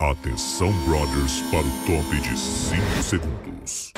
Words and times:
Atenção, 0.00 0.70
brothers, 0.84 1.42
para 1.50 1.58
o 1.58 1.84
top 1.84 2.20
de 2.20 2.38
5 2.38 3.02
segundos. 3.02 3.92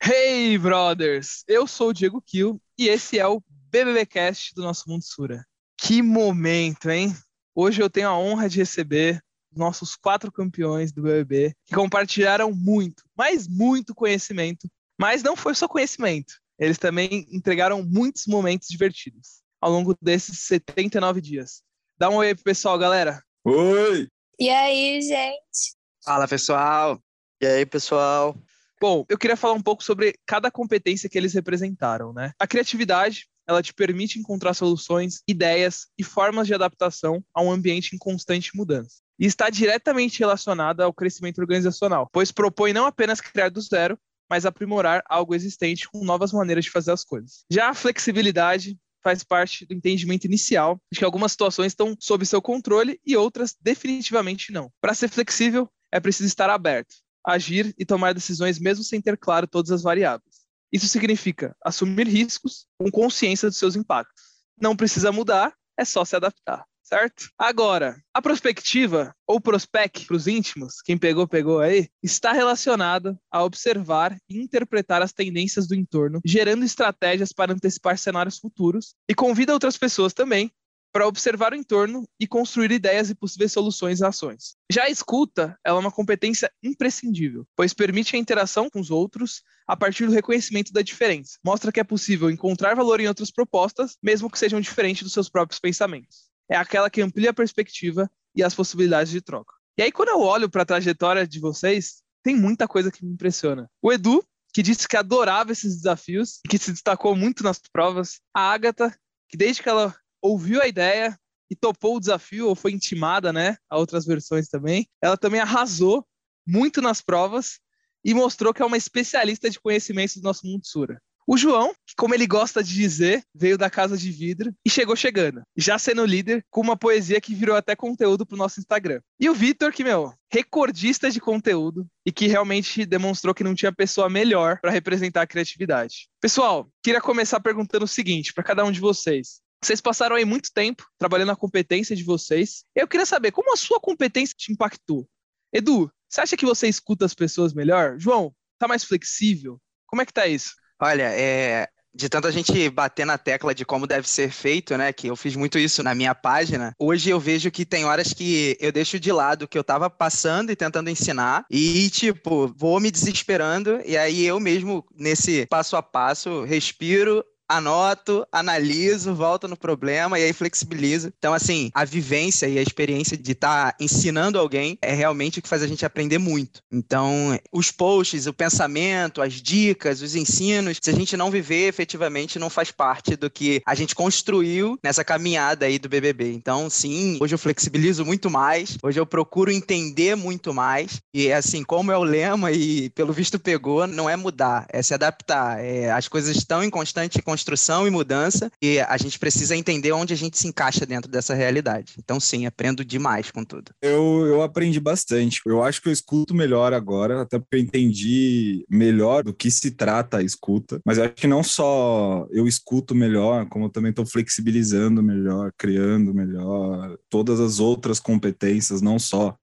Hey, 0.00 0.56
brothers! 0.56 1.42
Eu 1.48 1.66
sou 1.66 1.88
o 1.88 1.92
Diego 1.92 2.22
Kill 2.22 2.62
e 2.78 2.86
esse 2.86 3.18
é 3.18 3.26
o 3.26 3.42
BBBcast 3.72 4.54
do 4.54 4.62
nosso 4.62 4.88
Mundo 4.88 5.02
Sura. 5.02 5.44
Que 5.76 6.00
momento, 6.00 6.88
hein? 6.88 7.12
Hoje 7.56 7.82
eu 7.82 7.90
tenho 7.90 8.08
a 8.08 8.16
honra 8.16 8.48
de 8.48 8.58
receber 8.58 9.20
nossos 9.54 9.96
quatro 9.96 10.30
campeões 10.30 10.92
do 10.92 11.02
BBB 11.02 11.54
que 11.66 11.74
compartilharam 11.74 12.52
muito, 12.52 13.02
mas 13.16 13.46
muito 13.48 13.94
conhecimento. 13.94 14.68
Mas 14.98 15.22
não 15.22 15.36
foi 15.36 15.54
só 15.54 15.66
conhecimento, 15.66 16.34
eles 16.58 16.78
também 16.78 17.26
entregaram 17.30 17.82
muitos 17.82 18.26
momentos 18.26 18.68
divertidos 18.68 19.42
ao 19.60 19.70
longo 19.70 19.96
desses 20.00 20.40
79 20.40 21.20
dias. 21.20 21.62
Dá 21.98 22.10
um 22.10 22.16
oi 22.16 22.28
aí 22.28 22.34
pro 22.34 22.44
pessoal, 22.44 22.78
galera. 22.78 23.22
Oi! 23.44 24.08
E 24.38 24.48
aí, 24.48 25.00
gente? 25.00 25.76
Fala, 26.04 26.26
pessoal. 26.26 27.00
E 27.40 27.46
aí, 27.46 27.66
pessoal? 27.66 28.36
Bom, 28.80 29.04
eu 29.08 29.16
queria 29.16 29.36
falar 29.36 29.54
um 29.54 29.62
pouco 29.62 29.84
sobre 29.84 30.14
cada 30.26 30.50
competência 30.50 31.08
que 31.08 31.16
eles 31.16 31.32
representaram, 31.32 32.12
né? 32.12 32.32
A 32.38 32.46
criatividade, 32.46 33.28
ela 33.46 33.62
te 33.62 33.72
permite 33.72 34.18
encontrar 34.18 34.54
soluções, 34.54 35.22
ideias 35.28 35.86
e 35.96 36.02
formas 36.02 36.48
de 36.48 36.54
adaptação 36.54 37.24
a 37.32 37.40
um 37.40 37.52
ambiente 37.52 37.94
em 37.94 37.98
constante 37.98 38.56
mudança. 38.56 38.96
E 39.22 39.26
está 39.26 39.48
diretamente 39.48 40.18
relacionada 40.18 40.82
ao 40.82 40.92
crescimento 40.92 41.38
organizacional, 41.38 42.10
pois 42.12 42.32
propõe 42.32 42.72
não 42.72 42.86
apenas 42.86 43.20
criar 43.20 43.50
do 43.50 43.60
zero, 43.60 43.96
mas 44.28 44.44
aprimorar 44.44 45.00
algo 45.08 45.32
existente 45.32 45.88
com 45.88 46.04
novas 46.04 46.32
maneiras 46.32 46.64
de 46.64 46.72
fazer 46.72 46.90
as 46.90 47.04
coisas. 47.04 47.44
Já 47.48 47.68
a 47.68 47.74
flexibilidade 47.74 48.76
faz 49.00 49.22
parte 49.22 49.64
do 49.64 49.74
entendimento 49.74 50.24
inicial 50.24 50.76
de 50.92 50.98
que 50.98 51.04
algumas 51.04 51.30
situações 51.30 51.68
estão 51.68 51.96
sob 52.00 52.26
seu 52.26 52.42
controle 52.42 53.00
e 53.06 53.16
outras 53.16 53.54
definitivamente 53.60 54.50
não. 54.50 54.72
Para 54.80 54.92
ser 54.92 55.08
flexível, 55.08 55.70
é 55.92 56.00
preciso 56.00 56.26
estar 56.26 56.50
aberto, 56.50 56.96
agir 57.24 57.72
e 57.78 57.86
tomar 57.86 58.14
decisões 58.14 58.58
mesmo 58.58 58.82
sem 58.82 59.00
ter 59.00 59.16
claro 59.16 59.46
todas 59.46 59.70
as 59.70 59.82
variáveis. 59.82 60.34
Isso 60.72 60.88
significa 60.88 61.54
assumir 61.64 62.08
riscos 62.08 62.66
com 62.76 62.90
consciência 62.90 63.48
dos 63.48 63.58
seus 63.58 63.76
impactos. 63.76 64.24
Não 64.60 64.74
precisa 64.74 65.12
mudar, 65.12 65.54
é 65.78 65.84
só 65.84 66.04
se 66.04 66.16
adaptar, 66.16 66.64
certo? 66.82 67.30
Agora, 67.38 67.96
a 68.12 68.20
prospectiva, 68.20 69.14
ou 69.26 69.40
prospect 69.40 70.06
para 70.06 70.16
os 70.16 70.26
íntimos, 70.26 70.82
quem 70.84 70.98
pegou, 70.98 71.26
pegou 71.26 71.60
aí, 71.60 71.88
está 72.02 72.32
relacionada 72.32 73.18
a 73.30 73.42
observar 73.42 74.16
e 74.28 74.40
interpretar 74.40 75.02
as 75.02 75.12
tendências 75.12 75.66
do 75.66 75.74
entorno, 75.74 76.20
gerando 76.24 76.64
estratégias 76.64 77.32
para 77.32 77.52
antecipar 77.52 77.96
cenários 77.98 78.38
futuros, 78.38 78.94
e 79.08 79.14
convida 79.14 79.52
outras 79.52 79.76
pessoas 79.76 80.12
também 80.12 80.50
para 80.92 81.08
observar 81.08 81.52
o 81.52 81.56
entorno 81.56 82.06
e 82.20 82.26
construir 82.26 82.70
ideias 82.70 83.08
e 83.08 83.14
possíveis 83.14 83.50
soluções 83.50 84.00
e 84.00 84.04
ações. 84.04 84.56
Já 84.70 84.84
a 84.84 84.90
escuta 84.90 85.56
é 85.64 85.72
uma 85.72 85.90
competência 85.90 86.52
imprescindível, 86.62 87.46
pois 87.56 87.72
permite 87.72 88.14
a 88.14 88.18
interação 88.18 88.68
com 88.68 88.78
os 88.78 88.90
outros 88.90 89.42
a 89.66 89.74
partir 89.74 90.06
do 90.06 90.12
reconhecimento 90.12 90.72
da 90.72 90.82
diferença. 90.82 91.38
Mostra 91.42 91.72
que 91.72 91.80
é 91.80 91.84
possível 91.84 92.30
encontrar 92.30 92.76
valor 92.76 93.00
em 93.00 93.08
outras 93.08 93.30
propostas, 93.30 93.96
mesmo 94.02 94.30
que 94.30 94.38
sejam 94.38 94.60
diferentes 94.60 95.02
dos 95.02 95.12
seus 95.12 95.30
próprios 95.30 95.58
pensamentos. 95.58 96.30
É 96.50 96.56
aquela 96.56 96.90
que 96.90 97.02
amplia 97.02 97.30
a 97.30 97.34
perspectiva 97.34 98.10
e 98.34 98.42
as 98.42 98.54
possibilidades 98.54 99.12
de 99.12 99.20
troca. 99.20 99.54
E 99.78 99.82
aí, 99.82 99.92
quando 99.92 100.10
eu 100.10 100.20
olho 100.20 100.50
para 100.50 100.62
a 100.62 100.66
trajetória 100.66 101.26
de 101.26 101.40
vocês, 101.40 102.02
tem 102.22 102.36
muita 102.36 102.68
coisa 102.68 102.90
que 102.90 103.04
me 103.04 103.12
impressiona. 103.12 103.70
O 103.80 103.92
Edu, 103.92 104.22
que 104.52 104.62
disse 104.62 104.86
que 104.86 104.96
adorava 104.96 105.52
esses 105.52 105.76
desafios, 105.76 106.40
que 106.48 106.58
se 106.58 106.72
destacou 106.72 107.16
muito 107.16 107.42
nas 107.42 107.58
provas. 107.72 108.20
A 108.34 108.52
Agatha, 108.52 108.94
que 109.28 109.36
desde 109.36 109.62
que 109.62 109.68
ela 109.68 109.94
ouviu 110.20 110.60
a 110.60 110.68
ideia 110.68 111.18
e 111.50 111.56
topou 111.56 111.96
o 111.96 112.00
desafio, 112.00 112.48
ou 112.48 112.54
foi 112.54 112.72
intimada, 112.72 113.32
né, 113.32 113.56
a 113.68 113.76
outras 113.76 114.06
versões 114.06 114.48
também. 114.48 114.88
Ela 115.02 115.16
também 115.16 115.40
arrasou 115.40 116.06
muito 116.46 116.80
nas 116.80 117.00
provas 117.00 117.58
e 118.04 118.14
mostrou 118.14 118.54
que 118.54 118.62
é 118.62 118.64
uma 118.64 118.76
especialista 118.76 119.50
de 119.50 119.60
conhecimentos 119.60 120.16
do 120.16 120.22
nosso 120.22 120.46
mundo 120.46 120.66
Sura. 120.66 121.00
O 121.26 121.36
João, 121.36 121.72
como 121.96 122.14
ele 122.14 122.26
gosta 122.26 122.62
de 122.62 122.74
dizer, 122.74 123.22
veio 123.34 123.56
da 123.56 123.70
casa 123.70 123.96
de 123.96 124.10
vidro 124.10 124.52
e 124.64 124.70
chegou 124.70 124.96
chegando, 124.96 125.42
já 125.56 125.78
sendo 125.78 126.04
líder 126.04 126.44
com 126.50 126.60
uma 126.60 126.76
poesia 126.76 127.20
que 127.20 127.34
virou 127.34 127.54
até 127.54 127.76
conteúdo 127.76 128.26
para 128.26 128.34
o 128.34 128.38
nosso 128.38 128.58
Instagram. 128.58 129.00
E 129.20 129.30
o 129.30 129.34
Vitor, 129.34 129.72
que, 129.72 129.84
meu, 129.84 130.12
recordista 130.30 131.10
de 131.10 131.20
conteúdo 131.20 131.86
e 132.04 132.10
que 132.10 132.26
realmente 132.26 132.84
demonstrou 132.84 133.34
que 133.34 133.44
não 133.44 133.54
tinha 133.54 133.72
pessoa 133.72 134.08
melhor 134.08 134.58
para 134.60 134.70
representar 134.70 135.22
a 135.22 135.26
criatividade. 135.26 136.08
Pessoal, 136.20 136.68
queria 136.82 137.00
começar 137.00 137.38
perguntando 137.40 137.84
o 137.84 137.88
seguinte 137.88 138.32
para 138.34 138.44
cada 138.44 138.64
um 138.64 138.72
de 138.72 138.80
vocês. 138.80 139.40
Vocês 139.62 139.80
passaram 139.80 140.16
aí 140.16 140.24
muito 140.24 140.50
tempo 140.52 140.84
trabalhando 140.98 141.30
a 141.30 141.36
competência 141.36 141.94
de 141.94 142.02
vocês. 142.02 142.64
Eu 142.74 142.88
queria 142.88 143.06
saber 143.06 143.30
como 143.30 143.52
a 143.52 143.56
sua 143.56 143.78
competência 143.78 144.34
te 144.36 144.52
impactou. 144.52 145.08
Edu, 145.52 145.88
você 146.08 146.20
acha 146.20 146.36
que 146.36 146.44
você 146.44 146.66
escuta 146.66 147.04
as 147.04 147.14
pessoas 147.14 147.54
melhor? 147.54 147.96
João, 147.96 148.34
tá 148.58 148.66
mais 148.66 148.82
flexível? 148.82 149.60
Como 149.86 150.02
é 150.02 150.06
que 150.06 150.12
tá 150.12 150.26
isso? 150.26 150.54
Olha, 150.84 151.04
é, 151.04 151.68
de 151.94 152.08
tanto 152.08 152.26
a 152.26 152.30
gente 152.32 152.68
bater 152.68 153.06
na 153.06 153.16
tecla 153.16 153.54
de 153.54 153.64
como 153.64 153.86
deve 153.86 154.08
ser 154.08 154.32
feito, 154.32 154.76
né? 154.76 154.92
Que 154.92 155.06
eu 155.06 155.14
fiz 155.14 155.36
muito 155.36 155.56
isso 155.56 155.80
na 155.80 155.94
minha 155.94 156.12
página. 156.12 156.74
Hoje 156.76 157.08
eu 157.08 157.20
vejo 157.20 157.52
que 157.52 157.64
tem 157.64 157.84
horas 157.84 158.12
que 158.12 158.56
eu 158.58 158.72
deixo 158.72 158.98
de 158.98 159.12
lado 159.12 159.42
o 159.42 159.48
que 159.48 159.56
eu 159.56 159.62
tava 159.62 159.88
passando 159.88 160.50
e 160.50 160.56
tentando 160.56 160.90
ensinar 160.90 161.44
e, 161.48 161.88
tipo, 161.90 162.52
vou 162.56 162.80
me 162.80 162.90
desesperando 162.90 163.80
e 163.86 163.96
aí 163.96 164.24
eu 164.24 164.40
mesmo, 164.40 164.84
nesse 164.92 165.46
passo 165.46 165.76
a 165.76 165.82
passo, 165.82 166.42
respiro, 166.42 167.24
anoto, 167.48 168.26
analiso, 168.32 169.14
volto 169.14 169.46
no 169.46 169.56
problema 169.56 170.18
e 170.18 170.24
aí 170.24 170.32
flexibilizo. 170.32 171.12
Então, 171.18 171.34
assim, 171.34 171.70
a 171.74 171.84
vivência 171.84 172.46
e 172.46 172.58
a 172.58 172.62
experiência 172.62 173.16
de 173.16 173.32
estar 173.32 173.72
tá 173.72 173.76
ensinando 173.78 174.38
alguém 174.38 174.78
é 174.80 174.94
realmente 174.94 175.38
o 175.38 175.42
que 175.42 175.48
faz 175.48 175.62
a 175.62 175.66
gente 175.66 175.84
aprender 175.84 176.18
muito. 176.18 176.60
Então, 176.70 177.38
os 177.52 177.70
posts, 177.70 178.26
o 178.26 178.32
pensamento, 178.32 179.20
as 179.20 179.34
dicas, 179.34 180.02
os 180.02 180.14
ensinos, 180.14 180.78
se 180.80 180.90
a 180.90 180.94
gente 180.94 181.16
não 181.16 181.30
viver 181.30 181.68
efetivamente, 181.68 182.38
não 182.38 182.50
faz 182.50 182.70
parte 182.70 183.16
do 183.16 183.30
que 183.30 183.62
a 183.66 183.74
gente 183.74 183.94
construiu 183.94 184.78
nessa 184.82 185.04
caminhada 185.04 185.66
aí 185.66 185.78
do 185.78 185.88
BBB. 185.88 186.32
Então, 186.32 186.70
sim, 186.70 187.18
hoje 187.20 187.34
eu 187.34 187.38
flexibilizo 187.38 188.04
muito 188.04 188.30
mais, 188.30 188.76
hoje 188.82 188.98
eu 188.98 189.06
procuro 189.06 189.50
entender 189.50 190.16
muito 190.16 190.54
mais. 190.54 191.00
E, 191.12 191.32
assim, 191.32 191.62
como 191.62 191.92
é 191.92 191.96
o 191.96 192.04
lema 192.04 192.50
e 192.50 192.90
pelo 192.90 193.12
visto 193.12 193.38
pegou, 193.38 193.86
não 193.86 194.08
é 194.08 194.16
mudar, 194.16 194.66
é 194.70 194.82
se 194.82 194.94
adaptar. 194.94 195.62
É, 195.62 195.90
as 195.90 196.08
coisas 196.08 196.36
estão 196.36 196.62
em 196.62 196.70
constante 196.70 197.20
construção 197.32 197.86
e 197.86 197.90
mudança, 197.90 198.50
e 198.60 198.78
a 198.78 198.96
gente 198.98 199.18
precisa 199.18 199.56
entender 199.56 199.90
onde 199.92 200.12
a 200.12 200.16
gente 200.16 200.38
se 200.38 200.46
encaixa 200.46 200.84
dentro 200.84 201.10
dessa 201.10 201.32
realidade. 201.32 201.94
Então, 201.98 202.20
sim, 202.20 202.44
aprendo 202.44 202.84
demais 202.84 203.30
com 203.30 203.42
tudo. 203.42 203.72
Eu, 203.80 204.26
eu 204.26 204.42
aprendi 204.42 204.78
bastante. 204.78 205.40
Eu 205.46 205.62
acho 205.62 205.80
que 205.80 205.88
eu 205.88 205.92
escuto 205.92 206.34
melhor 206.34 206.74
agora, 206.74 207.22
até 207.22 207.38
porque 207.38 207.56
eu 207.56 207.60
entendi 207.60 208.66
melhor 208.68 209.24
do 209.24 209.32
que 209.32 209.50
se 209.50 209.70
trata 209.70 210.18
a 210.18 210.22
escuta. 210.22 210.78
Mas 210.84 210.98
eu 210.98 211.04
acho 211.04 211.14
que 211.14 211.26
não 211.26 211.42
só 211.42 212.26
eu 212.30 212.46
escuto 212.46 212.94
melhor, 212.94 213.48
como 213.48 213.64
eu 213.64 213.70
também 213.70 213.90
estou 213.90 214.04
flexibilizando 214.04 215.02
melhor, 215.02 215.52
criando 215.56 216.12
melhor, 216.12 216.98
todas 217.08 217.40
as 217.40 217.58
outras 217.58 217.98
competências, 217.98 218.82
não 218.82 218.98
só 218.98 219.38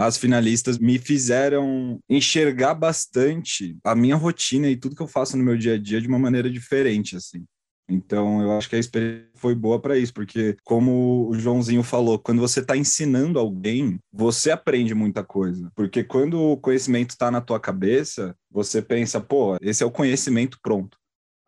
as 0.00 0.16
finalistas 0.16 0.78
me 0.78 0.98
fizeram 0.98 2.00
enxergar 2.08 2.74
bastante 2.74 3.76
a 3.84 3.94
minha 3.94 4.16
rotina 4.16 4.68
e 4.68 4.76
tudo 4.76 4.96
que 4.96 5.02
eu 5.02 5.06
faço 5.06 5.36
no 5.36 5.44
meu 5.44 5.58
dia 5.58 5.74
a 5.74 5.78
dia 5.78 6.00
de 6.00 6.08
uma 6.08 6.18
maneira 6.18 6.50
diferente, 6.50 7.16
assim. 7.16 7.44
Então, 7.86 8.40
eu 8.40 8.56
acho 8.56 8.68
que 8.68 8.76
a 8.76 8.78
experiência 8.78 9.28
foi 9.34 9.54
boa 9.54 9.80
para 9.80 9.98
isso, 9.98 10.14
porque, 10.14 10.56
como 10.64 11.28
o 11.28 11.34
Joãozinho 11.34 11.82
falou, 11.82 12.18
quando 12.18 12.40
você 12.40 12.60
está 12.60 12.76
ensinando 12.76 13.38
alguém, 13.38 13.98
você 14.12 14.50
aprende 14.50 14.94
muita 14.94 15.24
coisa. 15.24 15.70
Porque 15.74 16.04
quando 16.04 16.40
o 16.40 16.56
conhecimento 16.56 17.10
está 17.10 17.30
na 17.30 17.40
tua 17.40 17.58
cabeça, 17.58 18.34
você 18.50 18.80
pensa, 18.80 19.20
pô, 19.20 19.56
esse 19.60 19.82
é 19.82 19.86
o 19.86 19.90
conhecimento 19.90 20.56
pronto. 20.62 20.96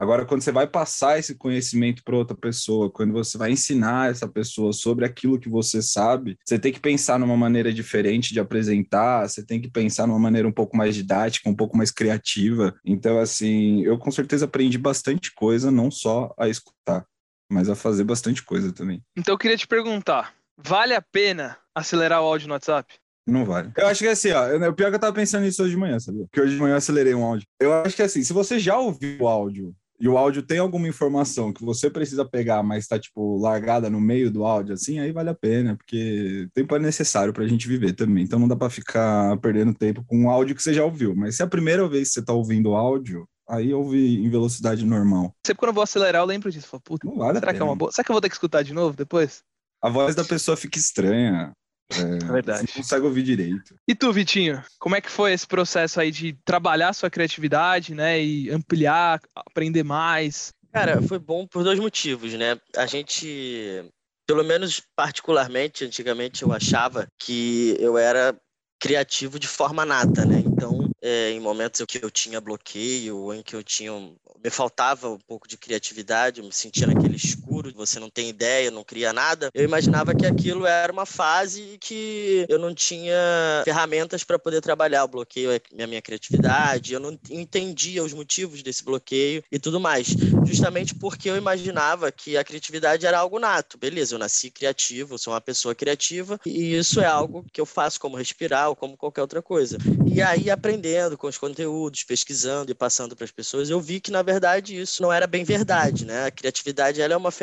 Agora, 0.03 0.27
quando 0.27 0.43
você 0.43 0.51
vai 0.51 0.67
passar 0.67 1.21
esse 1.21 1.33
conhecimento 1.37 2.03
para 2.03 2.17
outra 2.17 2.37
pessoa, 2.37 2.91
quando 2.91 3.13
você 3.13 3.39
vai 3.39 3.53
ensinar 3.53 4.11
essa 4.11 4.27
pessoa 4.27 4.73
sobre 4.73 5.05
aquilo 5.05 5.39
que 5.39 5.49
você 5.49 5.81
sabe, 5.81 6.37
você 6.45 6.59
tem 6.59 6.73
que 6.73 6.81
pensar 6.81 7.21
numa 7.21 7.37
maneira 7.37 7.73
diferente 7.73 8.33
de 8.33 8.41
apresentar, 8.41 9.29
você 9.29 9.47
tem 9.47 9.61
que 9.61 9.71
pensar 9.71 10.09
numa 10.09 10.19
maneira 10.19 10.49
um 10.49 10.53
pouco 10.53 10.77
mais 10.77 10.97
didática, 10.97 11.49
um 11.49 11.55
pouco 11.55 11.77
mais 11.77 11.93
criativa. 11.93 12.75
Então, 12.85 13.21
assim, 13.21 13.85
eu 13.85 13.97
com 13.97 14.11
certeza 14.11 14.47
aprendi 14.47 14.77
bastante 14.77 15.33
coisa, 15.33 15.71
não 15.71 15.89
só 15.89 16.35
a 16.37 16.49
escutar, 16.49 17.07
mas 17.49 17.69
a 17.69 17.77
fazer 17.77 18.03
bastante 18.03 18.43
coisa 18.43 18.73
também. 18.73 19.01
Então, 19.17 19.35
eu 19.35 19.39
queria 19.39 19.57
te 19.57 19.69
perguntar: 19.69 20.35
vale 20.59 20.97
a 20.97 21.01
pena 21.01 21.57
acelerar 21.73 22.21
o 22.23 22.25
áudio 22.25 22.49
no 22.49 22.55
WhatsApp? 22.55 22.93
Não 23.25 23.45
vale. 23.45 23.71
Eu 23.77 23.87
acho 23.87 24.01
que 24.01 24.09
assim, 24.09 24.33
ó, 24.33 24.69
o 24.69 24.75
pior 24.75 24.89
é 24.89 24.91
que 24.91 24.97
eu 24.97 25.01
tava 25.01 25.15
pensando 25.15 25.45
nisso 25.45 25.63
hoje 25.63 25.71
de 25.71 25.77
manhã, 25.77 26.01
sabe? 26.01 26.25
Porque 26.25 26.41
hoje 26.41 26.55
de 26.55 26.61
manhã 26.61 26.73
eu 26.73 26.79
acelerei 26.79 27.15
um 27.15 27.23
áudio. 27.23 27.47
Eu 27.61 27.73
acho 27.73 27.95
que 27.95 28.03
assim, 28.03 28.25
se 28.25 28.33
você 28.33 28.59
já 28.59 28.77
ouviu 28.77 29.21
o 29.21 29.29
áudio 29.29 29.73
e 30.03 30.09
o 30.09 30.19
áudio 30.19 30.43
tem 30.43 30.59
alguma 30.59 30.89
informação 30.89 31.53
que 31.53 31.65
você 31.65 31.89
precisa 31.89 32.25
pegar, 32.25 32.61
mas 32.61 32.83
está 32.83 32.99
tipo 32.99 33.41
largada 33.41 33.89
no 33.89 34.01
meio 34.01 34.33
do 34.33 34.45
áudio, 34.45 34.75
assim, 34.75 34.99
aí 34.99 35.13
vale 35.13 35.31
a 35.31 35.35
pena, 35.35 35.77
porque 35.77 36.49
tempo 36.53 36.75
é 36.75 36.81
necessário 36.81 37.33
para 37.33 37.45
a 37.45 37.47
gente 37.47 37.69
viver 37.69 37.93
também. 37.93 38.25
Então 38.25 38.37
não 38.37 38.49
dá 38.49 38.57
para 38.57 38.69
ficar 38.69 39.37
perdendo 39.37 39.73
tempo 39.73 40.05
com 40.05 40.25
um 40.25 40.29
áudio 40.29 40.57
que 40.57 40.63
você 40.63 40.75
já 40.75 40.85
ouviu. 40.85 41.15
Mas 41.15 41.37
se 41.37 41.43
é 41.43 41.45
a 41.45 41.49
primeira 41.49 41.89
vez 41.89 42.09
que 42.09 42.15
você 42.15 42.21
está 42.21 42.33
ouvindo 42.33 42.75
áudio, 42.75 43.29
aí 43.49 43.73
ouve 43.73 44.17
em 44.17 44.29
velocidade 44.29 44.85
normal. 44.85 45.33
Sempre 45.47 45.61
quando 45.61 45.69
eu 45.69 45.75
vou 45.75 45.85
acelerar, 45.85 46.23
eu 46.23 46.27
lembro 46.27 46.51
disso. 46.51 46.67
Falo, 46.67 46.83
Puta, 46.83 47.07
Não 47.07 47.19
vale 47.19 47.39
será 47.39 47.55
que 47.55 47.61
é 47.61 47.65
uma 47.65 47.77
boa? 47.77 47.93
Será 47.93 48.05
que 48.05 48.11
eu 48.11 48.15
vou 48.15 48.21
ter 48.21 48.29
que 48.29 48.35
escutar 48.35 48.65
de 48.65 48.75
novo 48.75 48.97
depois? 48.97 49.45
A 49.81 49.89
voz 49.89 50.17
da 50.17 50.25
pessoa 50.25 50.57
fica 50.57 50.81
estranha. 50.81 51.53
É, 51.99 52.29
É 52.29 52.33
verdade. 52.33 52.59
Você 52.61 52.67
não 52.79 52.83
consegue 52.83 53.07
ouvir 53.07 53.23
direito. 53.23 53.75
E 53.87 53.95
tu, 53.95 54.13
Vitinho, 54.13 54.63
como 54.79 54.97
é 54.97 55.01
que 55.01 55.11
foi 55.11 55.33
esse 55.33 55.47
processo 55.47 56.01
aí 56.01 56.11
de 56.11 56.33
trabalhar 56.45 56.93
sua 56.93 57.11
criatividade, 57.11 57.95
né? 57.95 58.23
E 58.23 58.51
ampliar, 58.51 59.21
aprender 59.35 59.83
mais? 59.83 60.53
Cara, 60.73 61.03
foi 61.03 61.19
bom 61.19 61.47
por 61.47 61.63
dois 61.63 61.79
motivos, 61.79 62.33
né? 62.35 62.59
A 62.77 62.87
gente, 62.87 63.85
pelo 64.27 64.43
menos 64.43 64.83
particularmente, 64.97 65.85
antigamente 65.85 66.43
eu 66.43 66.53
achava 66.53 67.07
que 67.19 67.77
eu 67.79 67.99
era 67.99 68.35
criativo 68.81 69.39
de 69.39 69.47
forma 69.47 69.85
nata, 69.85 70.25
né? 70.25 70.43
Então, 70.45 70.91
é, 71.01 71.31
em 71.31 71.39
momentos 71.39 71.81
em 71.81 71.87
que 71.87 72.05
eu 72.05 72.11
tinha 72.11 72.41
bloqueio, 72.41 73.17
ou 73.17 73.33
em 73.33 73.41
que 73.41 73.55
eu 73.55 73.63
tinha 73.63 73.93
um- 73.93 74.17
me 74.43 74.51
faltava 74.51 75.09
um 75.09 75.19
pouco 75.19 75.47
de 75.47 75.57
criatividade, 75.57 76.41
eu 76.41 76.47
me 76.47 76.53
sentia 76.53 76.89
naquele 76.89 77.15
escuro, 77.15 77.52
você 77.75 77.99
não 77.99 78.11
tem 78.11 78.29
ideia, 78.29 78.71
não 78.71 78.85
cria 78.85 79.13
nada. 79.13 79.51
Eu 79.55 79.65
imaginava 79.65 80.15
que 80.15 80.27
aquilo 80.27 80.67
era 80.67 80.93
uma 80.93 81.07
fase 81.07 81.75
e 81.75 81.79
que 81.79 82.47
eu 82.49 82.59
não 82.59 82.75
tinha 82.75 83.63
ferramentas 83.65 84.25
para 84.25 84.39
poder 84.39 84.61
trabalhar 84.61 85.05
o 85.05 85.09
bloqueio, 85.09 85.51
a 85.51 85.87
minha 85.87 86.03
criatividade, 86.03 86.93
eu 86.93 87.01
não 87.01 87.19
entendia 87.31 88.03
os 88.03 88.13
motivos 88.13 88.63
desse 88.63 88.85
bloqueio 88.85 89.43
e 89.51 89.59
tudo 89.59 89.81
mais 89.81 90.09
justamente 90.45 90.95
porque 90.95 91.31
eu 91.31 91.37
imaginava 91.37 92.11
que 92.13 92.37
a 92.37 92.45
criatividade 92.45 93.07
era 93.07 93.19
algo 93.19 93.39
nato. 93.39 93.79
Beleza, 93.79 94.15
eu 94.15 94.19
nasci 94.19 94.51
criativo, 94.51 95.19
sou 95.19 95.33
uma 95.33 95.41
pessoa 95.41 95.75
criativa, 95.75 96.39
e 96.45 96.77
isso 96.77 97.01
é 97.01 97.07
algo 97.07 97.45
que 97.53 97.61
eu 97.61 97.67
faço 97.67 98.01
como 98.01 98.17
respirar 98.17 98.69
ou 98.69 98.77
como 98.77 98.97
qualquer 98.97 99.23
outra 99.23 99.43
coisa. 99.43 99.79
E 100.07 100.21
aí, 100.21 100.51
aprendendo 100.51 101.17
com 101.17 101.27
os 101.27 101.39
conteúdos, 101.39 102.05
pesquisando 102.05 102.71
e 102.71 102.75
passando 102.75 103.17
para 103.17 103.25
as 103.25 103.31
pessoas, 103.31 103.71
eu 103.71 103.81
vi 103.81 104.01
que, 104.01 104.11
na 104.11 104.23
verdade, 104.23 104.79
isso 104.79 105.03
não 105.03 105.13
era 105.13 105.27
bem 105.27 105.45
verdade, 105.45 106.05
né? 106.05 106.27
A 106.27 106.31
criatividade 106.31 107.01
ela 107.01 107.15
é 107.15 107.17
uma 107.17 107.31
ferramenta 107.31 107.42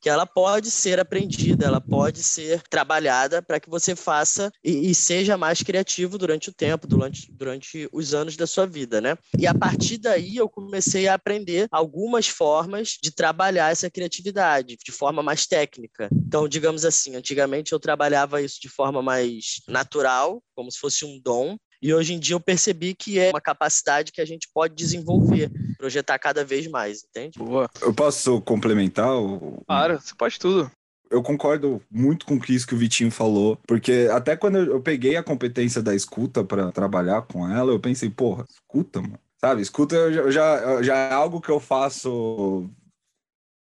que 0.00 0.08
ela 0.08 0.26
pode 0.26 0.70
ser 0.70 0.98
aprendida, 0.98 1.66
ela 1.66 1.80
pode 1.80 2.22
ser 2.22 2.62
trabalhada 2.68 3.42
para 3.42 3.60
que 3.60 3.68
você 3.68 3.94
faça 3.94 4.50
e, 4.64 4.90
e 4.90 4.94
seja 4.94 5.36
mais 5.36 5.62
criativo 5.62 6.18
durante 6.18 6.48
o 6.48 6.52
tempo, 6.52 6.86
durante, 6.86 7.30
durante 7.32 7.88
os 7.92 8.14
anos 8.14 8.36
da 8.36 8.46
sua 8.46 8.66
vida, 8.66 9.00
né? 9.00 9.16
E 9.38 9.46
a 9.46 9.54
partir 9.54 9.98
daí 9.98 10.36
eu 10.36 10.48
comecei 10.48 11.08
a 11.08 11.14
aprender 11.14 11.68
algumas 11.70 12.28
formas 12.28 12.96
de 13.02 13.10
trabalhar 13.10 13.70
essa 13.70 13.90
criatividade 13.90 14.76
de 14.84 14.92
forma 14.92 15.22
mais 15.22 15.46
técnica. 15.46 16.08
Então, 16.12 16.48
digamos 16.48 16.84
assim, 16.84 17.16
antigamente 17.16 17.72
eu 17.72 17.80
trabalhava 17.80 18.42
isso 18.42 18.60
de 18.60 18.68
forma 18.68 19.02
mais 19.02 19.60
natural, 19.68 20.42
como 20.54 20.70
se 20.70 20.78
fosse 20.78 21.04
um 21.04 21.20
dom, 21.20 21.56
e 21.80 21.92
hoje 21.94 22.14
em 22.14 22.18
dia 22.18 22.34
eu 22.34 22.40
percebi 22.40 22.94
que 22.94 23.18
é 23.18 23.30
uma 23.30 23.40
capacidade 23.40 24.12
que 24.12 24.20
a 24.20 24.24
gente 24.24 24.48
pode 24.52 24.74
desenvolver, 24.74 25.50
projetar 25.76 26.18
cada 26.18 26.44
vez 26.44 26.66
mais, 26.68 27.04
entende? 27.04 27.38
Boa. 27.38 27.68
Eu 27.80 27.94
posso 27.94 28.40
complementar? 28.42 29.14
o- 29.16 29.62
Claro, 29.66 30.00
você 30.00 30.14
pode 30.14 30.38
tudo. 30.38 30.70
eu 31.10 31.22
concordo 31.22 31.80
muito 31.90 32.26
com 32.26 32.38
isso 32.48 32.66
que 32.66 32.74
o 32.74 32.78
Vitinho 32.78 33.10
falou, 33.10 33.56
porque 33.66 34.08
até 34.12 34.36
quando 34.36 34.58
eu 34.58 34.80
peguei 34.82 35.16
a 35.16 35.22
competência 35.22 35.80
da 35.82 35.94
escuta 35.94 36.44
para 36.44 36.70
trabalhar 36.72 37.22
com 37.22 37.48
ela, 37.48 37.72
eu 37.72 37.80
pensei, 37.80 38.10
porra, 38.10 38.44
escuta, 38.50 39.00
mano. 39.00 39.18
Sabe, 39.40 39.62
escuta 39.62 39.94
eu 39.94 40.12
já, 40.12 40.20
eu 40.22 40.32
já, 40.32 40.56
eu 40.72 40.82
já 40.82 40.96
é 40.96 41.12
algo 41.14 41.40
que 41.40 41.48
eu 41.50 41.60
faço. 41.60 42.68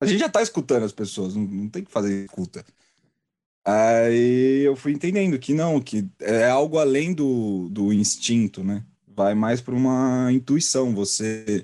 A 0.02 0.06
gente 0.06 0.20
já 0.20 0.30
tá 0.30 0.42
escutando 0.42 0.84
as 0.84 0.92
pessoas, 0.92 1.36
não, 1.36 1.44
não 1.44 1.70
tem 1.70 1.84
que 1.84 1.92
fazer 1.92 2.26
escuta. 2.26 2.64
Aí 3.66 4.62
eu 4.64 4.76
fui 4.76 4.92
entendendo 4.92 5.40
que 5.40 5.54
não, 5.54 5.80
que 5.80 6.06
é 6.20 6.50
algo 6.50 6.78
além 6.78 7.14
do, 7.14 7.70
do 7.70 7.94
instinto, 7.94 8.64
né? 8.64 8.84
Vai 9.08 9.34
mais 9.34 9.62
para 9.62 9.74
uma 9.74 10.30
intuição, 10.34 10.94
você 10.94 11.64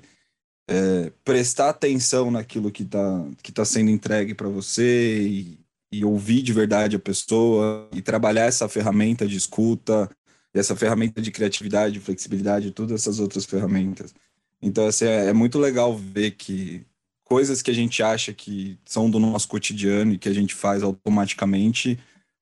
é, 0.68 1.12
prestar 1.24 1.70
atenção 1.70 2.30
naquilo 2.30 2.70
que 2.70 2.84
está 2.84 3.26
que 3.42 3.52
tá 3.52 3.64
sendo 3.64 3.90
entregue 3.90 4.34
para 4.34 4.48
você 4.48 5.20
e, 5.22 5.58
e 5.92 6.04
ouvir 6.04 6.42
de 6.42 6.52
verdade 6.52 6.96
a 6.96 7.00
pessoa 7.00 7.88
e 7.92 8.00
trabalhar 8.00 8.46
essa 8.46 8.68
ferramenta 8.68 9.26
de 9.26 9.36
escuta, 9.36 10.08
essa 10.54 10.76
ferramenta 10.76 11.20
de 11.20 11.30
criatividade, 11.30 11.94
de 11.94 12.00
flexibilidade 12.00 12.70
todas 12.70 13.02
essas 13.02 13.18
outras 13.18 13.44
ferramentas. 13.44 14.14
Então, 14.62 14.86
assim, 14.86 15.06
é, 15.06 15.26
é 15.26 15.32
muito 15.32 15.58
legal 15.58 15.96
ver 15.96 16.32
que 16.32 16.84
coisas 17.30 17.62
que 17.62 17.70
a 17.70 17.74
gente 17.74 18.02
acha 18.02 18.32
que 18.32 18.76
são 18.84 19.08
do 19.08 19.20
nosso 19.20 19.46
cotidiano 19.46 20.12
e 20.12 20.18
que 20.18 20.28
a 20.28 20.34
gente 20.34 20.52
faz 20.52 20.82
automaticamente 20.82 21.96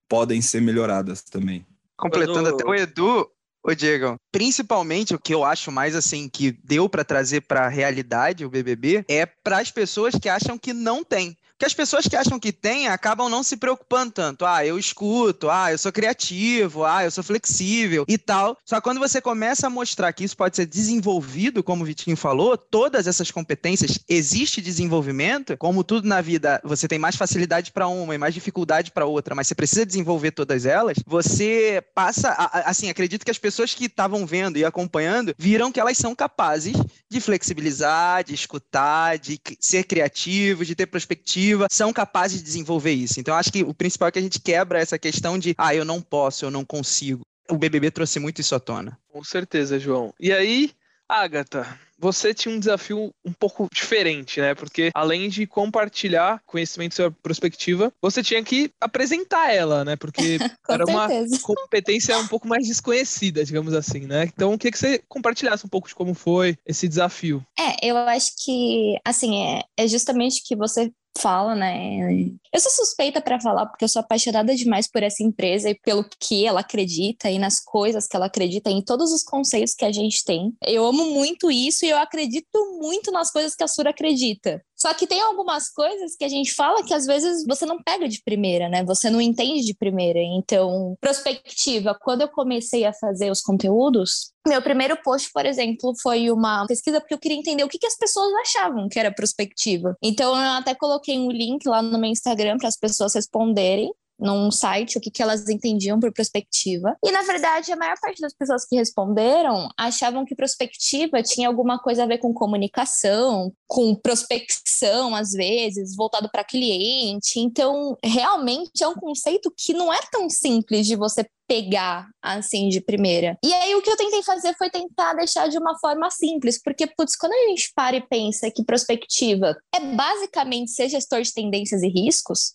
podem 0.08 0.40
ser 0.40 0.62
melhoradas 0.62 1.22
também. 1.22 1.66
Completando 1.94 2.48
até 2.48 2.64
o 2.64 2.74
Edu, 2.74 3.28
ô 3.62 3.74
Diego, 3.74 4.16
principalmente 4.32 5.14
o 5.14 5.18
que 5.18 5.34
eu 5.34 5.44
acho 5.44 5.70
mais 5.70 5.94
assim 5.94 6.26
que 6.26 6.52
deu 6.64 6.88
pra 6.88 7.04
trazer 7.04 7.42
pra 7.42 7.68
realidade 7.68 8.46
o 8.46 8.50
BBB 8.50 9.04
é 9.08 9.26
para 9.26 9.58
as 9.58 9.70
pessoas 9.70 10.14
que 10.14 10.28
acham 10.28 10.56
que 10.56 10.72
não 10.72 11.04
tem. 11.04 11.36
Porque 11.58 11.66
as 11.66 11.74
pessoas 11.74 12.06
que 12.06 12.14
acham 12.14 12.38
que 12.38 12.52
tem 12.52 12.86
acabam 12.86 13.28
não 13.28 13.42
se 13.42 13.56
preocupando 13.56 14.12
tanto. 14.12 14.46
Ah, 14.46 14.64
eu 14.64 14.78
escuto, 14.78 15.50
ah, 15.50 15.72
eu 15.72 15.76
sou 15.76 15.90
criativo, 15.90 16.84
ah, 16.84 17.02
eu 17.02 17.10
sou 17.10 17.24
flexível 17.24 18.04
e 18.06 18.16
tal. 18.16 18.56
Só 18.64 18.76
que 18.76 18.82
quando 18.82 19.00
você 19.00 19.20
começa 19.20 19.66
a 19.66 19.70
mostrar 19.70 20.12
que 20.12 20.22
isso 20.22 20.36
pode 20.36 20.54
ser 20.54 20.66
desenvolvido, 20.66 21.60
como 21.64 21.82
o 21.82 21.84
Vitinho 21.86 22.16
falou, 22.16 22.56
todas 22.56 23.08
essas 23.08 23.32
competências, 23.32 23.98
existe 24.08 24.60
desenvolvimento, 24.60 25.56
como 25.56 25.82
tudo 25.82 26.06
na 26.06 26.20
vida, 26.20 26.60
você 26.62 26.86
tem 26.86 26.96
mais 26.98 27.16
facilidade 27.16 27.72
para 27.72 27.88
uma 27.88 28.14
e 28.14 28.18
mais 28.18 28.34
dificuldade 28.34 28.92
para 28.92 29.06
outra, 29.06 29.34
mas 29.34 29.48
você 29.48 29.54
precisa 29.56 29.84
desenvolver 29.84 30.30
todas 30.30 30.64
elas, 30.64 30.98
você 31.04 31.82
passa, 31.92 32.28
a- 32.28 32.70
assim, 32.70 32.88
acredito 32.88 33.24
que 33.24 33.32
as 33.32 33.38
pessoas 33.38 33.74
que 33.74 33.86
estavam 33.86 34.24
vendo 34.24 34.58
e 34.58 34.64
acompanhando 34.64 35.34
viram 35.36 35.72
que 35.72 35.80
elas 35.80 35.98
são 35.98 36.14
capazes 36.14 36.76
de 37.10 37.20
flexibilizar, 37.20 38.22
de 38.22 38.34
escutar, 38.34 39.18
de 39.18 39.40
ser 39.58 39.82
criativos, 39.82 40.64
de 40.68 40.76
ter 40.76 40.86
perspectiva, 40.86 41.47
são 41.70 41.92
capazes 41.92 42.38
de 42.38 42.44
desenvolver 42.44 42.92
isso. 42.92 43.20
Então, 43.20 43.34
acho 43.34 43.52
que 43.52 43.62
o 43.62 43.74
principal 43.74 44.08
é 44.08 44.12
que 44.12 44.18
a 44.18 44.22
gente 44.22 44.40
quebra 44.40 44.80
essa 44.80 44.98
questão 44.98 45.38
de, 45.38 45.54
ah, 45.58 45.74
eu 45.74 45.84
não 45.84 46.00
posso, 46.00 46.44
eu 46.44 46.50
não 46.50 46.64
consigo. 46.64 47.22
O 47.50 47.56
BBB 47.56 47.90
trouxe 47.90 48.18
muito 48.18 48.40
isso 48.40 48.54
à 48.54 48.60
tona. 48.60 48.98
Com 49.08 49.24
certeza, 49.24 49.78
João. 49.78 50.12
E 50.20 50.32
aí, 50.32 50.70
Agatha, 51.08 51.66
você 51.98 52.32
tinha 52.32 52.54
um 52.54 52.60
desafio 52.60 53.10
um 53.24 53.32
pouco 53.32 53.68
diferente, 53.72 54.40
né? 54.40 54.54
Porque 54.54 54.90
além 54.94 55.28
de 55.28 55.46
compartilhar 55.46 56.40
conhecimento 56.46 56.94
sobre 56.94 57.16
a 57.18 57.22
perspectiva, 57.22 57.92
você 58.00 58.22
tinha 58.22 58.42
que 58.44 58.70
apresentar 58.80 59.52
ela, 59.52 59.84
né? 59.84 59.96
Porque 59.96 60.38
era 60.68 60.84
uma 60.84 61.08
certeza. 61.08 61.40
competência 61.42 62.18
um 62.18 62.28
pouco 62.28 62.46
mais 62.46 62.68
desconhecida, 62.68 63.44
digamos 63.44 63.74
assim, 63.74 64.00
né? 64.00 64.24
Então, 64.24 64.52
eu 64.52 64.58
queria 64.58 64.72
que 64.72 64.78
você 64.78 65.02
compartilhasse 65.08 65.66
um 65.66 65.68
pouco 65.68 65.88
de 65.88 65.94
como 65.94 66.14
foi 66.14 66.56
esse 66.64 66.86
desafio. 66.86 67.44
É, 67.58 67.88
eu 67.88 67.96
acho 67.96 68.32
que, 68.44 68.96
assim, 69.04 69.42
é, 69.42 69.62
é 69.76 69.88
justamente 69.88 70.40
o 70.40 70.44
que 70.44 70.54
você 70.54 70.92
fala, 71.18 71.54
né? 71.54 72.10
Eu 72.52 72.60
sou 72.60 72.70
suspeita 72.72 73.20
para 73.20 73.40
falar 73.40 73.66
porque 73.66 73.84
eu 73.84 73.88
sou 73.88 74.00
apaixonada 74.00 74.54
demais 74.54 74.86
por 74.86 75.02
essa 75.02 75.22
empresa 75.22 75.70
e 75.70 75.74
pelo 75.74 76.04
que 76.20 76.46
ela 76.46 76.60
acredita 76.60 77.30
e 77.30 77.38
nas 77.38 77.60
coisas 77.60 78.06
que 78.06 78.16
ela 78.16 78.26
acredita, 78.26 78.70
em 78.70 78.82
todos 78.82 79.12
os 79.12 79.22
conceitos 79.22 79.74
que 79.74 79.84
a 79.84 79.92
gente 79.92 80.24
tem. 80.24 80.54
Eu 80.64 80.84
amo 80.86 81.10
muito 81.10 81.50
isso 81.50 81.84
e 81.84 81.90
eu 81.90 81.98
acredito 81.98 82.78
muito 82.80 83.10
nas 83.10 83.30
coisas 83.30 83.54
que 83.54 83.64
a 83.64 83.68
Sura 83.68 83.90
acredita. 83.90 84.62
Só 84.78 84.94
que 84.94 85.06
tem 85.06 85.20
algumas 85.20 85.68
coisas 85.68 86.14
que 86.16 86.24
a 86.24 86.28
gente 86.28 86.54
fala 86.54 86.84
que 86.84 86.94
às 86.94 87.04
vezes 87.04 87.44
você 87.44 87.66
não 87.66 87.82
pega 87.82 88.08
de 88.08 88.22
primeira, 88.22 88.68
né? 88.68 88.84
Você 88.84 89.10
não 89.10 89.20
entende 89.20 89.64
de 89.64 89.74
primeira. 89.74 90.20
Então, 90.20 90.96
prospectiva, 91.00 91.98
quando 92.00 92.22
eu 92.22 92.28
comecei 92.28 92.84
a 92.84 92.92
fazer 92.92 93.30
os 93.30 93.40
conteúdos, 93.40 94.32
meu 94.46 94.62
primeiro 94.62 94.96
post, 95.02 95.30
por 95.32 95.44
exemplo, 95.44 95.92
foi 96.00 96.30
uma 96.30 96.64
pesquisa 96.66 97.00
porque 97.00 97.14
eu 97.14 97.18
queria 97.18 97.36
entender 97.36 97.64
o 97.64 97.68
que, 97.68 97.78
que 97.78 97.86
as 97.86 97.96
pessoas 97.96 98.32
achavam 98.42 98.88
que 98.88 98.98
era 98.98 99.12
prospectiva. 99.12 99.96
Então, 100.02 100.30
eu 100.30 100.50
até 100.52 100.74
coloquei 100.74 101.18
um 101.18 101.30
link 101.30 101.66
lá 101.66 101.82
no 101.82 101.98
meu 101.98 102.10
Instagram 102.10 102.56
para 102.56 102.68
as 102.68 102.76
pessoas 102.76 103.14
responderem 103.14 103.90
num 104.18 104.50
site 104.50 104.98
o 104.98 105.00
que, 105.00 105.10
que 105.10 105.22
elas 105.22 105.48
entendiam 105.48 105.98
por 106.00 106.12
prospectiva. 106.12 106.96
E, 107.04 107.10
na 107.12 107.22
verdade, 107.22 107.72
a 107.72 107.76
maior 107.76 107.96
parte 108.00 108.20
das 108.20 108.34
pessoas 108.34 108.66
que 108.66 108.76
responderam 108.76 109.68
achavam 109.78 110.24
que 110.24 110.34
prospectiva 110.34 111.22
tinha 111.22 111.48
alguma 111.48 111.78
coisa 111.78 112.04
a 112.04 112.06
ver 112.06 112.18
com 112.18 112.32
comunicação, 112.34 113.52
com 113.66 113.94
prospecção, 113.94 115.14
às 115.14 115.32
vezes, 115.32 115.94
voltado 115.94 116.28
para 116.30 116.44
cliente. 116.44 117.38
Então, 117.38 117.96
realmente 118.04 118.82
é 118.82 118.88
um 118.88 118.94
conceito 118.94 119.52
que 119.56 119.72
não 119.72 119.92
é 119.92 119.98
tão 120.10 120.28
simples 120.28 120.86
de 120.86 120.96
você 120.96 121.26
pegar 121.48 122.06
assim 122.22 122.68
de 122.68 122.80
primeira. 122.80 123.38
E 123.42 123.52
aí 123.54 123.74
o 123.74 123.80
que 123.80 123.90
eu 123.90 123.96
tentei 123.96 124.22
fazer 124.22 124.54
foi 124.56 124.68
tentar 124.68 125.14
deixar 125.14 125.48
de 125.48 125.56
uma 125.56 125.78
forma 125.78 126.10
simples, 126.10 126.60
porque 126.62 126.86
putz, 126.86 127.16
quando 127.16 127.32
a 127.32 127.48
gente 127.48 127.72
para 127.74 127.96
e 127.96 128.06
pensa 128.06 128.50
que 128.50 128.62
prospectiva 128.62 129.56
é 129.74 129.80
basicamente 129.80 130.70
ser 130.70 130.90
gestor 130.90 131.22
de 131.22 131.32
tendências 131.32 131.82
e 131.82 131.88
riscos, 131.88 132.52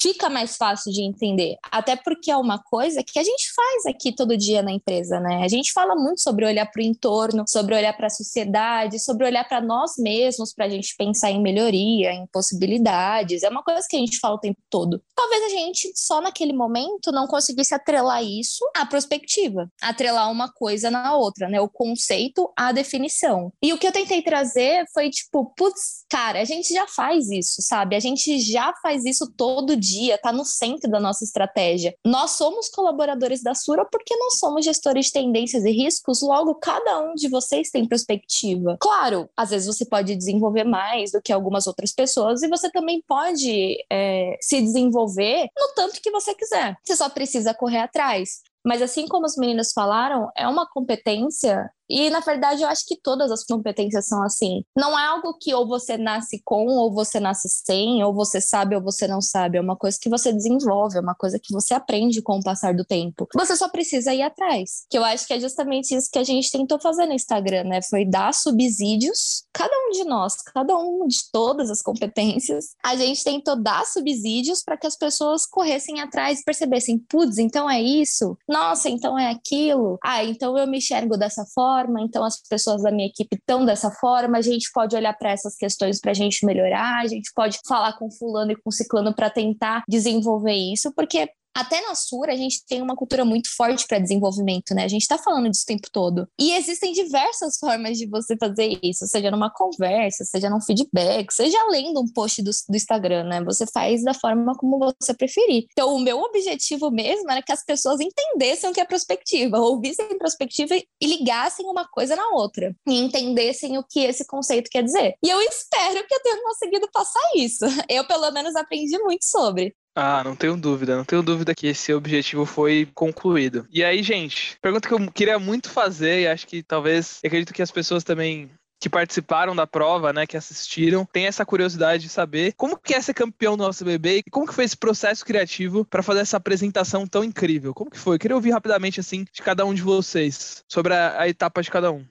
fica 0.00 0.28
mais 0.28 0.56
fácil 0.56 0.92
de 0.92 1.02
entender. 1.02 1.56
Até 1.70 1.94
porque 1.96 2.30
é 2.30 2.36
uma 2.36 2.58
coisa 2.58 3.02
que 3.02 3.18
a 3.18 3.22
gente 3.22 3.52
faz 3.52 3.86
aqui 3.86 4.14
todo 4.14 4.36
dia 4.36 4.62
na 4.62 4.72
empresa, 4.72 5.20
né? 5.20 5.42
A 5.44 5.48
gente 5.48 5.72
fala 5.72 5.94
muito 5.94 6.20
sobre 6.20 6.46
olhar 6.46 6.66
para 6.66 6.80
o 6.80 6.84
entorno, 6.84 7.44
sobre 7.46 7.74
olhar 7.74 7.92
para 7.96 8.06
a 8.06 8.10
sociedade, 8.10 8.98
sobre 8.98 9.26
olhar 9.26 9.46
para 9.46 9.60
nós 9.60 9.92
mesmos, 9.98 10.54
para 10.54 10.66
a 10.66 10.68
gente 10.68 10.94
pensar 10.96 11.30
em 11.30 11.42
melhoria, 11.42 12.12
em 12.12 12.26
possibilidades. 12.32 13.42
É 13.42 13.48
uma 13.48 13.62
coisa 13.62 13.86
que 13.88 13.96
a 13.96 13.98
gente 13.98 14.18
fala 14.18 14.36
o 14.36 14.40
tempo 14.40 14.58
todo. 14.70 15.02
Talvez 15.14 15.44
a 15.44 15.48
gente 15.48 15.92
só 15.94 16.20
naquele 16.20 16.52
momento 16.52 17.12
não 17.12 17.26
conseguisse 17.26 17.74
atrelar 17.74 18.24
isso 18.24 18.64
à 18.74 18.86
perspectiva, 18.86 19.70
atrelar 19.82 20.30
uma 20.30 20.50
coisa 20.50 20.90
na 20.90 21.14
outra, 21.14 21.48
né? 21.48 21.60
O 21.60 21.68
conceito 21.68 22.50
à 22.56 22.72
definição. 22.72 23.52
E 23.62 23.72
o 23.72 23.78
que 23.78 23.86
eu 23.86 23.92
tentei 23.92 24.22
trazer 24.22 24.84
foi 24.92 25.10
tipo, 25.10 25.52
putz, 25.56 26.04
cara, 26.08 26.40
a 26.40 26.44
gente 26.44 26.72
já 26.72 26.86
faz 26.86 27.30
isso, 27.30 27.60
sabe? 27.60 27.96
A 27.96 28.00
gente 28.00 28.38
já 28.40 28.72
faz 28.82 29.04
isso 29.04 29.30
todo 29.36 29.76
dia, 29.76 29.89
tá 30.18 30.32
no 30.32 30.44
centro 30.44 30.90
da 30.90 31.00
nossa 31.00 31.24
estratégia. 31.24 31.94
Nós 32.04 32.32
somos 32.32 32.68
colaboradores 32.68 33.42
da 33.42 33.54
Sura 33.54 33.84
porque 33.84 34.16
nós 34.16 34.38
somos 34.38 34.64
gestores 34.64 35.06
de 35.06 35.12
tendências 35.12 35.64
e 35.64 35.70
riscos, 35.70 36.22
logo 36.22 36.54
cada 36.54 37.00
um 37.00 37.14
de 37.14 37.28
vocês 37.28 37.70
tem 37.70 37.86
perspectiva. 37.86 38.76
Claro, 38.80 39.28
às 39.36 39.50
vezes 39.50 39.66
você 39.66 39.84
pode 39.84 40.14
desenvolver 40.16 40.64
mais 40.64 41.12
do 41.12 41.22
que 41.22 41.32
algumas 41.32 41.66
outras 41.66 41.92
pessoas 41.92 42.42
e 42.42 42.48
você 42.48 42.70
também 42.70 43.02
pode 43.06 43.76
é, 43.90 44.36
se 44.40 44.60
desenvolver 44.60 45.48
no 45.56 45.74
tanto 45.74 46.00
que 46.00 46.10
você 46.10 46.34
quiser. 46.34 46.76
Você 46.84 46.96
só 46.96 47.08
precisa 47.08 47.54
correr 47.54 47.78
atrás. 47.78 48.40
Mas 48.64 48.82
assim 48.82 49.06
como 49.06 49.24
os 49.24 49.36
meninos 49.36 49.72
falaram, 49.72 50.30
é 50.36 50.46
uma 50.46 50.68
competência 50.68 51.70
e, 51.90 52.08
na 52.08 52.20
verdade, 52.20 52.62
eu 52.62 52.68
acho 52.68 52.86
que 52.86 52.96
todas 53.02 53.32
as 53.32 53.44
competências 53.44 54.06
são 54.06 54.22
assim. 54.22 54.62
Não 54.76 54.96
é 54.96 55.06
algo 55.06 55.36
que 55.40 55.52
ou 55.52 55.66
você 55.66 55.98
nasce 55.98 56.40
com, 56.44 56.66
ou 56.66 56.94
você 56.94 57.18
nasce 57.18 57.48
sem, 57.48 58.02
ou 58.04 58.14
você 58.14 58.40
sabe 58.40 58.76
ou 58.76 58.82
você 58.82 59.08
não 59.08 59.20
sabe. 59.20 59.58
É 59.58 59.60
uma 59.60 59.76
coisa 59.76 59.98
que 60.00 60.08
você 60.08 60.32
desenvolve, 60.32 60.98
é 60.98 61.00
uma 61.00 61.16
coisa 61.16 61.36
que 61.42 61.52
você 61.52 61.74
aprende 61.74 62.22
com 62.22 62.38
o 62.38 62.42
passar 62.44 62.74
do 62.74 62.84
tempo. 62.84 63.26
Você 63.34 63.56
só 63.56 63.68
precisa 63.68 64.14
ir 64.14 64.22
atrás. 64.22 64.84
Que 64.88 64.96
eu 64.96 65.04
acho 65.04 65.26
que 65.26 65.34
é 65.34 65.40
justamente 65.40 65.92
isso 65.92 66.08
que 66.12 66.18
a 66.20 66.24
gente 66.24 66.50
tentou 66.52 66.80
fazer 66.80 67.06
no 67.06 67.12
Instagram, 67.12 67.64
né? 67.64 67.80
Foi 67.82 68.04
dar 68.04 68.32
subsídios, 68.32 69.44
cada 69.52 69.74
um 69.74 69.90
de 69.90 70.04
nós, 70.04 70.36
cada 70.54 70.78
um 70.78 71.08
de 71.08 71.18
todas 71.32 71.70
as 71.70 71.82
competências, 71.82 72.66
a 72.84 72.94
gente 72.94 73.24
tentou 73.24 73.60
dar 73.60 73.84
subsídios 73.84 74.62
para 74.62 74.76
que 74.76 74.86
as 74.86 74.96
pessoas 74.96 75.44
corressem 75.44 76.00
atrás 76.00 76.38
e 76.38 76.44
percebessem, 76.44 76.98
putz, 77.08 77.38
então 77.38 77.68
é 77.68 77.82
isso? 77.82 78.38
Nossa, 78.48 78.88
então 78.88 79.18
é 79.18 79.30
aquilo? 79.30 79.98
Ah, 80.04 80.24
então 80.24 80.56
eu 80.56 80.68
me 80.68 80.78
enxergo 80.78 81.16
dessa 81.16 81.44
forma 81.52 81.79
forma, 81.80 82.00
então 82.02 82.24
as 82.24 82.40
pessoas 82.48 82.82
da 82.82 82.90
minha 82.90 83.08
equipe 83.08 83.36
estão 83.36 83.64
dessa 83.64 83.90
forma, 83.90 84.38
a 84.38 84.42
gente 84.42 84.70
pode 84.72 84.94
olhar 84.94 85.16
para 85.16 85.30
essas 85.30 85.56
questões 85.56 86.00
para 86.00 86.10
a 86.10 86.14
gente 86.14 86.44
melhorar, 86.44 87.00
a 87.00 87.06
gente 87.06 87.30
pode 87.34 87.58
falar 87.66 87.98
com 87.98 88.10
fulano 88.10 88.52
e 88.52 88.56
com 88.56 88.70
ciclano 88.70 89.14
para 89.14 89.30
tentar 89.30 89.82
desenvolver 89.88 90.54
isso, 90.54 90.92
porque 90.94 91.28
até 91.54 91.80
na 91.82 91.94
Sura, 91.94 92.32
a 92.32 92.36
gente 92.36 92.64
tem 92.66 92.80
uma 92.80 92.96
cultura 92.96 93.24
muito 93.24 93.54
forte 93.54 93.86
para 93.86 93.98
desenvolvimento, 93.98 94.74
né? 94.74 94.84
A 94.84 94.88
gente 94.88 95.02
está 95.02 95.18
falando 95.18 95.50
disso 95.50 95.64
o 95.64 95.66
tempo 95.66 95.88
todo. 95.92 96.28
E 96.38 96.52
existem 96.52 96.92
diversas 96.92 97.58
formas 97.58 97.98
de 97.98 98.06
você 98.06 98.36
fazer 98.36 98.78
isso, 98.82 99.06
seja 99.06 99.30
numa 99.30 99.50
conversa, 99.50 100.24
seja 100.24 100.48
num 100.48 100.60
feedback, 100.60 101.32
seja 101.32 101.58
lendo 101.70 102.00
um 102.00 102.12
post 102.12 102.42
do, 102.42 102.50
do 102.68 102.76
Instagram, 102.76 103.24
né? 103.24 103.44
Você 103.44 103.66
faz 103.66 104.02
da 104.02 104.14
forma 104.14 104.54
como 104.56 104.78
você 104.78 105.14
preferir. 105.14 105.66
Então, 105.72 105.94
o 105.94 106.00
meu 106.00 106.18
objetivo 106.20 106.90
mesmo 106.90 107.30
era 107.30 107.42
que 107.42 107.52
as 107.52 107.64
pessoas 107.64 108.00
entendessem 108.00 108.70
o 108.70 108.72
que 108.72 108.80
é 108.80 108.84
prospectiva, 108.84 109.58
ouvissem 109.58 110.18
prospectiva 110.18 110.74
e 110.76 111.06
ligassem 111.06 111.66
uma 111.66 111.86
coisa 111.88 112.14
na 112.14 112.28
outra, 112.30 112.74
e 112.86 112.98
entendessem 112.98 113.76
o 113.78 113.84
que 113.84 114.00
esse 114.00 114.26
conceito 114.26 114.70
quer 114.70 114.82
dizer. 114.82 115.14
E 115.22 115.28
eu 115.28 115.40
espero 115.40 116.06
que 116.06 116.14
eu 116.14 116.22
tenha 116.22 116.42
conseguido 116.42 116.88
passar 116.92 117.20
isso. 117.36 117.64
Eu, 117.88 118.06
pelo 118.06 118.30
menos, 118.30 118.54
aprendi 118.54 118.96
muito 118.98 119.24
sobre. 119.24 119.74
Ah, 119.94 120.22
não 120.22 120.36
tenho 120.36 120.56
dúvida, 120.56 120.96
não 120.96 121.04
tenho 121.04 121.22
dúvida 121.22 121.54
que 121.54 121.66
esse 121.66 121.92
objetivo 121.92 122.46
foi 122.46 122.88
concluído. 122.94 123.66
E 123.70 123.82
aí, 123.82 124.02
gente, 124.02 124.56
pergunta 124.62 124.86
que 124.86 124.94
eu 124.94 125.10
queria 125.12 125.38
muito 125.38 125.68
fazer 125.68 126.20
e 126.20 126.28
acho 126.28 126.46
que 126.46 126.62
talvez, 126.62 127.20
acredito 127.24 127.52
que 127.52 127.62
as 127.62 127.70
pessoas 127.70 128.04
também 128.04 128.50
que 128.80 128.88
participaram 128.88 129.54
da 129.54 129.66
prova, 129.66 130.10
né, 130.10 130.26
que 130.26 130.38
assistiram, 130.38 131.04
tem 131.04 131.26
essa 131.26 131.44
curiosidade 131.44 132.04
de 132.04 132.08
saber 132.08 132.54
como 132.56 132.78
que 132.78 132.94
é 132.94 133.00
ser 133.00 133.12
campeão 133.12 133.54
do 133.56 133.62
nosso 133.62 133.84
bebê 133.84 134.22
e 134.26 134.30
como 134.30 134.46
que 134.46 134.54
foi 134.54 134.64
esse 134.64 134.76
processo 134.76 135.24
criativo 135.24 135.84
para 135.84 136.02
fazer 136.02 136.20
essa 136.20 136.38
apresentação 136.38 137.06
tão 137.06 137.22
incrível. 137.22 137.74
Como 137.74 137.90
que 137.90 137.98
foi? 137.98 138.14
Eu 138.14 138.18
queria 138.18 138.36
ouvir 138.36 138.52
rapidamente 138.52 138.98
assim 138.98 139.26
de 139.30 139.42
cada 139.42 139.66
um 139.66 139.74
de 139.74 139.82
vocês 139.82 140.64
sobre 140.66 140.94
a, 140.94 141.20
a 141.20 141.28
etapa 141.28 141.62
de 141.62 141.70
cada 141.70 141.92
um. 141.92 142.06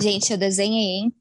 Gente, 0.00 0.32
eu 0.32 0.38
desenhei, 0.38 1.00
hein? 1.00 1.14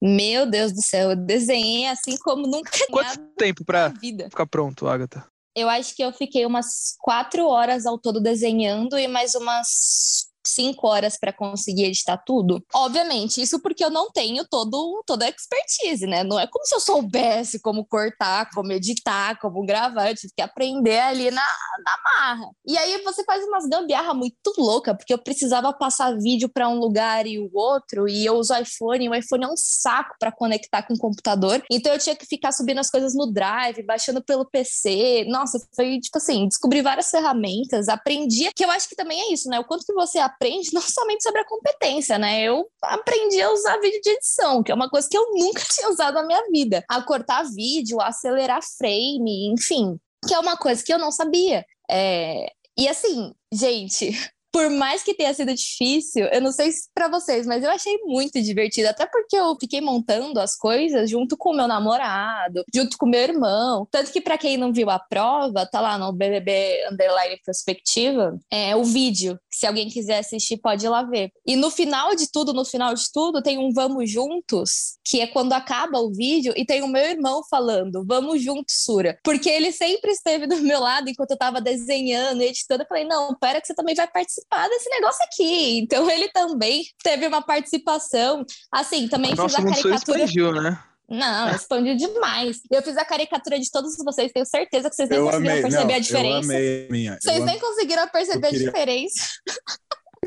Meu 0.00 0.48
Deus 0.48 0.72
do 0.72 0.80
céu, 0.80 1.10
eu 1.10 1.16
desenhei 1.16 1.86
assim 1.86 2.16
como 2.18 2.46
nunca 2.46 2.70
Quanto 2.90 3.18
tempo 3.36 3.64
para 3.64 3.92
ficar 4.30 4.46
pronto, 4.46 4.86
Agatha? 4.86 5.26
Eu 5.56 5.68
acho 5.68 5.94
que 5.96 6.02
eu 6.02 6.12
fiquei 6.12 6.46
umas 6.46 6.94
quatro 7.00 7.46
horas 7.46 7.84
ao 7.84 7.98
todo 7.98 8.20
desenhando 8.20 8.96
e 8.96 9.08
mais 9.08 9.34
umas 9.34 10.27
cinco 10.48 10.86
horas 10.86 11.16
para 11.18 11.32
conseguir 11.32 11.84
editar 11.84 12.16
tudo. 12.18 12.62
Obviamente, 12.74 13.40
isso 13.40 13.60
porque 13.60 13.84
eu 13.84 13.90
não 13.90 14.10
tenho 14.10 14.46
todo, 14.48 15.02
toda 15.06 15.24
a 15.24 15.28
expertise, 15.28 16.06
né? 16.06 16.24
Não 16.24 16.38
é 16.38 16.46
como 16.46 16.64
se 16.64 16.74
eu 16.74 16.80
soubesse 16.80 17.60
como 17.60 17.84
cortar, 17.84 18.48
como 18.50 18.72
editar, 18.72 19.38
como 19.40 19.64
gravar. 19.64 20.10
Eu 20.10 20.16
tive 20.16 20.32
que 20.34 20.42
aprender 20.42 20.98
ali 20.98 21.30
na, 21.30 21.42
na 21.84 21.98
marra. 22.04 22.50
E 22.66 22.76
aí 22.76 23.02
você 23.02 23.24
faz 23.24 23.44
umas 23.44 23.66
gambiarra 23.66 24.14
muito 24.14 24.34
louca, 24.56 24.94
porque 24.94 25.12
eu 25.12 25.18
precisava 25.18 25.72
passar 25.72 26.16
vídeo 26.16 26.48
para 26.48 26.68
um 26.68 26.78
lugar 26.78 27.26
e 27.26 27.38
o 27.38 27.50
outro, 27.52 28.08
e 28.08 28.24
eu 28.24 28.36
uso 28.36 28.54
iPhone, 28.54 29.04
e 29.04 29.08
o 29.08 29.14
iPhone 29.14 29.44
é 29.44 29.48
um 29.48 29.56
saco 29.56 30.14
para 30.18 30.32
conectar 30.32 30.82
com 30.82 30.94
o 30.94 30.98
computador. 30.98 31.62
Então 31.70 31.92
eu 31.92 31.98
tinha 31.98 32.16
que 32.16 32.26
ficar 32.26 32.52
subindo 32.52 32.78
as 32.78 32.90
coisas 32.90 33.14
no 33.14 33.30
Drive, 33.30 33.82
baixando 33.82 34.22
pelo 34.22 34.44
PC. 34.44 35.24
Nossa, 35.28 35.58
foi 35.76 36.00
tipo 36.00 36.18
assim, 36.18 36.46
descobri 36.48 36.82
várias 36.82 37.10
ferramentas, 37.10 37.88
aprendi, 37.88 38.50
que 38.54 38.64
eu 38.64 38.70
acho 38.70 38.88
que 38.88 38.96
também 38.96 39.20
é 39.20 39.32
isso, 39.32 39.48
né? 39.48 39.60
O 39.60 39.64
quanto 39.64 39.84
que 39.84 39.92
você 39.92 40.18
aprende 40.18 40.37
não 40.72 40.80
somente 40.80 41.22
sobre 41.22 41.40
a 41.40 41.46
competência, 41.46 42.18
né? 42.18 42.42
Eu 42.42 42.66
aprendi 42.82 43.40
a 43.40 43.50
usar 43.50 43.78
vídeo 43.80 44.00
de 44.02 44.10
edição, 44.10 44.62
que 44.62 44.70
é 44.70 44.74
uma 44.74 44.88
coisa 44.88 45.08
que 45.08 45.16
eu 45.16 45.32
nunca 45.32 45.62
tinha 45.72 45.88
usado 45.88 46.14
na 46.14 46.26
minha 46.26 46.42
vida. 46.50 46.84
A 46.88 47.02
cortar 47.02 47.44
vídeo, 47.44 48.00
a 48.00 48.08
acelerar 48.08 48.60
frame, 48.76 49.52
enfim. 49.52 49.98
Que 50.26 50.34
é 50.34 50.38
uma 50.38 50.56
coisa 50.56 50.82
que 50.82 50.92
eu 50.92 50.98
não 50.98 51.10
sabia. 51.10 51.64
É... 51.90 52.52
E 52.78 52.88
assim, 52.88 53.32
gente, 53.52 54.10
por 54.52 54.70
mais 54.70 55.02
que 55.02 55.14
tenha 55.14 55.32
sido 55.34 55.54
difícil, 55.54 56.26
eu 56.26 56.40
não 56.40 56.52
sei 56.52 56.72
se 56.72 56.88
para 56.94 57.08
vocês, 57.08 57.46
mas 57.46 57.62
eu 57.62 57.70
achei 57.70 57.98
muito 58.04 58.40
divertido, 58.40 58.88
até 58.88 59.06
porque 59.06 59.36
eu 59.36 59.56
fiquei 59.60 59.80
montando 59.80 60.40
as 60.40 60.56
coisas 60.56 61.08
junto 61.10 61.36
com 61.36 61.50
o 61.50 61.56
meu 61.56 61.68
namorado, 61.68 62.64
junto 62.74 62.96
com 62.96 63.06
o 63.06 63.08
meu 63.08 63.20
irmão. 63.20 63.86
Tanto 63.90 64.10
que 64.10 64.20
para 64.20 64.38
quem 64.38 64.56
não 64.56 64.72
viu 64.72 64.90
a 64.90 64.98
prova, 64.98 65.66
tá 65.66 65.80
lá 65.80 65.98
no 65.98 66.12
BBB 66.12 66.88
Underline 66.90 67.40
Prospectiva, 67.44 68.38
é 68.50 68.74
o 68.74 68.84
vídeo. 68.84 69.38
Se 69.58 69.66
alguém 69.66 69.88
quiser 69.88 70.20
assistir, 70.20 70.56
pode 70.58 70.86
ir 70.86 70.88
lá 70.88 71.02
ver. 71.02 71.32
E 71.44 71.56
no 71.56 71.68
final 71.68 72.14
de 72.14 72.30
tudo, 72.30 72.52
no 72.52 72.64
final 72.64 72.94
de 72.94 73.10
tudo, 73.12 73.42
tem 73.42 73.58
um 73.58 73.72
Vamos 73.72 74.08
Juntos, 74.08 74.98
que 75.04 75.20
é 75.20 75.26
quando 75.26 75.52
acaba 75.52 75.98
o 75.98 76.12
vídeo 76.12 76.52
e 76.56 76.64
tem 76.64 76.80
o 76.82 76.86
meu 76.86 77.02
irmão 77.02 77.42
falando: 77.50 78.04
Vamos 78.06 78.40
juntos, 78.40 78.76
Sura. 78.84 79.18
Porque 79.24 79.48
ele 79.48 79.72
sempre 79.72 80.12
esteve 80.12 80.46
do 80.46 80.56
meu 80.58 80.78
lado 80.78 81.10
enquanto 81.10 81.32
eu 81.32 81.36
tava 81.36 81.60
desenhando, 81.60 82.40
editando. 82.40 82.84
Eu 82.84 82.86
falei: 82.86 83.04
Não, 83.04 83.34
pera 83.34 83.60
que 83.60 83.66
você 83.66 83.74
também 83.74 83.96
vai 83.96 84.06
participar 84.06 84.68
desse 84.68 84.88
negócio 84.90 85.24
aqui. 85.24 85.78
Então 85.78 86.08
ele 86.08 86.28
também 86.28 86.84
teve 87.02 87.26
uma 87.26 87.42
participação. 87.42 88.46
Assim, 88.70 89.08
também 89.08 89.34
Nossa, 89.34 89.56
fiz 89.56 89.66
a 89.66 89.74
caricatura. 89.74 90.18
Expandiu, 90.24 90.52
né? 90.52 90.78
Não, 91.08 91.50
expandiu 91.50 91.96
demais. 91.96 92.60
Eu 92.70 92.82
fiz 92.82 92.96
a 92.96 93.04
caricatura 93.04 93.58
de 93.58 93.70
todos 93.70 93.96
vocês, 94.04 94.30
tenho 94.30 94.44
certeza 94.44 94.90
que 94.90 94.96
vocês 94.96 95.08
nem 95.08 95.18
eu 95.18 95.24
conseguiram 95.24 95.52
amei. 95.52 95.62
perceber 95.62 95.92
Não, 95.92 95.94
a 95.94 95.98
diferença. 95.98 96.52
Eu 96.52 96.58
amei 96.58 96.88
minha. 96.90 97.18
Vocês 97.18 97.38
eu 97.38 97.44
nem 97.46 97.58
conseguiram 97.58 98.08
perceber 98.08 98.48
queria... 98.50 98.68
a 98.68 98.72
diferença. 98.72 99.28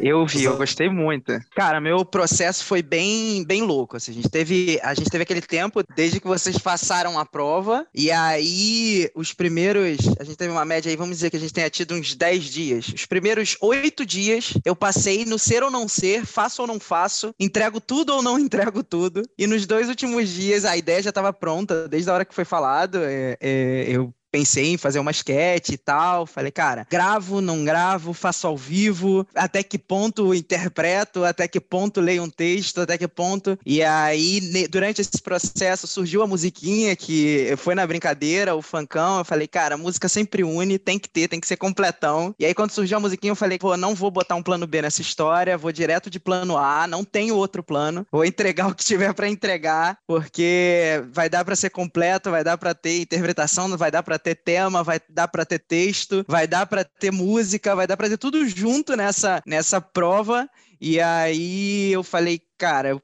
Eu 0.01 0.25
vi, 0.25 0.43
eu 0.43 0.57
gostei 0.57 0.89
muito. 0.89 1.31
Cara, 1.55 1.79
meu 1.79 2.03
processo 2.03 2.65
foi 2.65 2.81
bem, 2.81 3.43
bem 3.43 3.61
louco. 3.61 3.97
Assim, 3.97 4.11
a, 4.11 4.13
gente 4.15 4.29
teve, 4.29 4.79
a 4.83 4.93
gente 4.93 5.09
teve 5.09 5.23
aquele 5.23 5.41
tempo 5.41 5.81
desde 5.95 6.19
que 6.19 6.27
vocês 6.27 6.57
passaram 6.57 7.19
a 7.19 7.25
prova, 7.25 7.85
e 7.93 8.11
aí 8.11 9.09
os 9.15 9.33
primeiros. 9.33 9.99
A 10.19 10.23
gente 10.23 10.37
teve 10.37 10.51
uma 10.51 10.65
média 10.65 10.89
aí, 10.89 10.95
vamos 10.95 11.17
dizer 11.17 11.29
que 11.29 11.37
a 11.37 11.39
gente 11.39 11.53
tenha 11.53 11.69
tido 11.69 11.93
uns 11.93 12.15
10 12.15 12.43
dias. 12.45 12.87
Os 12.87 13.05
primeiros 13.05 13.55
oito 13.61 14.05
dias 14.05 14.53
eu 14.65 14.75
passei 14.75 15.25
no 15.25 15.37
ser 15.37 15.63
ou 15.63 15.69
não 15.69 15.87
ser, 15.87 16.25
faço 16.25 16.61
ou 16.61 16.67
não 16.67 16.79
faço, 16.79 17.33
entrego 17.39 17.79
tudo 17.79 18.13
ou 18.15 18.21
não 18.21 18.37
entrego 18.39 18.83
tudo. 18.83 19.21
E 19.37 19.45
nos 19.45 19.65
dois 19.65 19.87
últimos 19.87 20.29
dias 20.29 20.65
a 20.65 20.75
ideia 20.75 21.01
já 21.01 21.09
estava 21.09 21.31
pronta, 21.31 21.87
desde 21.87 22.09
a 22.09 22.13
hora 22.13 22.25
que 22.25 22.35
foi 22.35 22.45
falado. 22.45 22.99
É, 23.03 23.37
é, 23.39 23.85
eu 23.87 24.13
pensei 24.31 24.73
em 24.73 24.77
fazer 24.77 24.99
uma 24.99 25.11
sketch 25.11 25.69
e 25.69 25.77
tal. 25.77 26.25
Falei, 26.25 26.51
cara, 26.51 26.87
gravo, 26.89 27.41
não 27.41 27.63
gravo, 27.65 28.13
faço 28.13 28.47
ao 28.47 28.57
vivo, 28.57 29.27
até 29.35 29.61
que 29.61 29.77
ponto 29.77 30.33
interpreto, 30.33 31.23
até 31.25 31.47
que 31.47 31.59
ponto 31.59 31.99
leio 31.99 32.23
um 32.23 32.29
texto, 32.29 32.81
até 32.81 32.97
que 32.97 33.07
ponto. 33.07 33.59
E 33.65 33.83
aí, 33.83 34.39
durante 34.69 35.01
esse 35.01 35.21
processo, 35.21 35.87
surgiu 35.87 36.21
a 36.23 36.27
musiquinha 36.27 36.95
que 36.95 37.53
foi 37.57 37.75
na 37.75 37.85
brincadeira, 37.85 38.55
o 38.55 38.61
funkão. 38.61 39.19
Eu 39.19 39.25
falei, 39.25 39.47
cara, 39.47 39.77
música 39.77 40.07
sempre 40.07 40.43
une, 40.43 40.79
tem 40.79 40.97
que 40.97 41.09
ter, 41.09 41.27
tem 41.27 41.39
que 41.39 41.47
ser 41.47 41.57
completão. 41.57 42.33
E 42.39 42.45
aí, 42.45 42.53
quando 42.53 42.71
surgiu 42.71 42.97
a 42.97 43.01
musiquinha, 43.01 43.31
eu 43.31 43.35
falei, 43.35 43.57
pô, 43.57 43.75
não 43.75 43.93
vou 43.93 44.09
botar 44.09 44.35
um 44.35 44.43
plano 44.43 44.65
B 44.65 44.81
nessa 44.81 45.01
história, 45.01 45.57
vou 45.57 45.71
direto 45.71 46.09
de 46.09 46.19
plano 46.19 46.57
A, 46.57 46.87
não 46.87 47.03
tenho 47.03 47.35
outro 47.35 47.61
plano, 47.61 48.05
vou 48.11 48.23
entregar 48.23 48.67
o 48.71 48.75
que 48.75 48.85
tiver 48.85 49.13
para 49.13 49.27
entregar, 49.27 49.97
porque 50.07 51.03
vai 51.11 51.29
dar 51.29 51.43
para 51.43 51.55
ser 51.55 51.69
completo, 51.69 52.31
vai 52.31 52.43
dar 52.43 52.57
para 52.57 52.73
ter 52.73 53.01
interpretação, 53.01 53.75
vai 53.77 53.91
dar 53.91 54.03
para 54.03 54.20
ter 54.21 54.35
tema, 54.35 54.83
vai 54.83 54.99
dar 55.09 55.27
para 55.27 55.45
ter 55.45 55.59
texto, 55.59 56.23
vai 56.27 56.47
dar 56.47 56.65
para 56.65 56.83
ter 56.83 57.11
música, 57.11 57.75
vai 57.75 57.87
dar 57.87 57.97
para 57.97 58.09
ter 58.09 58.17
tudo 58.17 58.47
junto 58.47 58.95
nessa, 58.95 59.41
nessa 59.45 59.81
prova. 59.81 60.49
E 60.79 60.99
aí 60.99 61.91
eu 61.91 62.03
falei, 62.03 62.41
cara, 62.57 62.89
eu 62.89 63.01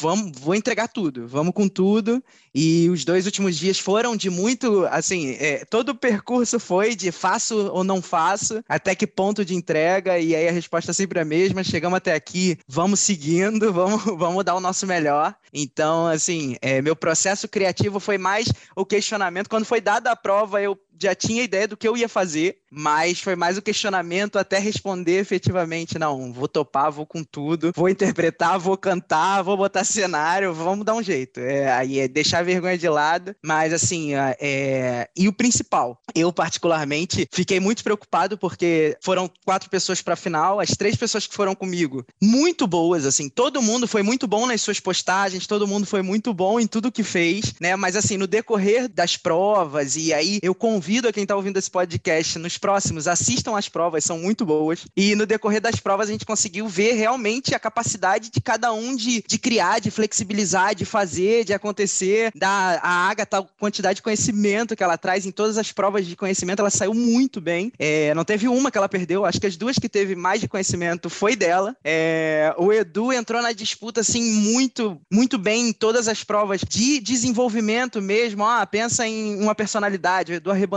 vamos, 0.00 0.32
vou 0.38 0.54
entregar 0.54 0.88
tudo, 0.88 1.26
vamos 1.26 1.54
com 1.54 1.68
tudo. 1.68 2.22
E 2.54 2.88
os 2.88 3.04
dois 3.04 3.26
últimos 3.26 3.56
dias 3.56 3.78
foram 3.78 4.16
de 4.16 4.30
muito, 4.30 4.86
assim, 4.86 5.30
é, 5.40 5.64
todo 5.64 5.90
o 5.90 5.94
percurso 5.94 6.60
foi 6.60 6.94
de 6.94 7.10
faço 7.10 7.70
ou 7.72 7.82
não 7.82 8.00
faço, 8.00 8.62
até 8.68 8.94
que 8.94 9.06
ponto 9.06 9.44
de 9.44 9.54
entrega, 9.54 10.18
e 10.18 10.34
aí 10.36 10.48
a 10.48 10.52
resposta 10.52 10.92
é 10.92 10.94
sempre 10.94 11.18
a 11.18 11.24
mesma, 11.24 11.64
chegamos 11.64 11.96
até 11.96 12.14
aqui, 12.14 12.56
vamos 12.68 13.00
seguindo, 13.00 13.70
vamos, 13.74 14.04
vamos 14.04 14.44
dar 14.44 14.54
o 14.54 14.60
nosso 14.60 14.86
melhor. 14.86 15.34
Então, 15.52 16.06
assim, 16.06 16.56
é, 16.60 16.80
meu 16.80 16.96
processo 16.96 17.48
criativo 17.48 17.98
foi 17.98 18.18
mais 18.18 18.48
o 18.76 18.84
questionamento. 18.84 19.48
Quando 19.48 19.64
foi 19.64 19.80
dada 19.80 20.10
a 20.10 20.16
prova, 20.16 20.60
eu 20.60 20.78
já 21.00 21.14
tinha 21.14 21.42
ideia 21.42 21.68
do 21.68 21.76
que 21.76 21.86
eu 21.86 21.96
ia 21.96 22.08
fazer, 22.08 22.58
mas 22.70 23.20
foi 23.20 23.36
mais 23.36 23.56
o 23.56 23.62
questionamento 23.62 24.38
até 24.38 24.58
responder 24.58 25.18
efetivamente, 25.20 25.98
não, 25.98 26.32
vou 26.32 26.48
topar, 26.48 26.90
vou 26.90 27.06
com 27.06 27.22
tudo, 27.22 27.72
vou 27.74 27.88
interpretar, 27.88 28.58
vou 28.58 28.76
cantar, 28.76 29.42
vou 29.42 29.56
botar 29.56 29.84
cenário, 29.84 30.52
vamos 30.52 30.84
dar 30.84 30.94
um 30.94 31.02
jeito. 31.02 31.40
É, 31.40 31.72
aí 31.72 32.00
é 32.00 32.08
deixar 32.08 32.40
a 32.40 32.42
vergonha 32.42 32.76
de 32.76 32.88
lado, 32.88 33.34
mas 33.44 33.72
assim, 33.72 34.12
é, 34.14 35.08
e 35.16 35.28
o 35.28 35.32
principal, 35.32 36.00
eu 36.14 36.32
particularmente 36.32 37.28
fiquei 37.32 37.60
muito 37.60 37.84
preocupado 37.84 38.36
porque 38.36 38.96
foram 39.02 39.30
quatro 39.44 39.70
pessoas 39.70 40.02
para 40.02 40.14
a 40.14 40.16
final, 40.16 40.58
as 40.58 40.70
três 40.70 40.96
pessoas 40.96 41.26
que 41.26 41.34
foram 41.34 41.54
comigo, 41.54 42.04
muito 42.20 42.66
boas, 42.66 43.04
assim, 43.06 43.28
todo 43.28 43.62
mundo 43.62 43.86
foi 43.86 44.02
muito 44.02 44.26
bom 44.26 44.46
nas 44.46 44.60
suas 44.60 44.80
postagens, 44.80 45.46
todo 45.46 45.68
mundo 45.68 45.86
foi 45.86 46.02
muito 46.02 46.34
bom 46.34 46.58
em 46.58 46.66
tudo 46.66 46.92
que 46.92 47.02
fez, 47.02 47.54
né, 47.60 47.76
mas 47.76 47.94
assim, 47.94 48.16
no 48.16 48.26
decorrer 48.26 48.88
das 48.88 49.16
provas, 49.16 49.96
e 49.96 50.12
aí 50.12 50.38
eu 50.42 50.54
convido 50.54 50.83
convido 50.84 51.08
a 51.08 51.12
quem 51.14 51.22
está 51.22 51.34
ouvindo 51.34 51.56
esse 51.56 51.70
podcast 51.70 52.38
nos 52.38 52.58
próximos, 52.58 53.08
assistam 53.08 53.56
as 53.56 53.70
provas, 53.70 54.04
são 54.04 54.18
muito 54.18 54.44
boas. 54.44 54.84
E 54.94 55.14
no 55.14 55.24
decorrer 55.24 55.58
das 55.58 55.76
provas 55.76 56.10
a 56.10 56.12
gente 56.12 56.26
conseguiu 56.26 56.68
ver 56.68 56.92
realmente 56.92 57.54
a 57.54 57.58
capacidade 57.58 58.30
de 58.30 58.38
cada 58.38 58.70
um 58.70 58.94
de, 58.94 59.24
de 59.26 59.38
criar, 59.38 59.80
de 59.80 59.90
flexibilizar, 59.90 60.74
de 60.74 60.84
fazer, 60.84 61.42
de 61.42 61.54
acontecer. 61.54 62.30
Da, 62.34 62.80
a 62.82 63.08
Agatha, 63.08 63.38
a 63.38 63.42
quantidade 63.58 63.96
de 63.96 64.02
conhecimento 64.02 64.76
que 64.76 64.84
ela 64.84 64.98
traz 64.98 65.24
em 65.24 65.30
todas 65.30 65.56
as 65.56 65.72
provas 65.72 66.04
de 66.04 66.14
conhecimento, 66.14 66.60
ela 66.60 66.68
saiu 66.68 66.92
muito 66.92 67.40
bem. 67.40 67.72
É, 67.78 68.12
não 68.12 68.22
teve 68.22 68.46
uma 68.46 68.70
que 68.70 68.76
ela 68.76 68.88
perdeu, 68.88 69.24
acho 69.24 69.40
que 69.40 69.46
as 69.46 69.56
duas 69.56 69.78
que 69.78 69.88
teve 69.88 70.14
mais 70.14 70.42
de 70.42 70.48
conhecimento 70.48 71.08
foi 71.08 71.34
dela. 71.34 71.74
É, 71.82 72.54
o 72.58 72.70
Edu 72.70 73.10
entrou 73.10 73.40
na 73.40 73.52
disputa 73.52 74.02
assim 74.02 74.22
muito, 74.34 75.00
muito 75.10 75.38
bem 75.38 75.68
em 75.70 75.72
todas 75.72 76.08
as 76.08 76.22
provas 76.22 76.60
de 76.60 77.00
desenvolvimento 77.00 78.02
mesmo. 78.02 78.44
Ah, 78.44 78.66
pensa 78.66 79.08
em 79.08 79.40
uma 79.40 79.54
personalidade. 79.54 80.32
O 80.32 80.34
Edu 80.34 80.50
arrebentou. 80.50 80.73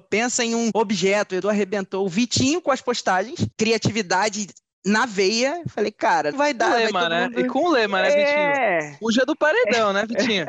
Pensa 0.00 0.44
em 0.44 0.54
um 0.54 0.70
objeto, 0.74 1.34
Edu 1.34 1.48
arrebentou. 1.48 2.04
O 2.04 2.08
Vitinho 2.08 2.60
com 2.60 2.70
as 2.70 2.80
postagens, 2.80 3.46
criatividade 3.56 4.48
na 4.84 5.06
veia. 5.06 5.62
Falei, 5.68 5.90
cara, 5.90 6.30
vai 6.32 6.52
dar. 6.52 6.72
Com 6.72 6.76
lema, 6.76 7.08
né? 7.08 7.24
Mundo... 7.24 7.40
E 7.40 7.46
com 7.46 7.64
o 7.64 7.70
lema, 7.70 8.02
né, 8.02 8.08
Vitinho? 8.08 8.26
É. 8.26 8.96
Fuja 8.98 9.24
do 9.24 9.34
paredão, 9.34 9.92
né, 9.92 10.04
Vitinho? 10.08 10.46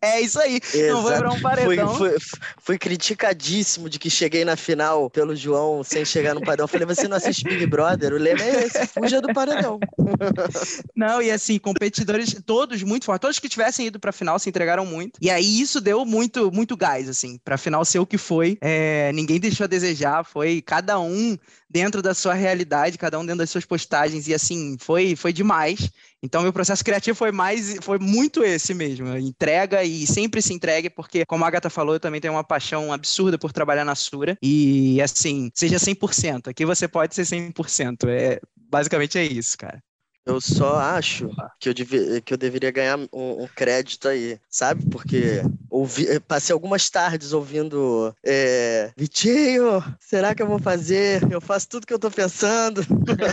É, 0.00 0.20
isso 0.20 0.40
aí. 0.40 0.56
Exato. 0.56 0.92
Não 0.92 1.02
vou 1.02 1.12
virar 1.12 1.32
um 1.32 1.40
paredão. 1.40 1.94
Fui, 1.94 2.10
fui, 2.10 2.18
fui, 2.58 2.78
criticadíssimo 2.78 3.90
de 3.90 3.98
que 3.98 4.08
cheguei 4.08 4.44
na 4.44 4.56
final 4.56 5.10
pelo 5.10 5.36
João 5.36 5.84
sem 5.84 6.04
chegar 6.04 6.34
no 6.34 6.40
paredão. 6.40 6.66
Falei, 6.66 6.86
você 6.86 7.06
não 7.06 7.16
assiste 7.16 7.44
Big 7.44 7.66
Brother? 7.66 8.12
O 8.12 8.18
lema 8.18 8.42
é 8.42 8.64
esse, 8.64 8.86
fuja 8.86 9.20
do 9.20 9.32
paredão. 9.32 9.78
Não, 10.94 11.20
e 11.20 11.30
assim, 11.30 11.58
competidores 11.58 12.34
todos 12.44 12.82
muito 12.82 13.04
fortes. 13.04 13.20
Todos 13.20 13.38
que 13.38 13.48
tivessem 13.48 13.86
ido 13.86 14.00
pra 14.00 14.12
final 14.12 14.38
se 14.38 14.48
entregaram 14.48 14.86
muito. 14.86 15.18
E 15.20 15.30
aí 15.30 15.60
isso 15.60 15.80
deu 15.80 16.04
muito, 16.04 16.50
muito 16.52 16.76
gás, 16.76 17.08
assim, 17.08 17.38
pra 17.44 17.58
final 17.58 17.84
ser 17.84 17.98
o 17.98 18.06
que 18.06 18.16
foi. 18.16 18.56
É, 18.60 19.12
ninguém 19.12 19.38
deixou 19.38 19.64
a 19.64 19.68
desejar. 19.68 20.24
Foi 20.24 20.62
cada 20.62 20.98
um 20.98 21.36
dentro 21.68 22.00
da 22.00 22.14
sua 22.14 22.34
realidade, 22.34 22.98
cada 22.98 23.18
um 23.18 23.24
dentro 23.24 23.38
das 23.38 23.50
suas 23.50 23.64
postagens, 23.64 24.28
e 24.28 24.34
assim, 24.34 24.76
foi, 24.78 25.16
foi 25.16 25.32
demais. 25.32 25.90
Então, 26.22 26.42
meu 26.42 26.52
processo 26.52 26.84
criativo 26.84 27.16
foi 27.16 27.32
mais, 27.32 27.76
foi 27.82 27.98
muito 27.98 28.42
esse 28.42 28.72
mesmo, 28.72 29.16
entrega 29.16 29.82
e 29.84 30.06
sempre 30.06 30.40
se 30.40 30.52
entregue, 30.54 30.88
porque, 30.88 31.24
como 31.26 31.44
a 31.44 31.48
Agatha 31.48 31.68
falou, 31.68 31.94
eu 31.94 32.00
também 32.00 32.20
tenho 32.20 32.34
uma 32.34 32.44
paixão 32.44 32.92
absurda 32.92 33.38
por 33.38 33.52
trabalhar 33.52 33.84
na 33.84 33.94
Sura, 33.94 34.36
e 34.42 35.00
assim, 35.02 35.50
seja 35.54 35.76
100%, 35.78 36.48
aqui 36.48 36.64
você 36.64 36.88
pode 36.88 37.14
ser 37.14 37.22
100%, 37.24 38.08
é, 38.08 38.40
basicamente 38.56 39.18
é 39.18 39.24
isso, 39.24 39.56
cara. 39.58 39.82
Eu 40.26 40.40
só 40.40 40.80
acho 40.80 41.30
que 41.60 41.68
eu, 41.68 41.74
deve, 41.74 42.20
que 42.20 42.34
eu 42.34 42.36
deveria 42.36 42.72
ganhar 42.72 42.98
um, 42.98 43.44
um, 43.44 43.46
crédito 43.46 44.08
aí, 44.08 44.40
sabe? 44.50 44.84
Porque 44.90 45.40
ouvi, 45.70 46.08
eh, 46.08 46.18
passei 46.18 46.52
algumas 46.52 46.90
tardes 46.90 47.32
ouvindo 47.32 48.12
é, 48.24 48.90
Vitinho, 48.96 49.80
será 50.00 50.34
que 50.34 50.42
eu 50.42 50.48
vou 50.48 50.58
fazer? 50.58 51.22
Eu 51.30 51.40
faço 51.40 51.68
tudo 51.68 51.86
que 51.86 51.94
eu 51.94 51.98
tô 51.98 52.10
pensando, 52.10 52.84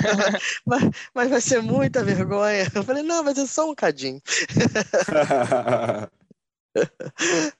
mas, 0.63 0.83
mas 1.15 1.29
vai 1.31 1.41
ser 1.41 1.63
muita 1.63 2.03
vergonha. 2.03 2.71
Eu 2.75 2.83
falei, 2.83 3.01
não, 3.01 3.23
vai 3.23 3.33
ser 3.33 3.47
só 3.47 3.67
um 3.67 3.73
cadinho. 3.73 4.21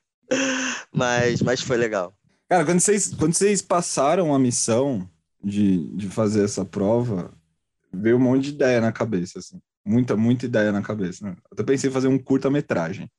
mas, 0.93 1.41
mas 1.41 1.62
foi 1.62 1.77
legal. 1.77 2.13
Cara, 2.47 2.65
quando 2.65 2.79
vocês, 2.79 3.13
quando 3.13 3.34
vocês 3.34 3.62
passaram 3.62 4.34
a 4.34 4.39
missão 4.39 5.07
de, 5.43 5.86
de 5.95 6.07
fazer 6.07 6.45
essa 6.45 6.63
prova, 6.63 7.31
veio 7.93 8.17
um 8.17 8.19
monte 8.19 8.45
de 8.45 8.49
ideia 8.51 8.82
na 8.82 8.91
cabeça, 8.91 9.39
assim. 9.39 9.60
Muita, 9.86 10.15
muita 10.15 10.45
ideia 10.45 10.71
na 10.71 10.82
cabeça. 10.82 11.25
Né? 11.25 11.36
Até 11.51 11.63
pensei 11.63 11.89
em 11.89 11.93
fazer 11.93 12.08
um 12.08 12.17
curta-metragem. 12.17 13.10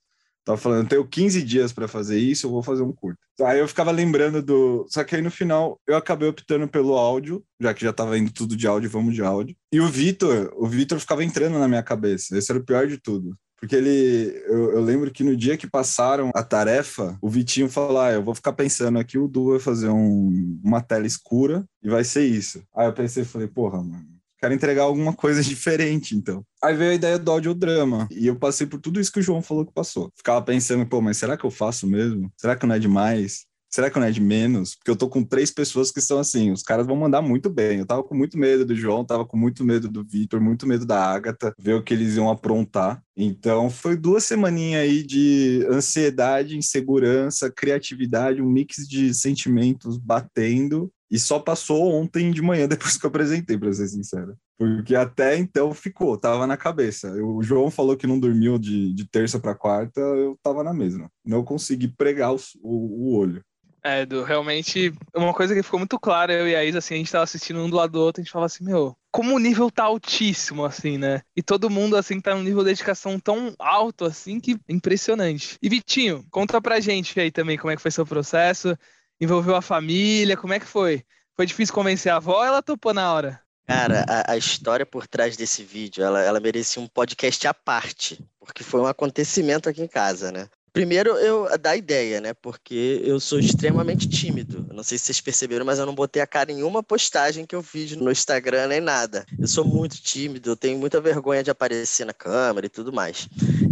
Tava 0.45 0.59
falando, 0.59 0.89
tenho 0.89 1.07
15 1.07 1.43
dias 1.43 1.73
para 1.73 1.89
fazer 1.89 2.19
isso, 2.19 2.47
eu 2.47 2.51
vou 2.51 2.63
fazer 2.63 2.83
um 2.83 2.93
curta. 2.93 3.19
Aí 3.41 3.59
eu 3.59 3.67
ficava 3.67 3.91
lembrando 3.91 4.43
do. 4.43 4.87
Só 4.91 5.03
que 5.03 5.17
aí 5.17 5.23
no 5.23 5.31
final 5.31 5.81
eu 5.87 5.97
acabei 5.97 6.29
optando 6.29 6.69
pelo 6.69 6.99
áudio, 6.99 7.43
já 7.59 7.73
que 7.73 7.83
já 7.83 7.95
tava 7.95 8.19
indo 8.19 8.31
tudo 8.31 8.55
de 8.55 8.67
áudio, 8.67 8.91
vamos 8.91 9.15
de 9.15 9.23
áudio. 9.23 9.57
E 9.73 9.81
o 9.81 9.89
Vitor, 9.89 10.53
o 10.55 10.67
Vitor 10.67 11.01
ficava 11.01 11.25
entrando 11.25 11.59
na 11.59 11.67
minha 11.67 11.83
cabeça. 11.83 12.37
Esse 12.37 12.53
era 12.53 12.61
o 12.61 12.65
pior 12.65 12.87
de 12.87 12.99
tudo. 12.99 13.35
Porque 13.59 13.75
ele, 13.75 14.43
eu, 14.47 14.73
eu, 14.73 14.83
lembro 14.83 15.11
que 15.11 15.25
no 15.25 15.35
dia 15.35 15.57
que 15.57 15.67
passaram 15.67 16.31
a 16.35 16.43
tarefa, 16.43 17.17
o 17.23 17.31
Vitinho 17.31 17.71
falou: 17.71 17.99
ah, 17.99 18.13
eu 18.13 18.23
vou 18.23 18.35
ficar 18.35 18.53
pensando 18.53 18.99
aqui, 18.99 19.17
o 19.17 19.27
Du 19.27 19.53
vai 19.53 19.59
fazer 19.59 19.89
um, 19.89 20.61
uma 20.63 20.83
tela 20.83 21.07
escura 21.07 21.65
e 21.83 21.89
vai 21.89 22.05
ser 22.05 22.27
isso. 22.27 22.63
Aí 22.77 22.87
eu 22.87 22.93
pensei, 22.93 23.25
falei, 23.25 23.49
porra, 23.49 23.79
mano, 23.83 24.05
quero 24.45 24.55
entregar 24.55 24.83
alguma 24.83 25.13
coisa 25.15 25.41
diferente, 25.43 26.15
então. 26.15 26.45
Aí 26.63 26.77
veio 26.77 26.91
a 26.93 26.95
ideia 26.95 27.19
do 27.19 27.31
audiodrama. 27.31 28.07
E 28.11 28.27
eu 28.27 28.37
passei 28.37 28.67
por 28.67 28.79
tudo 28.79 29.01
isso 29.01 29.13
que 29.13 29.21
o 29.21 29.23
João 29.23 29.41
falou 29.41 29.65
que 29.65 29.73
passou. 29.73 30.11
Ficava 30.17 30.43
pensando, 30.43 30.87
pô, 30.87 31.01
mas 31.01 31.17
será 31.17 31.37
que 31.37 31.45
eu 31.45 31.51
faço 31.51 31.87
mesmo? 31.87 32.31
Será 32.37 32.55
que 32.55 32.67
não 32.67 32.75
é 32.75 32.79
demais? 32.79 33.47
Será 33.71 33.91
que 33.91 33.99
não 33.99 34.07
é 34.07 34.11
de 34.13 34.21
menos? 34.21 34.77
Porque 34.77 34.91
eu 34.91 34.95
tô 34.95 35.09
com 35.09 35.25
três 35.25 35.51
pessoas 35.51 35.91
que 35.91 36.01
são 36.01 36.21
assim, 36.21 36.53
os 36.53 36.63
caras 36.63 36.87
vão 36.87 36.95
mandar 36.95 37.21
muito 37.21 37.51
bem. 37.51 37.81
Eu 37.81 37.87
tava 37.87 38.05
com 38.05 38.15
muito 38.15 38.39
medo 38.39 38.65
do 38.65 38.77
João, 38.77 39.05
tava 39.05 39.25
com 39.25 39.37
muito 39.37 39.65
medo 39.65 39.89
do 39.89 40.05
Vitor, 40.05 40.41
muito 40.41 40.65
medo 40.65 40.87
da 40.87 41.03
Agatha, 41.05 41.53
ver 41.59 41.75
o 41.75 41.83
que 41.83 41.93
eles 41.93 42.15
iam 42.15 42.31
aprontar. 42.31 43.03
Então 43.17 43.69
foi 43.69 43.97
duas 43.97 44.23
semaninhas 44.23 44.83
aí 44.83 45.03
de 45.03 45.67
ansiedade, 45.69 46.57
insegurança, 46.57 47.51
criatividade, 47.51 48.41
um 48.41 48.49
mix 48.49 48.87
de 48.87 49.13
sentimentos 49.13 49.99
batendo 49.99 50.89
e 51.15 51.19
só 51.21 51.39
passou 51.39 51.93
ontem 51.93 52.33
de 52.33 52.43
manhã, 52.43 52.67
depois 52.69 52.99
que 52.99 53.07
eu 53.07 53.09
apresentei, 53.09 53.57
para 53.57 53.73
ser 53.73 53.87
sincero. 53.87 54.37
Porque 54.59 54.97
até 54.97 55.37
então 55.37 55.73
ficou, 55.73 56.19
tava 56.19 56.45
na 56.45 56.57
cabeça. 56.57 57.07
Eu, 57.07 57.37
o 57.37 57.43
João 57.43 57.71
falou 57.71 57.97
que 57.97 58.07
não 58.07 58.19
dormiu 58.19 58.59
de, 58.59 58.93
de 58.93 59.09
terça 59.09 59.39
para 59.39 59.55
quarta, 59.55 60.01
eu 60.01 60.37
tava 60.43 60.65
na 60.65 60.75
mesma. 60.75 61.09
Não 61.25 61.45
consegui 61.45 61.87
pregar 61.87 62.35
o, 62.35 62.41
o, 62.61 63.13
o 63.13 63.17
olho. 63.17 63.41
É, 63.85 64.01
Edu, 64.01 64.25
realmente, 64.25 64.93
uma 65.15 65.33
coisa 65.33 65.55
que 65.55 65.63
ficou 65.63 65.79
muito 65.79 66.01
clara, 66.01 66.33
eu 66.33 66.49
e 66.49 66.57
a 66.57 66.65
Isa, 66.65 66.79
assim, 66.79 66.95
a 66.95 66.97
gente 66.97 67.13
tava 67.13 67.23
assistindo 67.23 67.61
um 67.61 67.71
do 67.71 67.77
lado 67.77 67.93
do 67.93 68.01
outro, 68.01 68.21
a 68.21 68.25
gente 68.25 68.33
falava 68.33 68.47
assim, 68.47 68.65
meu, 68.65 68.97
como 69.13 69.37
o 69.37 69.39
nível 69.39 69.71
tá 69.71 69.85
altíssimo, 69.85 70.65
assim, 70.65 70.99
né? 70.99 71.21
E 71.37 71.43
todo 71.43 71.71
mundo, 71.71 71.95
assim, 71.95 72.21
tá 72.21 72.35
num 72.35 72.43
nível 72.43 72.65
de 72.65 72.71
dedicação 72.71 73.21
tão 73.21 73.55
alto, 73.59 74.05
assim, 74.05 74.41
que 74.41 74.59
impressionante. 74.69 75.59
E 75.63 75.69
Vitinho, 75.69 76.25
conta 76.31 76.61
pra 76.61 76.81
gente 76.81 77.21
aí 77.21 77.31
também 77.31 77.57
como 77.57 77.71
é 77.71 77.77
que 77.77 77.83
foi 77.83 77.91
seu 77.91 78.07
processo, 78.07 78.77
envolveu 79.21 79.55
a 79.55 79.63
família, 79.63 80.37
como 80.37 80.53
é 80.53 80.61
que 80.61 80.67
foi? 80.67 81.05
Foi 81.37 81.47
difícil 81.47 81.75
convencer 81.75 82.13
a 82.13 82.17
avó 82.17 82.39
ou 82.39 82.45
ela 82.45 82.63
topou 82.63 82.95
na 82.95 83.13
hora? 83.13 83.41
Cara, 83.67 84.05
a, 84.09 84.33
a, 84.33 84.37
história 84.37 84.85
por 84.85 85.07
trás 85.07 85.37
desse 85.37 85.65
vídeo, 85.65 86.05
ela, 86.05 86.21
ela 86.21 86.39
merecia 86.39 86.83
um 86.83 86.87
podcast 86.87 87.47
à 87.49 87.55
parte, 87.55 88.23
porque 88.39 88.63
foi 88.63 88.81
um 88.81 88.87
acontecimento 88.87 89.69
aqui 89.69 89.83
em 89.83 89.89
casa, 89.89 90.31
né? 90.31 90.49
Primeiro, 90.75 91.11
eu 91.19 91.57
da 91.57 91.77
ideia, 91.77 92.21
né? 92.21 92.35
Porque 92.35 93.01
eu 93.05 93.21
sou 93.21 93.39
extremamente 93.39 94.09
tímido. 94.09 94.67
não 94.75 94.83
sei 94.83 94.99
se 94.99 95.05
vocês 95.05 95.21
perceberam, 95.21 95.65
mas 95.65 95.79
eu 95.79 95.87
não 95.87 95.95
botei 95.95 96.21
a 96.21 96.27
cara 96.27 96.51
em 96.51 96.65
uma 96.65 96.83
postagem 96.83 97.47
que 97.47 97.55
eu 97.55 97.63
fiz 97.63 97.93
no 97.93 98.11
Instagram 98.11 98.67
nem 98.67 98.81
nada. 98.81 99.25
Eu 99.39 99.47
sou 99.47 99.65
muito 99.65 100.03
tímido, 100.03 100.51
eu 100.51 100.57
tenho 100.57 100.77
muita 100.77 101.01
vergonha 101.01 101.45
de 101.45 101.51
aparecer 101.51 102.05
na 102.05 102.13
câmera 102.13 102.67
e 102.67 102.69
tudo 102.69 102.93
mais. 102.93 103.29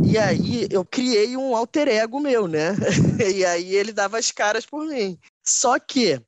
E 0.06 0.16
aí 0.16 0.68
eu 0.70 0.84
criei 0.84 1.36
um 1.36 1.56
alter 1.56 1.88
ego 1.88 2.20
meu, 2.20 2.46
né? 2.46 2.76
e 3.34 3.44
aí 3.44 3.74
ele 3.74 3.92
dava 3.92 4.16
as 4.16 4.30
caras 4.30 4.64
por 4.64 4.86
mim. 4.86 5.18
Só 5.42 5.80
que 5.80 6.22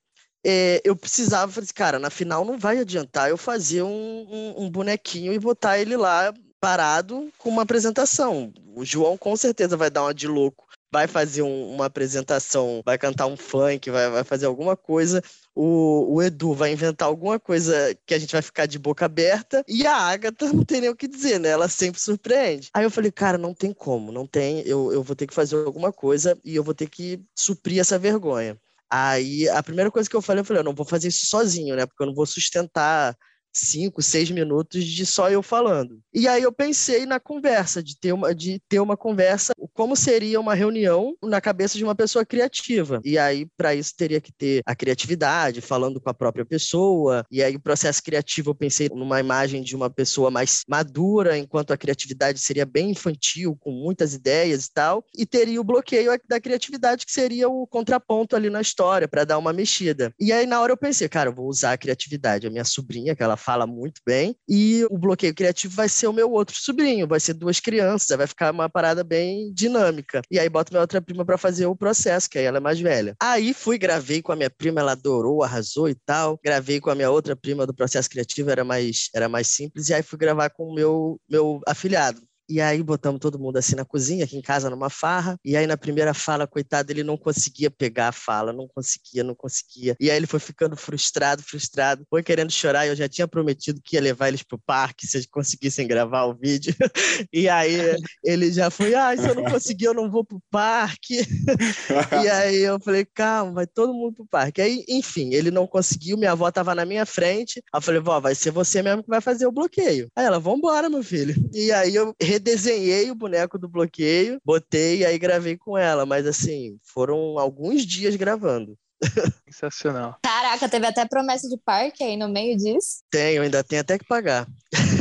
é, 0.45 0.81
eu 0.85 0.97
precisava, 0.97 1.61
assim, 1.61 1.73
cara, 1.73 2.01
na 2.01 2.11
final 2.11 2.45
não 2.45 2.59
vai 2.59 2.81
adiantar 2.81 3.31
eu 3.31 3.37
fazer 3.37 3.83
um, 3.83 4.27
um, 4.29 4.65
um 4.65 4.71
bonequinho 4.71 5.33
e 5.33 5.39
botar 5.39 5.79
ele 5.79 5.97
lá 5.97 6.35
parado 6.65 7.31
com 7.39 7.51
uma 7.51 7.63
apresentação. 7.63 8.53
O 8.75 8.85
João 8.85 9.19
com 9.19 9.37
certeza 9.37 9.77
vai 9.77 9.91
dar 9.91 10.03
uma 10.03 10.15
de 10.15 10.27
louco 10.27 10.65
vai 10.95 11.09
fazer 11.09 11.43
um, 11.43 11.75
uma 11.75 11.87
apresentação, 11.87 12.81
vai 12.85 12.97
cantar 12.97 13.27
um 13.27 13.37
funk, 13.37 13.91
vai, 13.91 14.09
vai 14.09 14.23
fazer 14.23 14.47
alguma 14.47 14.77
coisa, 14.77 15.21
o, 15.53 16.15
o, 16.15 16.23
Edu 16.23 16.55
vai 16.55 16.71
inventar 16.71 17.09
alguma 17.09 17.41
coisa 17.41 17.99
que 18.07 18.15
a 18.15 18.19
gente 18.19 18.31
vai 18.31 18.41
ficar 18.41 18.67
de 18.67 18.79
boca 18.79 19.05
aberta 19.05 19.65
e 19.67 19.85
a 19.85 19.97
Agatha 19.97 20.47
não 20.55 20.65
tem 20.65 20.81
nem 20.81 20.91
o 20.91 20.95
que 20.95 21.09
dizer, 21.09 21.41
né? 21.41 21.49
Ela 21.49 21.69
sempre 21.69 22.01
surpreende. 22.01 22.71
Aí 22.73 22.85
eu 22.85 22.93
falei, 22.93 23.11
cara, 23.11 23.37
não 23.37 23.53
tem 23.53 23.73
como, 23.73 24.13
não 24.13 24.25
tem, 24.25 24.61
eu, 24.61 24.93
eu 24.93 25.03
vou 25.03 25.17
ter 25.17 25.27
que 25.27 25.35
fazer 25.35 25.57
alguma 25.57 25.93
coisa 25.93 26.39
e 26.45 26.55
eu 26.55 26.63
vou 26.63 26.75
ter 26.75 26.89
que 26.89 27.21
suprir 27.35 27.81
essa 27.81 27.99
vergonha. 27.99 28.57
Aí 28.89 29.49
a 29.49 29.65
primeira 29.65 29.91
coisa 29.91 30.09
que 30.09 30.15
eu 30.15 30.23
falei, 30.23 30.43
eu 30.43 30.45
falei, 30.45 30.61
eu 30.61 30.65
não 30.65 30.77
vou 30.77 30.87
fazer 30.87 31.09
isso 31.09 31.27
sozinho, 31.27 31.75
né? 31.75 31.87
Porque 31.87 32.05
eu 32.05 32.07
não 32.07 32.15
vou 32.15 32.25
sustentar 32.25 33.17
cinco, 33.55 34.03
seis 34.03 34.31
minutos 34.31 34.85
de 34.85 35.07
só 35.07 35.31
eu 35.31 35.43
falando. 35.43 36.01
E 36.13 36.27
aí 36.27 36.43
eu 36.43 36.53
pensei 36.53 37.07
na 37.07 37.21
conversa, 37.21 37.83
de 37.83 37.99
ter 37.99 38.13
uma, 38.13 38.35
de 38.35 38.61
ter 38.69 38.81
uma 38.81 38.97
conversa, 38.97 39.53
como 39.73 39.97
seria 39.97 40.41
uma 40.41 40.55
reunião 40.55 41.17
na 41.23 41.41
cabeça 41.41 41.79
de 41.79 41.85
uma 41.85 41.95
pessoa 41.95 42.25
criativa. 42.25 43.01
E 43.05 43.17
aí, 43.17 43.47
para 43.57 43.75
isso, 43.75 43.95
teria 43.97 44.21
que 44.21 44.33
ter 44.33 44.63
a 44.67 44.75
criatividade, 44.75 45.61
falando 45.61 46.01
com 46.01 46.11
a 46.11 46.15
própria 46.15 46.45
pessoa. 46.45 47.25
E 47.31 47.43
aí, 47.43 47.55
o 47.57 47.61
processo 47.61 48.03
criativo, 48.03 48.51
eu 48.51 48.55
pensei 48.55 48.89
numa 48.89 49.21
imagem 49.21 49.63
de 49.63 49.77
uma 49.77 49.91
pessoa 49.91 50.31
mais 50.31 50.63
madura, 50.69 51.39
enquanto 51.39 51.73
a 51.73 51.77
criatividade 51.77 52.39
seria 52.39 52.67
bem 52.67 52.91
infantil, 52.91 53.57
com 53.61 53.71
muitas 53.71 54.15
ideias 54.15 54.67
e 54.67 54.73
tal. 54.73 55.05
E 55.17 55.25
teria 55.25 55.61
o 55.61 55.65
bloqueio 55.65 56.13
da 56.29 56.41
criatividade, 56.41 57.07
que 57.07 57.13
seria 57.13 57.49
o 57.49 57.67
contraponto 57.67 58.37
ali 58.37 58.51
na 58.51 58.61
história, 58.61 59.09
para 59.09 59.25
dar 59.25 59.39
uma 59.39 59.53
mexida. 59.53 60.13
E 60.19 60.33
aí, 60.33 60.47
na 60.47 60.61
hora, 60.61 60.73
eu 60.73 60.77
pensei, 60.77 61.09
cara, 61.09 61.31
eu 61.31 61.35
vou 61.35 61.49
usar 61.49 61.73
a 61.73 61.79
criatividade. 61.79 62.47
A 62.47 62.51
minha 62.51 62.65
sobrinha, 62.65 63.15
que 63.15 63.23
ela 63.23 63.37
fala 63.45 63.67
muito 63.67 64.01
bem, 64.07 64.37
e 64.49 64.87
o 64.91 64.99
bloqueio 64.99 65.35
criativo 65.35 65.75
vai 65.75 65.89
ser 65.89 66.07
o 66.07 66.13
meu 66.13 66.31
outro 66.31 66.57
sobrinho, 66.57 67.07
vai 67.07 67.21
ser 67.21 67.35
duas 67.35 67.61
crianças, 67.61 68.17
vai 68.17 68.27
ficar 68.27 68.53
uma 68.53 68.69
parada 68.69 69.05
bem 69.05 69.53
dinâmica. 69.53 70.23
E 70.31 70.39
aí 70.39 70.49
boto 70.49 70.73
minha 70.73 70.81
outra 70.81 71.01
prima 71.01 71.25
para 71.25 71.39
fazer 71.39 71.67
o 71.67 71.77
processo, 71.77 72.29
que 72.29 72.39
aí 72.39 72.45
ela 72.45 72.59
é 72.59 72.61
mais 72.61 72.81
velha. 72.81 73.15
Aí 73.21 73.53
fui, 73.53 73.79
gravei 73.79 74.23
com 74.23 74.33
a 74.33 74.37
minha 74.37 74.51
prima, 74.51 74.81
ela 74.81 74.93
adorou, 74.93 75.43
arrasou 75.43 75.89
e 75.89 75.95
tal. 75.95 76.39
Gravei 76.43 76.81
com 76.81 76.91
a 76.91 76.95
minha 76.95 77.11
outra 77.11 77.37
prima 77.37 77.67
do 77.67 77.75
processo 77.75 78.09
criativo, 78.09 78.51
era 78.51 78.65
mais, 78.65 79.09
era 79.15 79.29
mais 79.29 79.49
simples, 79.49 79.89
e 79.89 79.95
aí 79.95 80.03
fui 80.03 80.19
gravar 80.19 80.51
com 80.51 80.65
o 80.65 80.75
meu, 80.75 81.21
meu 81.29 81.61
afilhado. 81.67 82.21
E 82.49 82.61
aí 82.61 82.83
botamos 82.83 83.21
todo 83.21 83.39
mundo 83.39 83.57
assim 83.57 83.75
na 83.75 83.85
cozinha, 83.85 84.25
aqui 84.25 84.37
em 84.37 84.43
casa, 84.43 84.69
numa 84.69 84.91
farra. 84.91 85.39
E 85.45 85.57
aí 85.57 85.67
na 85.67 85.77
primeira 85.77 86.13
fala, 86.13 86.47
coitado, 86.47 86.93
ele 86.93 87.03
não 87.03 87.17
conseguia 87.17 87.71
pegar 87.71 88.09
a 88.09 88.13
fala, 88.13 88.53
não 88.53 88.69
conseguia, 88.69 89.25
não 89.25 89.35
conseguia. 89.35 89.97
E 89.99 90.11
aí 90.11 90.17
ele 90.17 90.27
foi 90.27 90.41
ficando 90.41 90.77
frustrado, 90.77 91.43
frustrado, 91.43 92.05
foi 92.09 92.23
querendo 92.23 92.51
chorar. 92.51 92.87
Eu 92.87 92.97
já 92.97 93.09
tinha 93.09 93.27
prometido 93.27 93.81
que 93.83 93.97
ia 93.97 94.03
levar 94.03 94.29
eles 94.29 94.43
pro 94.43 94.59
parque 94.59 95.07
se 95.07 95.17
eles 95.17 95.27
conseguissem 95.27 95.87
gravar 95.87 96.25
o 96.25 96.35
vídeo. 96.35 96.75
e 97.33 97.49
aí 97.49 97.77
ele 98.23 98.53
já 98.53 98.71
foi, 98.71 98.95
ah, 98.95 99.17
se 99.17 99.27
eu 99.29 99.35
não 99.35 99.45
conseguir, 99.45 99.87
eu 99.87 99.95
não 99.95 100.11
vou 100.11 100.25
pro 100.25 100.43
parque. 100.51 101.21
e 102.25 102.29
aí 102.29 102.61
eu 102.63 102.79
falei, 102.81 103.05
calma, 103.05 103.53
vai 103.53 103.67
todo 103.67 103.95
mundo 103.95 104.15
pro 104.15 104.27
parque. 104.27 104.61
Aí, 104.61 104.85
enfim, 104.89 105.33
ele 105.33 105.51
não 105.51 105.67
conseguiu, 105.67 106.17
minha 106.17 106.33
avó 106.33 106.51
tava 106.51 106.75
na 106.75 106.85
minha 106.85 107.07
frente. 107.07 107.63
Aí 107.73 107.79
eu 107.79 107.83
falei, 107.83 108.01
vó, 108.01 108.21
vai 108.21 108.35
ser 108.35 108.51
você 108.51 108.83
mesmo 108.83 109.03
que 109.03 109.09
vai 109.09 109.21
fazer 109.21 109.47
o 109.47 109.53
bloqueio. 109.53 110.09
Aí 110.15 110.25
ela, 110.25 110.39
vambora, 110.39 110.91
meu 110.91 111.03
filho. 111.03 111.35
E 111.53 111.73
aí 111.73 111.95
eu 111.95 112.15
redesenhei 112.35 113.11
o 113.11 113.15
boneco 113.15 113.59
do 113.59 113.69
bloqueio, 113.69 114.39
botei 114.45 114.99
e 114.99 115.05
aí 115.05 115.19
gravei 115.19 115.57
com 115.57 115.79
ela. 115.79 116.05
Mas 116.05 116.27
assim, 116.27 116.79
foram 116.83 117.39
alguns 117.39 117.87
dias 117.87 118.17
gravando. 118.17 118.77
Sensacional. 119.49 120.19
Caraca, 120.23 120.69
teve 120.69 120.87
até 120.87 121.07
promessa 121.07 121.49
de 121.49 121.57
parque 121.59 122.03
aí 122.03 122.17
no 122.17 122.29
meio 122.29 122.57
disso? 122.57 123.03
Tenho, 123.11 123.43
ainda 123.43 123.63
tenho 123.63 123.83
até 123.83 123.99
que 123.99 124.05
pagar. 124.05 124.47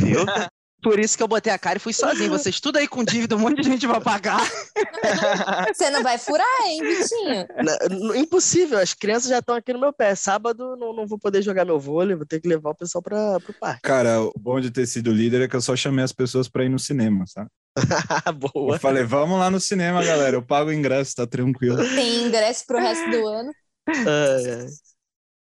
Viu? 0.02 0.24
Por 0.84 1.00
isso 1.00 1.16
que 1.16 1.22
eu 1.22 1.28
botei 1.28 1.52
a 1.52 1.58
cara 1.58 1.78
e 1.78 1.80
fui 1.80 1.92
sozinho. 1.92 2.30
Vocês 2.30 2.60
tudo 2.60 2.76
aí 2.76 2.86
com 2.86 3.02
dívida, 3.02 3.34
um 3.34 3.38
monte 3.40 3.62
de 3.62 3.68
gente 3.68 3.86
vai 3.86 4.00
pagar. 4.00 4.40
Você 5.74 5.90
não 5.90 6.02
vai 6.02 6.18
furar, 6.18 6.46
hein, 6.66 6.80
Vitinho? 6.82 7.46
Não, 7.90 8.14
impossível, 8.14 8.78
as 8.78 8.92
crianças 8.94 9.30
já 9.30 9.38
estão 9.38 9.54
aqui 9.56 9.72
no 9.72 9.80
meu 9.80 9.92
pé. 9.92 10.14
Sábado 10.14 10.76
não, 10.76 10.94
não 10.94 11.06
vou 11.06 11.18
poder 11.18 11.42
jogar 11.42 11.64
meu 11.64 11.80
vôlei, 11.80 12.14
vou 12.14 12.26
ter 12.26 12.40
que 12.40 12.46
levar 12.48 12.70
o 12.70 12.74
pessoal 12.74 13.02
para 13.02 13.36
o 13.38 13.52
parque. 13.58 13.80
Cara, 13.82 14.20
o 14.22 14.32
bom 14.38 14.60
de 14.60 14.70
ter 14.70 14.86
sido 14.86 15.10
líder 15.10 15.42
é 15.42 15.48
que 15.48 15.56
eu 15.56 15.60
só 15.60 15.74
chamei 15.74 16.04
as 16.04 16.12
pessoas 16.12 16.48
para 16.48 16.64
ir 16.64 16.68
no 16.68 16.78
cinema, 16.78 17.24
sabe? 17.26 17.48
Boa. 18.52 18.76
Eu 18.76 18.80
falei, 18.80 19.02
vamos 19.04 19.38
lá 19.38 19.50
no 19.50 19.58
cinema, 19.60 20.04
galera. 20.04 20.36
Eu 20.36 20.42
pago 20.42 20.70
o 20.70 20.72
ingresso, 20.72 21.14
tá 21.16 21.26
tranquilo. 21.26 21.78
Tem 21.94 22.26
ingresso 22.26 22.64
pro 22.66 22.78
resto 22.78 23.10
do 23.10 23.26
ano. 23.26 23.50
É, 23.88 24.50
é. 24.50 24.66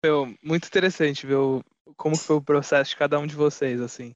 Meu, 0.05 0.33
muito 0.43 0.67
interessante 0.67 1.25
ver 1.25 1.35
o- 1.35 1.63
como 1.97 2.15
foi 2.15 2.35
o 2.35 2.41
processo 2.41 2.91
de 2.91 2.97
cada 2.97 3.17
um 3.19 3.25
de 3.27 3.35
vocês, 3.35 3.81
assim. 3.81 4.13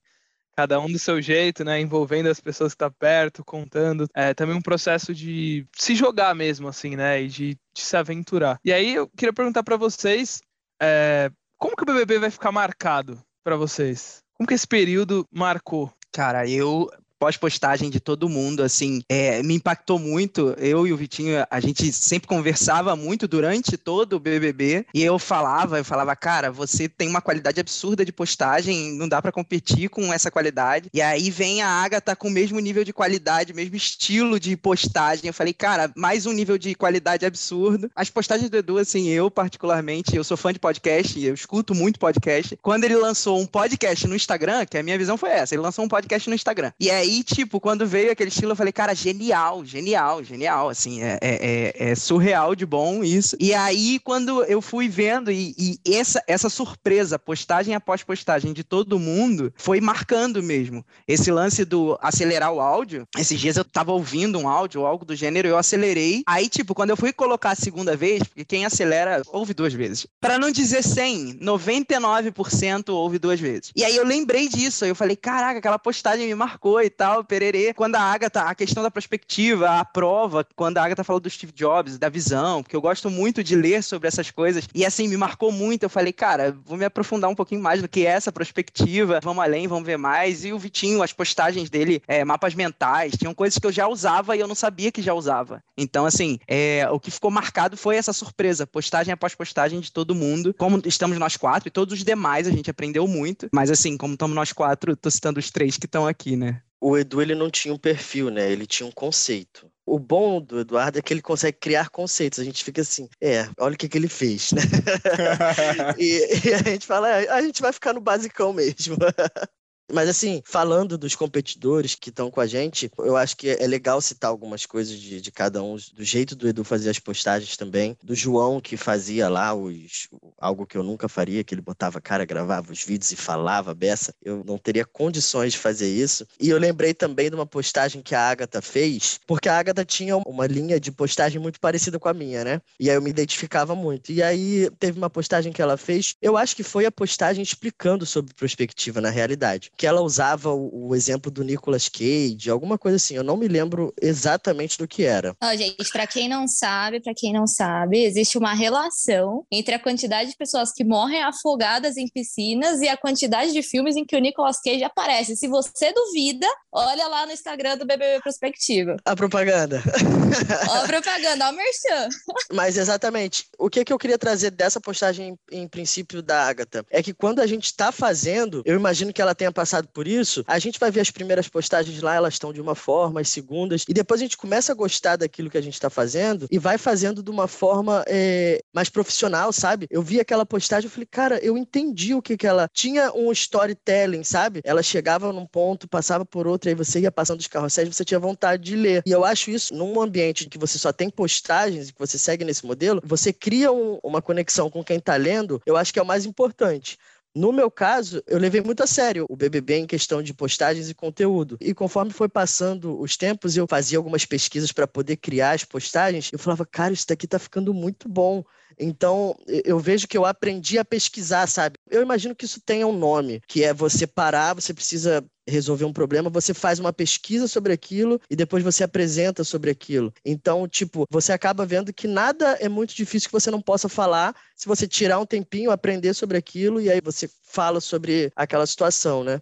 Cada 0.56 0.80
um 0.80 0.92
do 0.92 1.00
seu 1.00 1.22
jeito, 1.22 1.64
né? 1.64 1.80
Envolvendo 1.80 2.28
as 2.28 2.40
pessoas 2.40 2.74
que 2.74 2.76
estão 2.76 2.92
perto, 2.92 3.44
contando. 3.44 4.08
É 4.14 4.34
também 4.34 4.56
um 4.56 4.62
processo 4.62 5.14
de 5.14 5.66
se 5.76 5.96
jogar 5.96 6.36
mesmo, 6.36 6.68
assim, 6.68 6.96
né? 6.96 7.22
E 7.22 7.28
de, 7.28 7.58
de 7.74 7.82
se 7.82 7.98
aventurar. 7.98 8.60
E 8.64 8.72
aí 8.72 8.94
eu 8.94 9.08
queria 9.10 9.34
perguntar 9.34 9.64
pra 9.64 9.78
vocês, 9.78 10.42
é, 10.82 11.32
como 11.58 11.76
que 11.76 11.84
o 11.84 11.86
BBB 11.86 12.20
vai 12.20 12.30
ficar 12.30 12.52
marcado 12.52 13.22
pra 13.44 13.56
vocês? 13.56 14.22
Como 14.36 14.48
que 14.48 14.54
esse 14.54 14.68
período 14.68 15.26
marcou? 15.32 15.92
Cara, 16.12 16.48
eu 16.48 16.90
pós-postagem 17.24 17.90
de 17.90 18.02
todo 18.02 18.28
mundo, 18.28 18.62
assim, 18.62 19.02
é, 19.08 19.42
me 19.42 19.54
impactou 19.54 19.98
muito. 19.98 20.54
Eu 20.58 20.86
e 20.86 20.92
o 20.92 20.98
Vitinho, 20.98 21.46
a 21.50 21.60
gente 21.62 21.94
sempre 21.94 22.28
conversava 22.28 22.98
muito 22.98 23.30
durante 23.30 23.78
todo 23.78 24.18
o 24.18 24.20
BBB 24.20 24.86
e 24.94 25.02
eu 25.02 25.18
falava, 25.18 25.78
eu 25.78 25.86
falava, 25.86 26.14
cara, 26.18 26.52
você 26.52 26.90
tem 26.90 27.08
uma 27.08 27.22
qualidade 27.22 27.62
absurda 27.62 28.04
de 28.04 28.12
postagem, 28.12 28.92
não 28.96 29.08
dá 29.08 29.22
pra 29.22 29.32
competir 29.32 29.88
com 29.88 30.12
essa 30.12 30.30
qualidade. 30.30 30.90
E 30.94 31.02
aí 31.02 31.32
vem 31.32 31.62
a 31.62 31.70
Agatha 31.70 32.14
com 32.14 32.28
o 32.28 32.32
mesmo 32.32 32.60
nível 32.60 32.84
de 32.84 32.92
qualidade, 32.92 33.54
mesmo 33.54 33.78
estilo 33.78 34.38
de 34.38 34.58
postagem. 34.58 35.28
Eu 35.28 35.34
falei, 35.34 35.54
cara, 35.54 35.94
mais 35.96 36.26
um 36.26 36.34
nível 36.34 36.58
de 36.58 36.76
qualidade 36.76 37.26
absurdo. 37.26 37.90
As 37.96 38.10
postagens 38.10 38.50
do 38.50 38.58
Edu, 38.58 38.78
assim, 38.78 39.08
eu 39.08 39.32
particularmente, 39.32 40.14
eu 40.14 40.26
sou 40.26 40.36
fã 40.36 40.52
de 40.52 40.60
podcast, 40.60 41.24
eu 41.24 41.34
escuto 41.34 41.74
muito 41.74 42.00
podcast. 42.00 42.60
Quando 42.62 42.84
ele 42.84 42.98
lançou 42.98 43.40
um 43.40 43.46
podcast 43.46 44.06
no 44.10 44.16
Instagram, 44.16 44.66
que 44.66 44.78
a 44.78 44.84
minha 44.84 44.98
visão 44.98 45.18
foi 45.18 45.30
essa, 45.30 45.56
ele 45.56 45.62
lançou 45.62 45.86
um 45.86 45.88
podcast 45.88 46.28
no 46.28 46.36
Instagram. 46.36 46.74
E 46.78 46.92
aí, 46.92 47.13
tipo, 47.22 47.60
quando 47.60 47.86
veio 47.86 48.12
aquele 48.12 48.30
estilo, 48.30 48.54
eu 48.54 48.56
falei, 48.56 48.72
cara, 48.72 48.96
genial, 48.96 49.66
genial, 49.66 50.24
genial, 50.24 50.70
assim, 50.70 51.04
é, 51.04 51.20
é, 51.22 51.74
é- 51.82 51.92
é 51.92 51.96
surreal 51.96 52.56
de 52.56 52.66
bom 52.66 53.04
isso. 53.04 53.36
E 53.40 53.54
aí, 53.54 54.00
quando 54.00 54.44
eu 54.46 54.62
fui 54.62 54.88
vendo, 54.88 55.30
e, 55.30 55.54
e 55.86 55.96
essa, 55.96 56.24
essa 56.28 56.50
surpresa, 56.50 57.20
postagem 57.20 57.76
após 57.76 58.02
postagem 58.04 58.54
de 58.54 58.64
todo 58.64 58.98
mundo, 58.98 59.54
foi 59.58 59.82
marcando 59.82 60.42
mesmo. 60.42 60.86
Esse 61.08 61.30
lance 61.32 61.66
do 61.66 61.98
acelerar 62.02 62.52
o 62.54 62.62
áudio, 62.62 63.06
esses 63.18 63.40
dias 63.40 63.58
eu 63.58 63.66
tava 63.66 63.92
ouvindo 63.92 64.40
um 64.40 64.48
áudio 64.48 64.82
ou 64.82 64.88
algo 64.88 65.04
do 65.04 65.16
gênero, 65.16 65.48
eu 65.48 65.58
acelerei. 65.58 66.24
Aí, 66.26 66.48
tipo, 66.48 66.74
quando 66.74 66.92
eu 66.92 66.98
fui 66.98 67.12
colocar 67.12 67.52
a 67.52 67.56
segunda 67.56 67.98
vez, 67.98 68.24
porque 68.24 68.46
quem 68.46 68.66
acelera, 68.66 69.22
ouve 69.28 69.54
duas 69.54 69.74
vezes. 69.74 70.08
Pra 70.22 70.38
não 70.40 70.50
dizer 70.52 70.84
100, 70.84 71.40
99% 71.42 72.90
ouve 72.94 73.20
duas 73.20 73.40
vezes. 73.40 73.72
E 73.76 73.84
aí 73.84 73.96
eu 73.96 74.06
lembrei 74.06 74.48
disso, 74.48 74.84
aí 74.84 74.92
eu 74.92 74.96
falei, 74.96 75.16
caraca, 75.16 75.60
aquela 75.60 75.80
postagem 75.80 76.28
me 76.28 76.36
marcou 76.36 76.82
e 76.82 76.90
tal, 76.94 77.24
pererê. 77.24 77.74
Quando 77.74 77.96
a 77.96 78.02
Agatha, 78.02 78.44
a 78.44 78.56
questão 78.56 78.84
da 78.84 78.92
perspectiva, 78.92 79.80
a 79.80 79.86
prova, 79.86 80.46
quando 80.56 80.78
a 80.78 80.84
Agatha 80.84 81.04
falou 81.04 81.20
do 81.20 81.30
Steve 81.30 81.52
Jobs, 81.52 81.98
da 81.98 82.10
visão, 82.10 82.64
porque 82.64 82.76
eu 82.76 82.82
gosto 82.82 83.10
muito 83.10 83.44
de 83.44 83.56
ler 83.56 83.84
sobre 83.84 84.08
essas 84.08 84.32
coisas, 84.32 84.68
e 84.74 84.86
assim, 84.86 85.08
me 85.08 85.18
marcou 85.18 85.52
muito, 85.52 85.84
eu 85.84 85.90
falei, 85.90 86.14
cara, 86.14 86.56
vou 86.66 86.78
me 86.78 86.86
aprofundar 86.86 87.30
um 87.30 87.36
pouquinho 87.36 87.62
mais 87.62 87.82
no 87.82 87.88
que 87.88 88.06
é 88.06 88.12
essa 88.12 88.32
perspectiva, 88.32 89.20
vamos 89.24 89.44
além, 89.44 89.68
vamos 89.68 89.86
ver 89.86 89.98
mais. 89.98 90.46
E 90.46 90.54
o 90.54 90.60
Vitinho, 90.60 91.02
as 91.02 91.12
postagens 91.12 91.70
dele, 91.70 92.02
é, 92.08 92.24
mapas 92.24 92.54
mentais, 92.54 93.14
tinham 93.18 93.34
coisas 93.34 93.58
que 93.58 93.66
eu 93.66 93.72
já 93.72 93.88
usava 93.88 94.36
e 94.36 94.40
eu 94.40 94.48
não 94.48 94.56
sabia 94.56 94.92
que 94.92 95.02
já 95.02 95.14
usava. 95.14 95.64
Então, 95.78 96.06
assim, 96.06 96.38
é, 96.48 96.88
o 96.92 97.00
que 97.00 97.12
ficou 97.12 97.32
marcado 97.32 97.76
foi 97.76 97.96
essa 97.96 98.14
surpresa, 98.14 98.68
postagem 98.68 99.14
após 99.14 99.36
postagem 99.36 99.80
de 99.80 99.92
todo 99.92 100.16
mundo. 100.16 100.54
Como 100.58 100.82
estamos 100.86 101.18
nós 101.18 101.38
quatro 101.38 101.68
e 101.68 101.72
todos 101.72 101.94
os 101.94 102.04
demais, 102.04 102.48
a 102.48 102.52
gente 102.52 102.70
aprendeu 102.70 103.08
muito. 103.08 103.48
Mas, 103.52 103.72
assim, 103.72 103.98
como 103.98 104.14
estamos 104.14 104.36
nós 104.36 104.54
quatro, 104.54 104.96
tô 104.96 105.10
citando 105.10 105.40
os 105.40 105.50
três 105.50 105.78
que 105.78 105.86
estão 105.86 106.08
aqui, 106.08 106.36
né? 106.36 106.62
O 106.86 106.98
Edu 106.98 107.22
ele 107.22 107.34
não 107.34 107.50
tinha 107.50 107.74
um 107.74 107.78
perfil, 107.78 108.30
né? 108.30 108.52
Ele 108.52 108.68
tinha 108.68 108.86
um 108.86 108.92
conceito. 108.92 109.72
O 109.86 109.98
bom 109.98 110.42
do 110.42 110.60
Eduardo 110.60 111.00
é 111.00 111.02
que 111.02 111.14
ele 111.14 111.22
consegue 111.22 111.58
criar 111.58 111.90
conceitos. 111.90 112.40
A 112.40 112.44
gente 112.44 112.62
fica 112.62 112.82
assim, 112.82 113.08
é, 113.22 113.48
olha 113.58 113.76
o 113.76 113.78
que, 113.78 113.88
que 113.88 113.98
ele 113.98 114.10
fez, 114.10 114.52
né? 114.52 114.62
e, 115.98 116.50
e 116.50 116.54
a 116.54 116.58
gente 116.58 116.86
fala, 116.86 117.10
"É, 117.10 117.30
a 117.30 117.42
gente 117.42 117.62
vai 117.62 117.72
ficar 117.72 117.94
no 117.94 118.02
basicão 118.02 118.52
mesmo. 118.52 118.98
Mas 119.92 120.10
assim, 120.10 120.42
falando 120.46 120.98
dos 120.98 121.16
competidores 121.16 121.96
que 121.96 122.10
estão 122.10 122.32
com 122.32 122.40
a 122.40 122.48
gente, 122.48 122.90
eu 123.00 123.18
acho 123.18 123.36
que 123.36 123.50
é 123.50 123.68
legal 123.68 124.02
citar 124.02 124.30
algumas 124.30 124.66
coisas 124.66 124.98
de, 124.98 125.20
de 125.20 125.32
cada 125.32 125.62
um, 125.62 125.76
do 125.94 126.04
jeito 126.04 126.36
do 126.36 126.48
Edu 126.48 126.64
fazer 126.64 126.90
as 126.90 127.00
postagens 127.00 127.58
também, 127.58 127.98
do 128.04 128.16
João 128.16 128.62
que 128.62 128.78
fazia 128.78 129.28
lá 129.30 129.54
os 129.54 130.08
algo 130.40 130.66
que 130.66 130.78
eu 130.78 130.84
nunca 130.84 131.08
faria, 131.08 131.44
que 131.44 131.54
ele 131.54 131.62
botava 131.62 132.02
cara, 132.02 132.26
gravava 132.26 132.72
os 132.72 132.84
vídeos 132.84 133.12
e 133.12 133.16
falava 133.16 133.74
beça. 133.74 134.14
Eu 134.22 134.44
não 134.46 134.58
teria 134.58 134.86
condições 134.86 135.54
de 135.54 135.60
fazer 135.60 135.90
isso. 135.90 136.26
E 136.40 136.50
eu 136.50 136.58
lembrei 136.58 136.94
também 136.94 137.30
de 137.30 137.36
uma 137.36 137.46
postagem 137.46 138.02
que 138.02 138.16
a 138.16 138.30
Agatha 138.30 138.62
fez, 138.62 139.20
porque 139.26 139.48
a 139.50 139.58
Agatha 139.58 139.86
tinha 139.86 140.18
uma 140.18 140.46
linha 140.48 140.80
de 140.80 140.92
postagem 140.92 141.42
muito 141.42 141.60
parecida 141.60 142.00
com 142.00 142.10
a 142.10 142.14
minha, 142.14 142.44
né? 142.44 142.62
E 142.80 142.90
aí 142.90 142.96
eu 142.96 143.02
me 143.02 143.10
identificava 143.10 143.76
muito. 143.76 144.12
E 144.12 144.22
aí 144.22 144.70
teve 144.80 144.98
uma 144.98 145.10
postagem 145.10 145.52
que 145.52 145.62
ela 145.62 145.78
fez, 145.78 146.16
eu 146.22 146.38
acho 146.38 146.56
que 146.56 146.64
foi 146.64 146.86
a 146.86 146.92
postagem 146.92 147.42
explicando 147.44 148.06
sobre 148.06 148.34
perspectiva 148.34 149.00
na 149.00 149.10
realidade. 149.10 149.72
Que 149.78 149.88
ela 149.88 150.02
usava 150.02 150.54
o, 150.54 150.90
o 150.90 150.96
exemplo 150.96 151.32
do 151.32 151.44
Nicolas 151.44 151.90
Cage, 151.90 152.50
alguma 152.50 152.78
coisa 152.78 152.98
assim. 152.98 153.16
Eu 153.16 153.24
não 153.24 153.38
me 153.38 153.48
lembro 153.48 153.94
exatamente 154.02 154.78
do 154.78 154.88
que 154.88 155.04
era. 155.04 155.36
Ó, 155.42 155.56
gente, 155.56 155.92
para 155.92 156.08
quem 156.08 156.30
não 156.30 156.48
sabe, 156.48 157.00
para 157.00 157.14
quem 157.16 157.34
não 157.34 157.48
sabe, 157.48 158.04
existe 158.04 158.38
uma 158.38 158.54
relação 158.54 159.46
entre 159.52 159.76
a 159.76 159.80
quantidade 159.80 160.32
de 160.32 160.38
pessoas 160.38 160.72
que 160.72 160.84
morrem 160.84 161.24
afogadas 161.24 161.98
em 161.98 162.08
piscinas 162.08 162.82
e 162.82 162.88
a 162.88 162.98
quantidade 162.98 163.52
de 163.52 163.64
filmes 163.64 163.96
em 163.96 164.06
que 164.06 164.16
o 164.16 164.20
Nicolas 164.20 164.60
Cage 164.62 164.84
aparece. 164.84 165.36
Se 165.36 165.48
você 165.48 165.92
duvida, 165.94 166.48
olha 166.72 167.08
lá 167.08 167.26
no 167.26 167.32
Instagram 167.32 167.78
do 167.78 167.86
BBB 167.86 168.22
Prospectiva. 168.22 168.98
A 169.06 169.16
propaganda. 169.16 169.82
Ó, 170.70 170.84
a 170.84 170.88
propaganda, 170.88 171.48
ó, 171.48 171.52
o 171.52 171.56
merchan. 171.56 172.10
Mas 172.52 172.78
exatamente. 172.78 173.46
O 173.58 173.70
que, 173.70 173.84
que 173.86 173.94
eu 173.94 174.00
queria 174.00 174.18
trazer 174.18 174.52
dessa 174.52 174.80
postagem 174.80 175.38
em, 175.52 175.64
em 175.64 175.68
princípio 175.68 176.22
da 176.22 176.44
Agatha 176.44 176.86
é 176.90 177.02
que 177.02 177.14
quando 177.14 177.40
a 177.40 177.48
gente 177.48 177.66
está 177.66 177.92
fazendo, 177.92 178.62
eu 178.66 178.76
imagino 178.76 179.14
que 179.14 179.22
ela 179.22 179.36
tenha 179.36 179.52
passado 179.64 179.88
por 179.94 180.10
isso, 180.10 180.44
a 180.46 180.60
gente 180.60 180.78
vai 180.78 180.92
ver 180.92 181.00
as 181.00 181.10
primeiras 181.10 181.48
postagens 181.48 182.02
lá, 182.02 182.16
elas 182.16 182.34
estão 182.34 182.52
de 182.52 182.60
uma 182.60 182.76
forma, 182.76 183.22
as 183.22 183.30
segundas, 183.30 183.86
e 183.88 183.94
depois 183.94 184.20
a 184.20 184.26
gente 184.26 184.36
começa 184.36 184.74
a 184.74 184.76
gostar 184.76 185.16
daquilo 185.16 185.50
que 185.50 185.58
a 185.58 185.62
gente 185.62 185.76
está 185.76 185.90
fazendo 185.90 186.48
e 186.52 186.60
vai 186.60 186.78
fazendo 186.78 187.24
de 187.24 187.32
uma 187.32 187.48
forma 187.48 188.04
é, 188.06 188.62
mais 188.74 188.90
profissional, 188.90 189.54
sabe? 189.54 189.88
Eu 189.90 190.02
vi 190.02 190.20
aquela 190.20 190.46
postagem 190.46 190.88
e 190.88 190.92
falei, 190.92 191.08
cara, 191.10 191.40
eu 191.42 191.58
entendi 191.58 192.14
o 192.14 192.22
que 192.22 192.36
que 192.36 192.46
ela 192.46 192.70
tinha 192.74 193.14
um 193.14 193.32
storytelling, 193.32 194.26
sabe? 194.26 194.60
Ela 194.66 194.84
chegava 194.84 195.32
num 195.32 195.46
ponto, 195.46 195.88
passava 195.88 196.26
por 196.26 196.46
outro, 196.46 196.68
aí 196.68 196.76
você 196.76 197.00
ia 197.00 197.12
passando 197.12 197.40
os 197.40 197.48
carrosséis, 197.48 197.88
você 197.88 198.04
tinha 198.04 198.20
vontade 198.20 198.64
de 198.64 198.76
ler. 198.76 199.02
E 199.06 199.12
eu 199.12 199.24
acho 199.24 199.50
isso 199.50 199.74
num 199.74 200.02
ambiente 200.02 200.46
em 200.46 200.50
que 200.50 200.58
você 200.58 200.78
só 200.78 200.92
tem 200.92 201.10
postagens 201.10 201.88
e 201.88 201.94
que 201.94 202.00
você 202.00 202.18
segue 202.18 202.44
nesse 202.44 202.66
modelo, 202.66 203.02
você 203.06 203.32
cria 203.32 203.72
um, 203.72 203.98
uma 204.04 204.22
conexão 204.22 204.70
com 204.70 204.84
quem 204.84 204.98
está 204.98 205.16
lendo, 205.16 205.62
eu 205.66 205.78
acho 205.78 205.94
que 205.94 206.00
é 206.00 206.04
o 206.04 206.06
mais 206.06 206.26
importante. 206.26 206.98
No 207.36 207.52
meu 207.52 207.72
caso, 207.72 208.22
eu 208.28 208.38
levei 208.38 208.62
muito 208.62 208.84
a 208.84 208.88
sério 208.88 209.26
o 209.28 209.36
BBB 209.36 209.78
em 209.78 209.88
questão 209.88 210.22
de 210.22 210.34
postagens 210.34 210.88
e 210.90 210.94
conteúdo. 210.94 211.58
E 211.60 211.74
conforme 211.74 212.12
foi 212.14 212.30
passando 212.30 213.00
os 213.00 213.18
tempos, 213.18 213.58
eu 213.58 213.66
fazia 213.68 213.98
algumas 213.98 214.24
pesquisas 214.24 214.72
para 214.72 214.86
poder 214.86 215.18
criar 215.18 215.52
as 215.52 215.66
postagens. 215.66 216.30
Eu 216.32 216.38
falava, 216.38 216.64
cara, 216.64 216.94
isso 216.94 217.08
daqui 217.08 217.28
tá 217.28 217.40
ficando 217.40 217.74
muito 217.74 218.08
bom. 218.08 218.44
Então, 218.80 219.36
eu 219.48 219.80
vejo 219.80 220.08
que 220.08 220.18
eu 220.18 220.26
aprendi 220.26 220.78
a 220.78 220.86
pesquisar, 220.86 221.48
sabe? 221.48 221.76
Eu 221.90 222.02
imagino 222.02 222.36
que 222.36 222.46
isso 222.46 222.62
tenha 222.62 222.88
um 222.88 222.98
nome, 222.98 223.42
que 223.48 223.64
é 223.64 223.74
você 223.74 224.06
parar, 224.08 224.54
você 224.54 224.74
precisa 224.74 225.24
resolver 225.48 225.86
um 225.86 225.94
problema, 225.94 226.30
você 226.30 226.54
faz 226.54 226.80
uma 226.80 226.94
pesquisa 226.94 227.48
sobre 227.48 227.74
aquilo 227.74 228.20
e 228.30 228.36
depois 228.36 228.64
você 228.64 228.84
apresenta 228.84 229.44
sobre 229.44 229.70
aquilo. 229.70 230.14
Então, 230.26 230.68
tipo, 230.68 231.06
você 231.10 231.34
acaba 231.34 231.66
vendo 231.66 231.94
que 231.94 232.08
nada 232.08 232.58
é 232.60 232.70
muito 232.70 232.96
difícil 232.96 233.28
que 233.30 233.34
você 233.34 233.52
não 233.52 233.62
possa 233.62 233.90
falar 233.90 234.36
se 234.56 234.68
você 234.68 234.88
tirar 234.88 235.20
um 235.20 235.26
tempinho, 235.26 235.72
aprender 235.72 236.14
sobre 236.14 236.38
aquilo 236.38 236.80
e 236.80 236.90
aí 236.90 237.02
você 237.02 237.30
fala 237.44 237.82
sobre 237.82 238.32
aquela 238.36 238.66
situação, 238.66 239.24
né? 239.24 239.42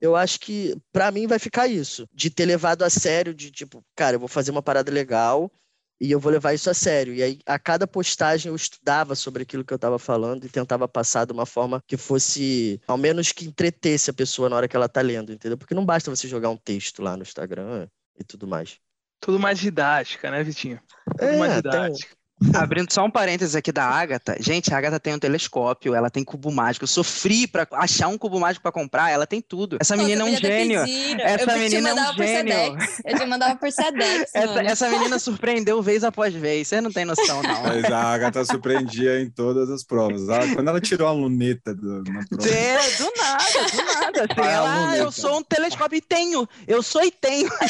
Eu 0.00 0.16
acho 0.16 0.40
que 0.40 0.74
para 0.92 1.10
mim 1.10 1.26
vai 1.26 1.38
ficar 1.38 1.66
isso, 1.66 2.08
de 2.12 2.30
ter 2.30 2.46
levado 2.46 2.82
a 2.82 2.90
sério, 2.90 3.34
de 3.34 3.50
tipo, 3.50 3.84
cara, 3.94 4.16
eu 4.16 4.20
vou 4.20 4.28
fazer 4.28 4.50
uma 4.50 4.62
parada 4.62 4.90
legal, 4.90 5.52
e 6.00 6.10
eu 6.10 6.18
vou 6.20 6.32
levar 6.32 6.54
isso 6.54 6.70
a 6.70 6.74
sério. 6.74 7.14
E 7.14 7.22
aí, 7.22 7.38
a 7.46 7.58
cada 7.58 7.86
postagem, 7.86 8.50
eu 8.50 8.56
estudava 8.56 9.14
sobre 9.14 9.42
aquilo 9.42 9.64
que 9.64 9.72
eu 9.72 9.76
estava 9.76 9.98
falando 9.98 10.44
e 10.46 10.48
tentava 10.48 10.88
passar 10.88 11.26
de 11.26 11.32
uma 11.32 11.44
forma 11.46 11.82
que 11.86 11.96
fosse, 11.96 12.80
ao 12.86 12.96
menos 12.96 13.32
que 13.32 13.44
entretesse 13.46 14.10
a 14.10 14.14
pessoa 14.14 14.48
na 14.48 14.56
hora 14.56 14.68
que 14.68 14.74
ela 14.76 14.86
está 14.86 15.00
lendo, 15.02 15.32
entendeu? 15.32 15.58
Porque 15.58 15.74
não 15.74 15.84
basta 15.84 16.10
você 16.10 16.26
jogar 16.26 16.48
um 16.50 16.56
texto 16.56 17.02
lá 17.02 17.16
no 17.16 17.22
Instagram 17.22 17.86
e 18.18 18.24
tudo 18.24 18.46
mais. 18.46 18.78
Tudo 19.20 19.38
mais 19.38 19.58
didática, 19.58 20.30
né, 20.30 20.42
Vitinho? 20.42 20.80
Tudo 21.04 21.24
É, 21.24 21.36
mais 21.38 21.52
tem- 21.52 21.62
didática. 21.62 22.16
Abrindo 22.54 22.90
só 22.90 23.04
um 23.04 23.10
parênteses 23.10 23.54
aqui 23.54 23.70
da 23.70 23.84
Agatha. 23.84 24.34
Gente, 24.40 24.72
a 24.72 24.78
Agatha 24.78 24.98
tem 24.98 25.14
um 25.14 25.18
telescópio, 25.18 25.94
ela 25.94 26.08
tem 26.08 26.24
cubo 26.24 26.50
mágico. 26.50 26.84
Eu 26.84 26.88
sofri 26.88 27.46
pra 27.46 27.66
achar 27.72 28.08
um 28.08 28.16
cubo 28.16 28.40
mágico 28.40 28.62
pra 28.62 28.72
comprar, 28.72 29.10
ela 29.10 29.26
tem 29.26 29.42
tudo. 29.42 29.76
Essa 29.78 29.94
menina 29.94 30.22
é 30.22 30.24
um 30.24 30.36
gênio. 30.36 30.80
Essa 30.80 31.44
eu 31.44 31.48
te 31.48 31.58
menina 31.58 31.88
é 31.90 31.92
um 31.92 31.96
mandava 31.96 32.16
por 32.16 32.24
gênio. 32.26 32.52
Sedex. 32.52 33.02
Eu 33.04 33.18
te 33.18 33.26
mandava 33.26 33.56
por 33.56 33.70
Sedex, 33.70 34.30
Essa, 34.34 34.62
essa 34.62 34.88
menina 34.88 35.18
surpreendeu 35.18 35.82
vez 35.82 36.02
após 36.02 36.32
vez. 36.32 36.68
Você 36.68 36.80
não 36.80 36.90
tem 36.90 37.04
noção, 37.04 37.42
não. 37.42 37.62
Mas 37.62 37.84
a 37.84 38.00
Agatha 38.00 38.44
surpreendia 38.44 39.20
em 39.20 39.28
todas 39.28 39.68
as 39.68 39.84
provas. 39.84 40.28
Ah, 40.30 40.40
Quando 40.54 40.68
ela 40.68 40.80
tirou 40.80 41.08
a 41.08 41.12
luneta 41.12 41.74
do, 41.74 42.02
na 42.04 42.24
prova. 42.26 42.48
É, 42.48 42.78
do 42.96 43.12
nada, 43.18 43.66
do 43.70 43.84
nada. 43.84 44.20
Assim, 44.22 44.40
Ah, 44.40 44.50
ela, 44.50 44.96
eu 44.96 45.12
sou 45.12 45.38
um 45.38 45.42
telescópio 45.42 45.98
e 45.98 46.00
tenho. 46.00 46.48
Eu 46.66 46.82
sou 46.82 47.04
e 47.04 47.10
tenho. 47.10 47.50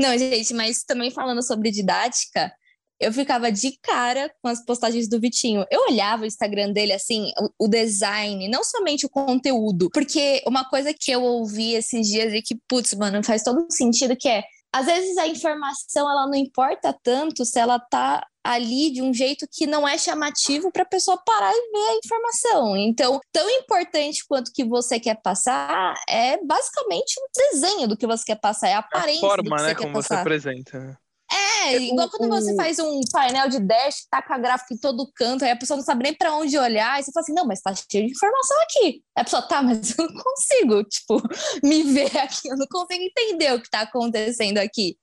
Não, 0.00 0.16
gente, 0.16 0.52
mas 0.54 0.82
também 0.84 1.10
falando 1.10 1.42
sobre 1.42 1.70
didática, 1.70 2.52
eu 3.00 3.12
ficava 3.12 3.50
de 3.50 3.78
cara 3.82 4.32
com 4.40 4.48
as 4.48 4.64
postagens 4.64 5.08
do 5.08 5.20
Vitinho. 5.20 5.64
Eu 5.70 5.80
olhava 5.90 6.22
o 6.22 6.26
Instagram 6.26 6.72
dele, 6.72 6.92
assim, 6.92 7.32
o, 7.58 7.66
o 7.66 7.68
design, 7.68 8.48
não 8.48 8.62
somente 8.62 9.04
o 9.04 9.10
conteúdo, 9.10 9.90
porque 9.92 10.42
uma 10.46 10.68
coisa 10.68 10.94
que 10.94 11.10
eu 11.10 11.22
ouvi 11.22 11.74
esses 11.74 12.06
dias 12.08 12.32
e 12.32 12.40
que, 12.40 12.56
putz, 12.68 12.94
mano, 12.94 13.22
faz 13.22 13.42
todo 13.42 13.66
sentido, 13.70 14.16
que 14.16 14.28
é, 14.28 14.44
às 14.74 14.86
vezes 14.86 15.16
a 15.18 15.26
informação, 15.28 16.10
ela 16.10 16.26
não 16.26 16.34
importa 16.34 16.92
tanto 17.02 17.44
se 17.44 17.58
ela 17.60 17.78
tá 17.78 18.26
ali 18.42 18.90
de 18.92 19.00
um 19.00 19.14
jeito 19.14 19.46
que 19.50 19.66
não 19.66 19.86
é 19.88 19.96
chamativo 19.96 20.70
para 20.72 20.82
a 20.82 20.86
pessoa 20.86 21.16
parar 21.24 21.52
e 21.52 21.70
ver 21.72 21.88
a 21.92 21.96
informação. 21.96 22.76
Então, 22.76 23.20
tão 23.32 23.48
importante 23.50 24.24
quanto 24.28 24.52
que 24.52 24.64
você 24.64 25.00
quer 25.00 25.14
passar 25.22 25.94
é 26.08 26.36
basicamente 26.44 27.14
um 27.20 27.26
desenho 27.52 27.88
do 27.88 27.96
que 27.96 28.06
você 28.06 28.24
quer 28.26 28.40
passar, 28.40 28.68
é 28.68 28.74
a 28.74 28.78
A 28.78 28.80
aparência 28.80 29.40
do 29.40 29.44
forma, 29.44 29.56
que 29.56 29.62
né, 29.62 29.68
você 29.68 29.74
quer 29.74 29.88
como 29.88 29.94
você 29.94 30.14
passar. 30.14 30.20
apresenta. 30.20 30.98
Né? 31.34 31.74
É, 31.74 31.76
igual 31.82 32.08
quando 32.10 32.28
você 32.28 32.54
faz 32.54 32.78
um 32.78 33.00
painel 33.12 33.48
de 33.48 33.58
dash, 33.60 34.06
taca 34.10 34.36
gráfico 34.38 34.74
em 34.74 34.78
todo 34.78 35.10
canto, 35.14 35.44
aí 35.44 35.50
a 35.50 35.56
pessoa 35.56 35.76
não 35.76 35.84
sabe 35.84 36.02
nem 36.04 36.14
pra 36.14 36.34
onde 36.34 36.58
olhar, 36.58 37.00
e 37.00 37.02
você 37.02 37.10
fala 37.12 37.22
assim, 37.24 37.32
não, 37.32 37.46
mas 37.46 37.60
tá 37.60 37.74
cheio 37.74 38.06
de 38.06 38.12
informação 38.12 38.56
aqui. 38.62 39.02
Aí 39.16 39.22
a 39.22 39.24
pessoa, 39.24 39.42
tá, 39.42 39.62
mas 39.62 39.96
eu 39.98 40.06
não 40.06 40.22
consigo, 40.22 40.84
tipo, 40.84 41.22
me 41.64 41.82
ver 41.84 42.16
aqui, 42.18 42.48
eu 42.48 42.56
não 42.56 42.66
consigo 42.66 43.02
entender 43.02 43.52
o 43.54 43.60
que 43.62 43.70
tá 43.70 43.80
acontecendo 43.80 44.58
aqui. 44.58 44.96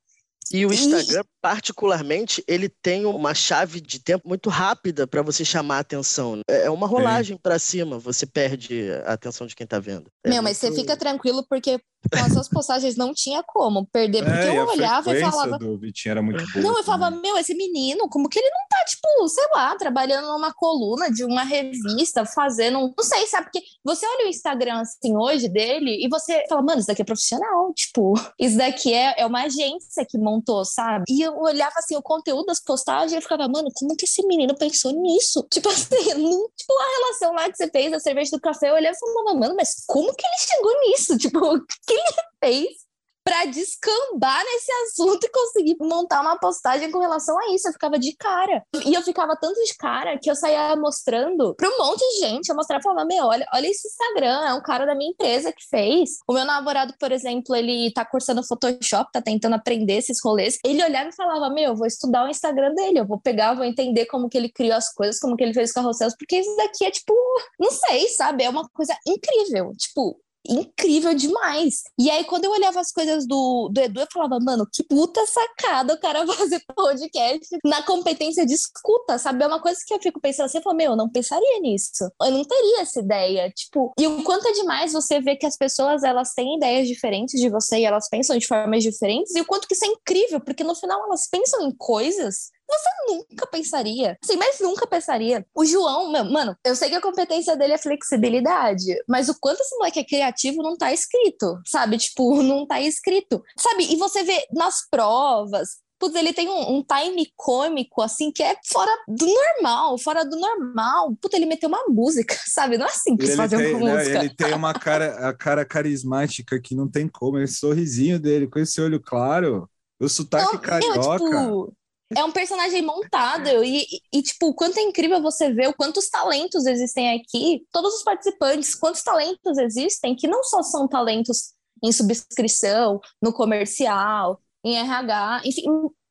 E 0.52 0.66
o 0.66 0.72
Instagram, 0.72 1.22
particularmente, 1.40 2.44
ele 2.46 2.68
tem 2.68 3.06
uma 3.06 3.32
chave 3.32 3.80
de 3.80 3.98
tempo 4.00 4.28
muito 4.28 4.50
rápida 4.50 5.06
para 5.06 5.22
você 5.22 5.44
chamar 5.44 5.76
a 5.76 5.80
atenção. 5.80 6.36
né? 6.36 6.42
É 6.48 6.68
uma 6.68 6.86
rolagem 6.86 7.36
para 7.36 7.58
cima, 7.58 7.98
você 7.98 8.26
perde 8.26 8.90
a 9.06 9.12
atenção 9.14 9.46
de 9.46 9.54
quem 9.54 9.66
tá 9.66 9.78
vendo. 9.78 10.10
É 10.24 10.28
Meu, 10.28 10.42
mas 10.42 10.58
você 10.58 10.66
muito- 10.66 10.80
fica 10.80 10.96
tranquilo, 10.96 11.46
porque 11.48 11.80
com 12.10 12.18
as 12.24 12.32
suas 12.32 12.48
postagens 12.48 12.96
não 12.96 13.12
tinha 13.14 13.42
como 13.42 13.86
perder, 13.86 14.24
porque 14.24 14.38
É, 14.38 14.58
eu 14.58 14.66
olhava 14.66 15.16
e 15.16 15.20
falava, 15.20 15.58
do 15.58 15.78
Vitinho 15.78 16.10
era 16.12 16.22
muito 16.22 16.44
boa. 16.52 16.64
Não, 16.64 16.76
eu 16.78 16.84
falava, 16.84 17.10
meu, 17.16 17.36
esse 17.38 17.54
menino, 17.54 18.08
como 18.08 18.28
que 18.28 18.38
ele 18.38 18.50
não 18.50 18.66
tá, 18.68 18.84
tipo, 18.84 19.28
sei 19.28 19.44
lá, 19.54 19.76
trabalhando 19.76 20.26
numa 20.28 20.52
coluna 20.52 21.10
de 21.10 21.24
uma 21.24 21.42
revista, 21.44 22.24
fazendo 22.24 22.78
um. 22.78 22.92
Não 22.96 23.04
sei, 23.04 23.26
sabe? 23.26 23.44
Porque 23.50 23.62
você 23.84 24.06
olha 24.06 24.26
o 24.26 24.28
Instagram 24.28 24.80
assim 24.80 25.16
hoje 25.16 25.48
dele 25.48 26.04
e 26.04 26.08
você 26.08 26.44
fala, 26.48 26.62
mano, 26.62 26.78
isso 26.78 26.88
daqui 26.88 27.02
é 27.02 27.04
profissional. 27.04 27.72
Tipo, 27.74 28.14
isso 28.38 28.56
daqui 28.56 28.92
é, 28.92 29.14
é 29.20 29.26
uma 29.26 29.42
agência 29.44 30.04
que 30.08 30.18
montou, 30.18 30.64
sabe? 30.64 31.04
E 31.08 31.22
eu 31.22 31.36
olhava 31.38 31.74
assim, 31.78 31.96
o 31.96 32.02
conteúdo 32.02 32.46
das 32.46 32.60
postagens 32.60 33.12
e 33.12 33.16
eu 33.16 33.22
ficava, 33.22 33.48
mano, 33.48 33.68
como 33.74 33.96
que 33.96 34.04
esse 34.04 34.26
menino 34.26 34.54
pensou 34.56 34.92
nisso? 34.92 35.46
Tipo 35.52 35.68
assim, 35.68 36.14
não- 36.14 36.48
tipo, 36.56 36.72
a 36.72 36.98
relação 36.98 37.32
lá 37.34 37.50
que 37.50 37.56
você 37.56 37.68
fez 37.70 37.90
da 37.90 38.00
cerveja 38.00 38.30
do 38.32 38.40
café, 38.40 38.70
eu 38.70 38.74
olhava 38.74 38.96
e 38.96 38.98
falava, 38.98 39.38
mano, 39.38 39.54
mas 39.56 39.84
como 39.86 40.14
que 40.14 40.24
ele 40.26 40.38
chegou 40.38 40.80
nisso? 40.88 41.18
Tipo, 41.22 41.38
o 41.38 41.60
que 41.92 42.10
ele 42.10 42.28
fez? 42.44 42.92
Pra 43.24 43.44
descambar 43.44 44.42
nesse 44.44 44.72
assunto 44.72 45.24
e 45.24 45.30
conseguir 45.30 45.76
montar 45.80 46.22
uma 46.22 46.36
postagem 46.40 46.90
com 46.90 46.98
relação 46.98 47.38
a 47.38 47.54
isso. 47.54 47.68
Eu 47.68 47.72
ficava 47.72 47.96
de 47.96 48.16
cara. 48.16 48.64
E 48.84 48.92
eu 48.92 49.00
ficava 49.00 49.36
tanto 49.40 49.62
de 49.62 49.76
cara 49.76 50.18
que 50.18 50.28
eu 50.28 50.34
saía 50.34 50.74
mostrando 50.74 51.54
pra 51.54 51.68
um 51.68 51.78
monte 51.78 52.00
de 52.00 52.26
gente. 52.26 52.48
Eu 52.48 52.56
mostrava 52.56 52.80
e 52.80 52.82
falava: 52.82 53.06
Meu, 53.06 53.26
olha, 53.26 53.46
olha 53.54 53.68
esse 53.68 53.86
Instagram, 53.86 54.44
é 54.44 54.54
um 54.54 54.60
cara 54.60 54.84
da 54.84 54.96
minha 54.96 55.12
empresa 55.12 55.52
que 55.52 55.64
fez. 55.70 56.18
O 56.26 56.32
meu 56.32 56.44
namorado, 56.44 56.94
por 56.98 57.12
exemplo, 57.12 57.54
ele 57.54 57.92
tá 57.92 58.04
cursando 58.04 58.44
Photoshop, 58.44 59.12
tá 59.12 59.22
tentando 59.22 59.54
aprender 59.54 59.98
esses 59.98 60.18
rolês. 60.20 60.58
Ele 60.64 60.82
olhava 60.82 61.10
e 61.10 61.14
falava: 61.14 61.48
Meu, 61.48 61.70
eu 61.70 61.76
vou 61.76 61.86
estudar 61.86 62.24
o 62.24 62.28
Instagram 62.28 62.74
dele, 62.74 62.98
eu 62.98 63.06
vou 63.06 63.20
pegar, 63.20 63.54
vou 63.54 63.64
entender 63.64 64.06
como 64.06 64.28
que 64.28 64.36
ele 64.36 64.48
criou 64.48 64.74
as 64.74 64.92
coisas, 64.92 65.20
como 65.20 65.36
que 65.36 65.44
ele 65.44 65.54
fez 65.54 65.68
os 65.70 65.74
carrosséis, 65.74 66.16
porque 66.18 66.40
isso 66.40 66.56
daqui 66.56 66.84
é 66.84 66.90
tipo, 66.90 67.14
não 67.56 67.70
sei, 67.70 68.08
sabe? 68.08 68.42
É 68.42 68.50
uma 68.50 68.68
coisa 68.70 68.96
incrível. 69.06 69.72
Tipo, 69.78 70.20
incrível 70.48 71.14
demais. 71.14 71.82
E 71.98 72.10
aí, 72.10 72.24
quando 72.24 72.44
eu 72.44 72.50
olhava 72.50 72.80
as 72.80 72.90
coisas 72.90 73.26
do, 73.26 73.68
do 73.72 73.80
Edu, 73.80 74.00
eu 74.00 74.06
falava, 74.12 74.38
mano, 74.40 74.66
que 74.72 74.82
puta 74.82 75.24
sacada 75.26 75.94
o 75.94 76.00
cara 76.00 76.26
fazer 76.34 76.60
podcast 76.74 77.58
na 77.64 77.82
competência 77.82 78.44
de 78.44 78.54
escuta, 78.54 79.18
sabe? 79.18 79.42
É 79.44 79.46
uma 79.46 79.60
coisa 79.60 79.78
que 79.86 79.94
eu 79.94 80.00
fico 80.00 80.20
pensando 80.20 80.46
assim, 80.46 80.58
eu 80.58 80.62
falo, 80.62 80.76
meu, 80.76 80.92
eu 80.92 80.96
não 80.96 81.08
pensaria 81.08 81.60
nisso. 81.60 82.10
Eu 82.20 82.30
não 82.30 82.44
teria 82.44 82.82
essa 82.82 83.00
ideia. 83.00 83.50
Tipo, 83.50 83.92
e 83.98 84.06
o 84.06 84.22
quanto 84.24 84.48
é 84.48 84.52
demais 84.52 84.92
você 84.92 85.20
ver 85.20 85.36
que 85.36 85.46
as 85.46 85.56
pessoas, 85.56 86.02
elas 86.02 86.32
têm 86.34 86.56
ideias 86.56 86.88
diferentes 86.88 87.40
de 87.40 87.48
você 87.48 87.78
e 87.78 87.84
elas 87.84 88.08
pensam 88.08 88.36
de 88.36 88.46
formas 88.46 88.82
diferentes, 88.82 89.34
e 89.34 89.40
o 89.40 89.46
quanto 89.46 89.66
que 89.66 89.74
isso 89.74 89.84
é 89.84 89.88
incrível, 89.88 90.40
porque 90.40 90.64
no 90.64 90.74
final 90.74 91.02
elas 91.04 91.28
pensam 91.30 91.62
em 91.66 91.74
coisas 91.76 92.50
você 92.78 92.88
nunca 93.08 93.46
pensaria. 93.46 94.18
Sim, 94.22 94.36
mas 94.36 94.60
nunca 94.60 94.86
pensaria. 94.86 95.46
O 95.54 95.64
João, 95.64 96.10
meu, 96.10 96.24
mano, 96.24 96.56
eu 96.64 96.74
sei 96.74 96.88
que 96.88 96.96
a 96.96 97.00
competência 97.00 97.56
dele 97.56 97.74
é 97.74 97.78
flexibilidade, 97.78 98.96
mas 99.08 99.28
o 99.28 99.36
quanto 99.38 99.60
esse 99.60 99.76
moleque 99.76 100.00
é 100.00 100.04
criativo 100.04 100.62
não 100.62 100.76
tá 100.76 100.92
escrito, 100.92 101.60
sabe? 101.66 101.98
Tipo, 101.98 102.42
não 102.42 102.66
tá 102.66 102.80
escrito. 102.80 103.42
Sabe? 103.58 103.92
E 103.92 103.96
você 103.96 104.22
vê 104.22 104.46
nas 104.52 104.86
provas, 104.90 105.82
putz, 106.02 106.16
ele 106.16 106.32
tem 106.32 106.48
um, 106.48 106.78
um, 106.78 106.84
time 106.84 107.28
cômico, 107.36 108.02
assim, 108.02 108.32
que 108.32 108.42
é 108.42 108.56
fora 108.66 108.90
do 109.06 109.26
normal, 109.26 109.96
fora 109.98 110.24
do 110.24 110.36
normal. 110.36 111.14
Puta, 111.20 111.36
ele 111.36 111.46
meteu 111.46 111.68
uma 111.68 111.84
música, 111.88 112.34
sabe? 112.46 112.76
Não 112.76 112.86
é 112.86 112.88
assim 112.88 113.16
que 113.16 113.26
se 113.26 113.36
faz 113.36 113.52
uma 113.52 113.62
né, 113.62 113.72
música. 113.72 114.18
Ele 114.18 114.34
tem 114.34 114.52
uma 114.52 114.74
cara, 114.74 115.28
a 115.28 115.32
cara 115.32 115.64
carismática 115.64 116.60
que 116.60 116.74
não 116.74 116.88
tem 116.90 117.06
como, 117.06 117.38
esse 117.38 117.54
sorrisinho 117.54 118.18
dele, 118.18 118.48
com 118.48 118.58
esse 118.58 118.80
olho 118.80 119.00
claro, 119.00 119.68
o 120.00 120.08
sotaque 120.08 120.54
não, 120.54 120.60
carioca. 120.60 120.98
Eu, 120.98 121.18
tipo, 121.18 121.76
é 122.16 122.24
um 122.24 122.32
personagem 122.32 122.82
montado 122.82 123.64
e, 123.64 123.86
e, 124.12 124.22
tipo, 124.22 124.54
quanto 124.54 124.78
é 124.78 124.82
incrível 124.82 125.20
você 125.20 125.52
ver 125.52 125.68
o 125.68 125.74
quantos 125.74 126.08
talentos 126.08 126.66
existem 126.66 127.20
aqui, 127.20 127.66
todos 127.72 127.94
os 127.94 128.02
participantes, 128.02 128.74
quantos 128.74 129.02
talentos 129.02 129.58
existem 129.58 130.14
que 130.14 130.26
não 130.26 130.42
só 130.44 130.62
são 130.62 130.88
talentos 130.88 131.52
em 131.82 131.92
subscrição, 131.92 133.00
no 133.20 133.32
comercial, 133.32 134.40
em 134.64 134.76
RH, 134.76 135.42
enfim, 135.44 135.64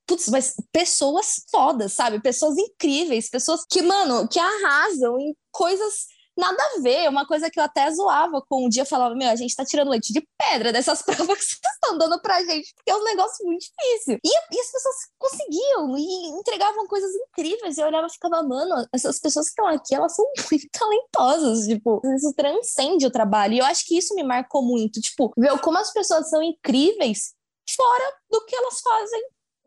putz, 0.05 0.27
mas 0.27 0.55
pessoas 0.71 1.43
fodas, 1.49 1.93
sabe? 1.93 2.21
Pessoas 2.21 2.57
incríveis, 2.57 3.29
pessoas 3.29 3.65
que, 3.69 3.81
mano, 3.81 4.27
que 4.27 4.39
arrasam 4.39 5.17
em 5.19 5.35
coisas 5.51 6.07
nada 6.37 6.61
a 6.61 6.81
ver, 6.81 7.09
uma 7.09 7.25
coisa 7.25 7.49
que 7.49 7.59
eu 7.59 7.63
até 7.63 7.89
zoava 7.91 8.41
com 8.47 8.65
um 8.65 8.69
dia, 8.69 8.83
eu 8.83 8.85
falava, 8.85 9.15
meu, 9.15 9.29
a 9.29 9.35
gente 9.35 9.55
tá 9.55 9.65
tirando 9.65 9.89
leite 9.89 10.13
de 10.13 10.25
pedra 10.37 10.71
dessas 10.71 11.01
provas 11.03 11.37
que 11.37 11.45
vocês 11.45 11.73
estão 11.73 11.97
dando 11.97 12.21
pra 12.21 12.43
gente, 12.43 12.73
porque 12.75 12.91
é 12.91 12.95
um 12.95 13.03
negócio 13.03 13.45
muito 13.45 13.61
difícil. 13.61 14.19
E, 14.23 14.29
e 14.29 14.59
as 14.59 14.71
pessoas 14.71 14.95
conseguiam 15.17 15.97
e 15.97 16.27
entregavam 16.39 16.87
coisas 16.87 17.11
incríveis, 17.13 17.77
e 17.77 17.81
eu 17.81 17.87
olhava 17.87 18.07
e 18.07 18.13
ficava, 18.13 18.43
mano, 18.43 18.87
essas 18.93 19.19
pessoas 19.19 19.47
que 19.47 19.51
estão 19.51 19.67
aqui, 19.67 19.95
elas 19.95 20.15
são 20.15 20.25
muito 20.51 20.67
talentosas, 20.71 21.67
tipo, 21.67 22.01
isso 22.15 22.33
transcende 22.35 23.05
o 23.05 23.11
trabalho, 23.11 23.53
e 23.53 23.59
eu 23.59 23.65
acho 23.65 23.85
que 23.85 23.97
isso 23.97 24.15
me 24.15 24.23
marcou 24.23 24.63
muito, 24.63 24.99
tipo, 24.99 25.31
ver 25.37 25.57
como 25.59 25.77
as 25.77 25.91
pessoas 25.91 26.29
são 26.29 26.41
incríveis 26.41 27.33
fora 27.75 28.13
do 28.29 28.43
que 28.45 28.55
elas 28.55 28.79
fazem 28.81 29.21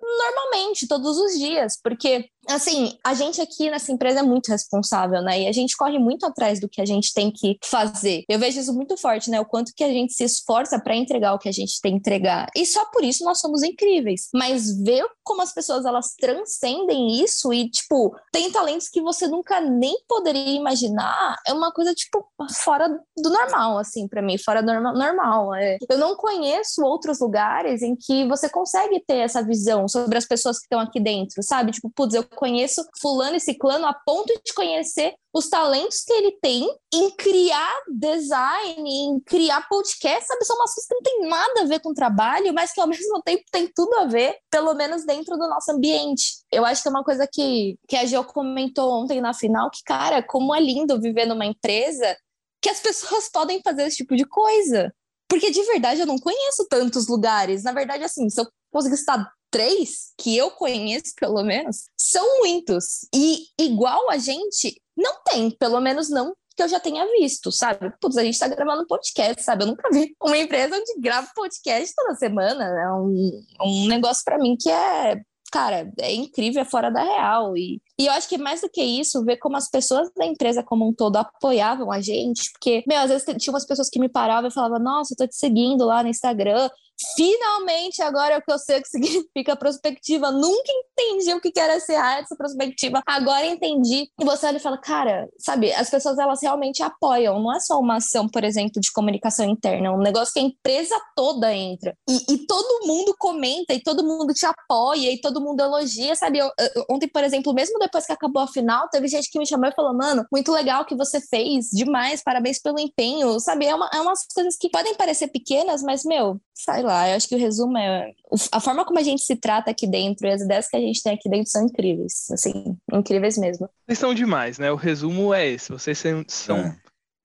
normalmente, 0.04 0.86
todos 0.86 1.16
os 1.18 1.38
dias, 1.38 1.78
porque 1.82 2.28
assim, 2.48 2.96
a 3.04 3.14
gente 3.14 3.40
aqui 3.40 3.70
nessa 3.70 3.92
empresa 3.92 4.20
é 4.20 4.22
muito 4.22 4.48
responsável, 4.48 5.22
né? 5.22 5.42
E 5.42 5.46
a 5.46 5.52
gente 5.52 5.76
corre 5.76 5.98
muito 5.98 6.26
atrás 6.26 6.60
do 6.60 6.68
que 6.68 6.80
a 6.80 6.86
gente 6.86 7.12
tem 7.12 7.30
que 7.30 7.58
fazer. 7.62 8.24
Eu 8.28 8.38
vejo 8.38 8.60
isso 8.60 8.74
muito 8.74 8.96
forte, 8.96 9.30
né? 9.30 9.40
O 9.40 9.44
quanto 9.44 9.72
que 9.74 9.84
a 9.84 9.88
gente 9.88 10.12
se 10.12 10.24
esforça 10.24 10.78
para 10.78 10.96
entregar 10.96 11.34
o 11.34 11.38
que 11.38 11.48
a 11.48 11.52
gente 11.52 11.80
tem 11.80 11.92
que 11.92 11.98
entregar. 11.98 12.48
E 12.54 12.66
só 12.66 12.84
por 12.86 13.04
isso 13.04 13.24
nós 13.24 13.40
somos 13.40 13.62
incríveis. 13.62 14.28
Mas 14.34 14.76
ver 14.82 15.04
como 15.22 15.42
as 15.42 15.52
pessoas 15.52 15.84
elas 15.84 16.14
transcendem 16.18 17.22
isso 17.22 17.52
e 17.52 17.70
tipo, 17.70 18.14
tem 18.32 18.50
talentos 18.50 18.88
que 18.88 19.00
você 19.00 19.26
nunca 19.26 19.60
nem 19.60 19.96
poderia 20.08 20.54
imaginar, 20.54 21.36
é 21.46 21.52
uma 21.52 21.72
coisa 21.72 21.94
tipo 21.94 22.26
fora 22.62 22.88
do 22.88 23.30
normal, 23.30 23.78
assim, 23.78 24.06
para 24.06 24.22
mim, 24.22 24.36
fora 24.38 24.62
do 24.62 24.72
normal. 24.80 25.54
É. 25.54 25.78
Eu 25.88 25.98
não 25.98 26.16
conheço 26.16 26.82
outros 26.82 27.20
lugares 27.20 27.82
em 27.82 27.96
que 27.96 28.26
você 28.26 28.48
consegue 28.48 29.00
ter 29.06 29.18
essa 29.18 29.42
visão 29.42 29.88
sobre 29.88 30.18
as 30.18 30.26
pessoas 30.26 30.58
que 30.58 30.64
estão 30.64 30.80
aqui 30.80 31.00
dentro, 31.00 31.42
sabe? 31.42 31.72
Tipo, 31.72 31.90
putz, 31.90 32.14
eu 32.14 32.24
conheço 32.34 32.84
fulano 33.00 33.36
e 33.36 33.40
ciclano 33.40 33.86
a 33.86 33.94
ponto 33.94 34.32
de 34.44 34.52
conhecer 34.52 35.14
os 35.32 35.48
talentos 35.48 36.02
que 36.04 36.12
ele 36.12 36.38
tem 36.40 36.68
em 36.92 37.10
criar 37.10 37.74
design, 37.88 38.88
em 38.88 39.20
criar 39.20 39.68
podcast, 39.68 40.26
sabe? 40.26 40.44
São 40.44 40.56
umas 40.56 40.72
coisas 40.74 40.88
que 40.88 40.94
não 40.94 41.02
tem 41.02 41.28
nada 41.28 41.60
a 41.62 41.64
ver 41.64 41.80
com 41.80 41.94
trabalho, 41.94 42.52
mas 42.52 42.72
que 42.72 42.80
ao 42.80 42.86
mesmo 42.88 43.22
tempo 43.22 43.42
tem 43.50 43.70
tudo 43.74 43.94
a 43.96 44.04
ver, 44.04 44.36
pelo 44.50 44.74
menos 44.74 45.04
dentro 45.04 45.36
do 45.36 45.48
nosso 45.48 45.72
ambiente. 45.72 46.44
Eu 46.52 46.64
acho 46.64 46.82
que 46.82 46.88
é 46.88 46.90
uma 46.90 47.04
coisa 47.04 47.26
que, 47.30 47.76
que 47.88 47.96
a 47.96 48.04
Geo 48.04 48.24
comentou 48.24 48.92
ontem 48.92 49.20
na 49.20 49.34
final, 49.34 49.70
que, 49.70 49.82
cara, 49.84 50.22
como 50.22 50.54
é 50.54 50.60
lindo 50.60 51.00
viver 51.00 51.26
numa 51.26 51.46
empresa 51.46 52.16
que 52.60 52.68
as 52.68 52.80
pessoas 52.82 53.28
podem 53.30 53.60
fazer 53.62 53.84
esse 53.84 53.98
tipo 53.98 54.14
de 54.16 54.24
coisa. 54.24 54.94
Porque 55.28 55.50
de 55.50 55.62
verdade 55.64 56.00
eu 56.00 56.06
não 56.06 56.18
conheço 56.18 56.66
tantos 56.68 57.08
lugares. 57.08 57.62
Na 57.64 57.72
verdade, 57.72 58.04
assim, 58.04 58.28
se 58.28 58.40
eu 58.40 58.46
conseguir 58.70 58.94
estar 58.94 59.32
três, 59.54 60.12
que 60.18 60.36
eu 60.36 60.50
conheço 60.50 61.14
pelo 61.16 61.44
menos, 61.44 61.84
são 61.96 62.40
muitos. 62.40 63.06
E 63.14 63.46
igual 63.56 64.10
a 64.10 64.18
gente, 64.18 64.82
não 64.96 65.22
tem, 65.22 65.48
pelo 65.52 65.80
menos 65.80 66.10
não 66.10 66.34
que 66.56 66.62
eu 66.62 66.68
já 66.68 66.80
tenha 66.80 67.06
visto, 67.20 67.52
sabe? 67.52 67.92
Putz, 68.00 68.16
a 68.16 68.24
gente 68.24 68.38
tá 68.38 68.48
gravando 68.48 68.86
podcast, 68.86 69.44
sabe? 69.44 69.62
Eu 69.62 69.68
nunca 69.68 69.88
vi 69.92 70.12
uma 70.20 70.36
empresa 70.36 70.76
onde 70.76 71.00
grava 71.00 71.28
podcast 71.36 71.94
toda 71.94 72.16
semana. 72.16 72.64
É 72.64 72.92
um, 72.92 73.42
um 73.64 73.86
negócio 73.86 74.24
para 74.24 74.38
mim 74.38 74.56
que 74.58 74.68
é 74.68 75.20
cara, 75.54 75.88
é 76.00 76.12
incrível, 76.12 76.62
é 76.62 76.64
fora 76.64 76.90
da 76.90 77.00
real. 77.00 77.56
E, 77.56 77.80
e 77.96 78.06
eu 78.06 78.12
acho 78.12 78.28
que 78.28 78.36
mais 78.36 78.60
do 78.60 78.68
que 78.68 78.82
isso, 78.82 79.24
ver 79.24 79.36
como 79.36 79.56
as 79.56 79.70
pessoas 79.70 80.10
da 80.16 80.26
empresa 80.26 80.64
como 80.64 80.88
um 80.88 80.92
todo 80.92 81.16
apoiavam 81.16 81.92
a 81.92 82.00
gente, 82.00 82.50
porque, 82.50 82.82
meu, 82.88 82.98
às 82.98 83.08
vezes 83.08 83.24
tinha 83.38 83.52
umas 83.52 83.64
pessoas 83.64 83.88
que 83.88 84.00
me 84.00 84.08
paravam 84.08 84.48
e 84.48 84.52
falavam, 84.52 84.80
nossa, 84.80 85.14
eu 85.14 85.16
tô 85.16 85.28
te 85.28 85.36
seguindo 85.36 85.84
lá 85.84 86.02
no 86.02 86.08
Instagram, 86.08 86.68
Finalmente, 87.16 88.02
agora 88.02 88.34
é 88.34 88.38
o 88.38 88.42
que 88.42 88.52
eu 88.52 88.58
sei 88.58 88.78
o 88.78 88.82
que 88.82 88.88
significa 88.88 89.56
prospectiva. 89.56 90.30
Nunca 90.30 90.72
entendi 90.72 91.34
o 91.34 91.40
que 91.40 91.52
era 91.58 91.78
ser 91.80 91.94
essa 91.94 92.36
prospectiva. 92.36 93.02
Agora 93.06 93.46
entendi. 93.46 94.08
E 94.20 94.24
você 94.24 94.46
olha 94.46 94.56
e 94.56 94.60
fala, 94.60 94.78
cara, 94.78 95.28
sabe, 95.38 95.72
as 95.72 95.90
pessoas 95.90 96.18
elas 96.18 96.40
realmente 96.42 96.82
apoiam. 96.82 97.40
Não 97.40 97.54
é 97.54 97.60
só 97.60 97.78
uma 97.78 97.96
ação, 97.96 98.28
por 98.28 98.44
exemplo, 98.44 98.80
de 98.80 98.92
comunicação 98.92 99.46
interna. 99.46 99.88
É 99.88 99.90
um 99.90 99.98
negócio 99.98 100.32
que 100.32 100.40
a 100.40 100.42
empresa 100.42 100.94
toda 101.16 101.54
entra. 101.54 101.96
E, 102.08 102.34
e 102.34 102.46
todo 102.46 102.86
mundo 102.86 103.14
comenta, 103.18 103.74
e 103.74 103.82
todo 103.82 104.04
mundo 104.04 104.32
te 104.32 104.46
apoia, 104.46 105.12
e 105.12 105.20
todo 105.20 105.40
mundo 105.40 105.60
elogia, 105.60 106.14
sabe? 106.14 106.38
Eu, 106.38 106.50
eu, 106.58 106.84
ontem, 106.90 107.08
por 107.08 107.24
exemplo, 107.24 107.52
mesmo 107.52 107.78
depois 107.78 108.06
que 108.06 108.12
acabou 108.12 108.42
a 108.42 108.48
final, 108.48 108.88
teve 108.88 109.08
gente 109.08 109.30
que 109.30 109.38
me 109.38 109.46
chamou 109.46 109.68
e 109.68 109.74
falou, 109.74 109.94
mano, 109.94 110.24
muito 110.32 110.52
legal 110.52 110.84
que 110.84 110.94
você 110.94 111.20
fez, 111.20 111.66
demais, 111.72 112.22
parabéns 112.22 112.60
pelo 112.60 112.78
empenho, 112.78 113.38
sabe? 113.40 113.66
É, 113.66 113.74
uma, 113.74 113.90
é 113.92 114.00
umas 114.00 114.20
coisas 114.32 114.56
que 114.56 114.70
podem 114.70 114.94
parecer 114.94 115.28
pequenas, 115.28 115.82
mas, 115.82 116.04
meu, 116.04 116.40
sai 116.54 116.83
lá, 116.84 117.08
eu 117.08 117.16
acho 117.16 117.28
que 117.28 117.34
o 117.34 117.38
resumo 117.38 117.76
é 117.76 118.12
a 118.52 118.60
forma 118.60 118.84
como 118.84 118.98
a 118.98 119.02
gente 119.02 119.22
se 119.22 119.36
trata 119.36 119.70
aqui 119.70 119.86
dentro 119.86 120.26
e 120.26 120.30
as 120.30 120.40
ideias 120.40 120.68
que 120.68 120.76
a 120.76 120.80
gente 120.80 121.02
tem 121.02 121.14
aqui 121.14 121.28
dentro 121.28 121.50
são 121.50 121.64
incríveis, 121.66 122.30
assim, 122.30 122.76
incríveis 122.92 123.36
mesmo. 123.38 123.68
Vocês 123.86 123.98
são 123.98 124.14
demais, 124.14 124.58
né? 124.58 124.70
O 124.70 124.76
resumo 124.76 125.32
é 125.32 125.46
esse, 125.46 125.72
vocês 125.72 126.02
são 126.28 126.58
é. 126.58 126.76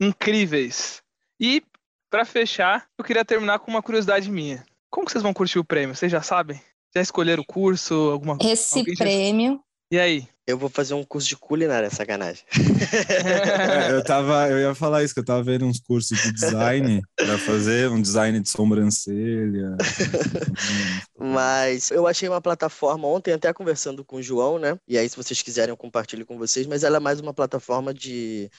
incríveis. 0.02 1.02
E 1.40 1.64
para 2.10 2.26
fechar, 2.26 2.88
eu 2.98 3.04
queria 3.04 3.24
terminar 3.24 3.60
com 3.60 3.70
uma 3.70 3.84
curiosidade 3.84 4.32
minha. 4.32 4.66
Como 4.90 5.06
que 5.06 5.12
vocês 5.12 5.24
vão 5.24 5.34
curtir 5.34 5.60
o 5.60 5.66
prêmio? 5.66 5.96
Vocês 5.96 6.12
já 6.12 6.22
sabem? 6.22 6.60
Já 6.96 7.02
escolheram 7.02 7.44
o 7.44 7.46
curso, 7.46 7.94
alguma 8.12 8.38
coisa? 8.38 8.52
Esse 8.52 8.84
prêmio. 8.96 9.54
Já... 9.54 9.60
E 9.92 10.00
aí? 10.00 10.28
Eu 10.50 10.58
vou 10.58 10.70
fazer 10.70 10.96
um 10.96 11.04
curso 11.04 11.28
de 11.28 11.38
culinária, 11.38 11.90
sacanagem. 11.90 12.44
É, 12.50 13.92
eu 13.92 14.04
tava, 14.04 14.50
eu 14.50 14.60
ia 14.60 14.74
falar 14.74 15.04
isso, 15.04 15.14
que 15.14 15.20
eu 15.20 15.26
tava 15.26 15.44
vendo 15.44 15.66
uns 15.66 15.80
cursos 15.80 16.18
de 16.18 16.32
design 16.34 17.02
para 17.16 17.38
fazer 17.38 17.90
um 17.90 18.02
design 18.02 18.40
de 18.40 18.50
sobrancelha. 18.50 19.78
mas 21.18 21.92
eu 21.92 22.08
achei 22.08 22.28
uma 22.28 22.42
plataforma 22.42 23.08
ontem, 23.08 23.34
até 23.34 23.54
conversando 23.54 24.04
com 24.04 24.18
o 24.18 24.24
João, 24.24 24.58
né? 24.58 24.78
E 24.88 24.98
aí, 24.98 25.08
se 25.08 25.16
vocês 25.16 25.42
quiserem, 25.42 25.70
eu 25.70 25.78
compartilho 25.78 26.26
com 26.26 26.38
vocês, 26.38 26.66
mas 26.66 26.84
ela 26.84 26.98
é 26.98 27.00
mais 27.00 27.20
uma 27.20 27.34
plataforma 27.34 27.94
de 27.94 28.50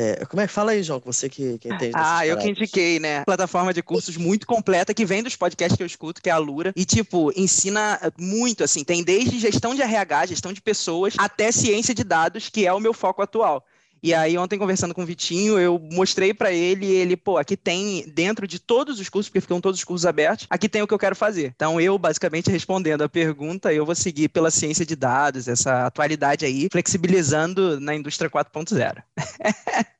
é, 0.00 0.24
como 0.26 0.40
é 0.40 0.46
que 0.46 0.52
fala 0.52 0.70
aí, 0.70 0.80
João? 0.80 1.02
Você 1.04 1.28
que, 1.28 1.58
que 1.58 1.68
entende. 1.68 1.90
Ah, 1.96 2.24
eu 2.24 2.36
que 2.38 2.48
indiquei, 2.48 3.00
né? 3.00 3.24
Plataforma 3.24 3.74
de 3.74 3.82
cursos 3.82 4.16
muito 4.16 4.46
completa 4.46 4.94
que 4.94 5.04
vem 5.04 5.24
dos 5.24 5.34
podcasts 5.34 5.76
que 5.76 5.82
eu 5.82 5.86
escuto, 5.88 6.22
que 6.22 6.30
é 6.30 6.32
a 6.32 6.38
Lura. 6.38 6.72
E, 6.76 6.84
tipo, 6.84 7.32
ensina 7.34 7.98
muito, 8.16 8.62
assim. 8.62 8.84
Tem 8.84 9.02
desde 9.02 9.40
gestão 9.40 9.74
de 9.74 9.82
RH, 9.82 10.26
gestão 10.26 10.52
de 10.52 10.62
pessoas, 10.62 11.14
até 11.18 11.50
ciência 11.50 11.92
de 11.92 12.04
dados, 12.04 12.48
que 12.48 12.64
é 12.64 12.72
o 12.72 12.78
meu 12.78 12.94
foco 12.94 13.22
atual. 13.22 13.66
E 14.02 14.14
aí, 14.14 14.38
ontem, 14.38 14.58
conversando 14.58 14.94
com 14.94 15.02
o 15.02 15.06
Vitinho, 15.06 15.58
eu 15.58 15.78
mostrei 15.92 16.32
para 16.32 16.52
ele, 16.52 16.86
ele, 16.86 17.16
pô, 17.16 17.38
aqui 17.38 17.56
tem, 17.56 18.08
dentro 18.08 18.46
de 18.46 18.58
todos 18.58 19.00
os 19.00 19.08
cursos, 19.08 19.28
porque 19.28 19.40
ficam 19.40 19.60
todos 19.60 19.80
os 19.80 19.84
cursos 19.84 20.06
abertos, 20.06 20.46
aqui 20.48 20.68
tem 20.68 20.82
o 20.82 20.86
que 20.86 20.94
eu 20.94 20.98
quero 20.98 21.16
fazer. 21.16 21.52
Então, 21.54 21.80
eu, 21.80 21.98
basicamente, 21.98 22.50
respondendo 22.50 23.02
a 23.02 23.08
pergunta, 23.08 23.72
eu 23.72 23.84
vou 23.84 23.94
seguir 23.94 24.28
pela 24.28 24.50
ciência 24.50 24.86
de 24.86 24.94
dados, 24.94 25.48
essa 25.48 25.86
atualidade 25.86 26.44
aí, 26.44 26.68
flexibilizando 26.70 27.80
na 27.80 27.94
indústria 27.94 28.30
4.0. 28.30 29.02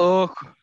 Louco. 0.00 0.54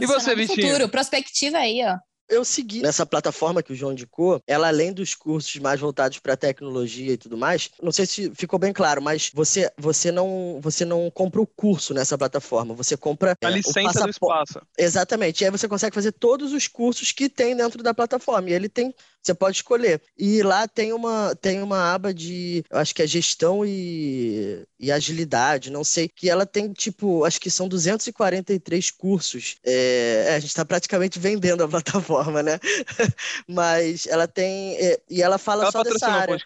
E 0.00 0.06
você, 0.06 0.34
Vitinho? 0.34 0.68
Futuro, 0.68 0.88
prospectiva 0.88 1.58
aí, 1.58 1.80
ó 1.84 1.96
eu 2.28 2.44
segui 2.44 2.82
nessa 2.82 3.06
plataforma 3.06 3.62
que 3.62 3.72
o 3.72 3.76
João 3.76 3.92
indicou, 3.92 4.40
ela 4.46 4.68
além 4.68 4.92
dos 4.92 5.14
cursos 5.14 5.54
mais 5.56 5.80
voltados 5.80 6.18
para 6.18 6.36
tecnologia 6.36 7.12
e 7.12 7.16
tudo 7.16 7.36
mais, 7.36 7.70
não 7.82 7.92
sei 7.92 8.06
se 8.06 8.30
ficou 8.34 8.58
bem 8.58 8.72
claro, 8.72 9.00
mas 9.00 9.30
você 9.32 9.70
você 9.76 10.10
não 10.10 10.58
você 10.60 10.84
não 10.84 11.10
compra 11.10 11.40
o 11.40 11.46
curso 11.46 11.94
nessa 11.94 12.16
plataforma, 12.18 12.74
você 12.74 12.96
compra 12.96 13.36
a 13.42 13.48
é, 13.48 13.52
licença 13.52 14.02
do 14.02 14.10
espaço. 14.10 14.60
Exatamente. 14.76 15.42
E 15.42 15.44
aí 15.44 15.50
você 15.50 15.68
consegue 15.68 15.94
fazer 15.94 16.12
todos 16.12 16.52
os 16.52 16.66
cursos 16.66 17.12
que 17.12 17.28
tem 17.28 17.56
dentro 17.56 17.82
da 17.82 17.94
plataforma. 17.94 18.50
E 18.50 18.52
ele 18.52 18.68
tem 18.68 18.94
você 19.26 19.34
pode 19.34 19.56
escolher. 19.56 20.00
E 20.16 20.42
lá 20.42 20.68
tem 20.68 20.92
uma, 20.92 21.34
tem 21.40 21.62
uma 21.62 21.92
aba 21.92 22.14
de, 22.14 22.64
eu 22.70 22.78
acho 22.78 22.94
que 22.94 23.02
é 23.02 23.06
gestão 23.06 23.64
e, 23.66 24.64
e 24.78 24.92
agilidade, 24.92 25.70
não 25.70 25.82
sei, 25.82 26.08
que 26.08 26.30
ela 26.30 26.46
tem, 26.46 26.72
tipo, 26.72 27.24
acho 27.24 27.40
que 27.40 27.50
são 27.50 27.68
243 27.68 28.90
cursos. 28.90 29.56
É, 29.64 30.26
é, 30.28 30.34
a 30.34 30.38
gente 30.38 30.50
está 30.50 30.64
praticamente 30.64 31.18
vendendo 31.18 31.64
a 31.64 31.68
plataforma, 31.68 32.42
né? 32.42 32.58
Mas 33.48 34.06
ela 34.06 34.28
tem, 34.28 34.76
é, 34.76 35.00
e 35.10 35.22
ela 35.22 35.38
fala 35.38 35.64
ela 35.64 35.72
só 35.72 35.82
dessa 35.82 36.08
área. 36.08 36.36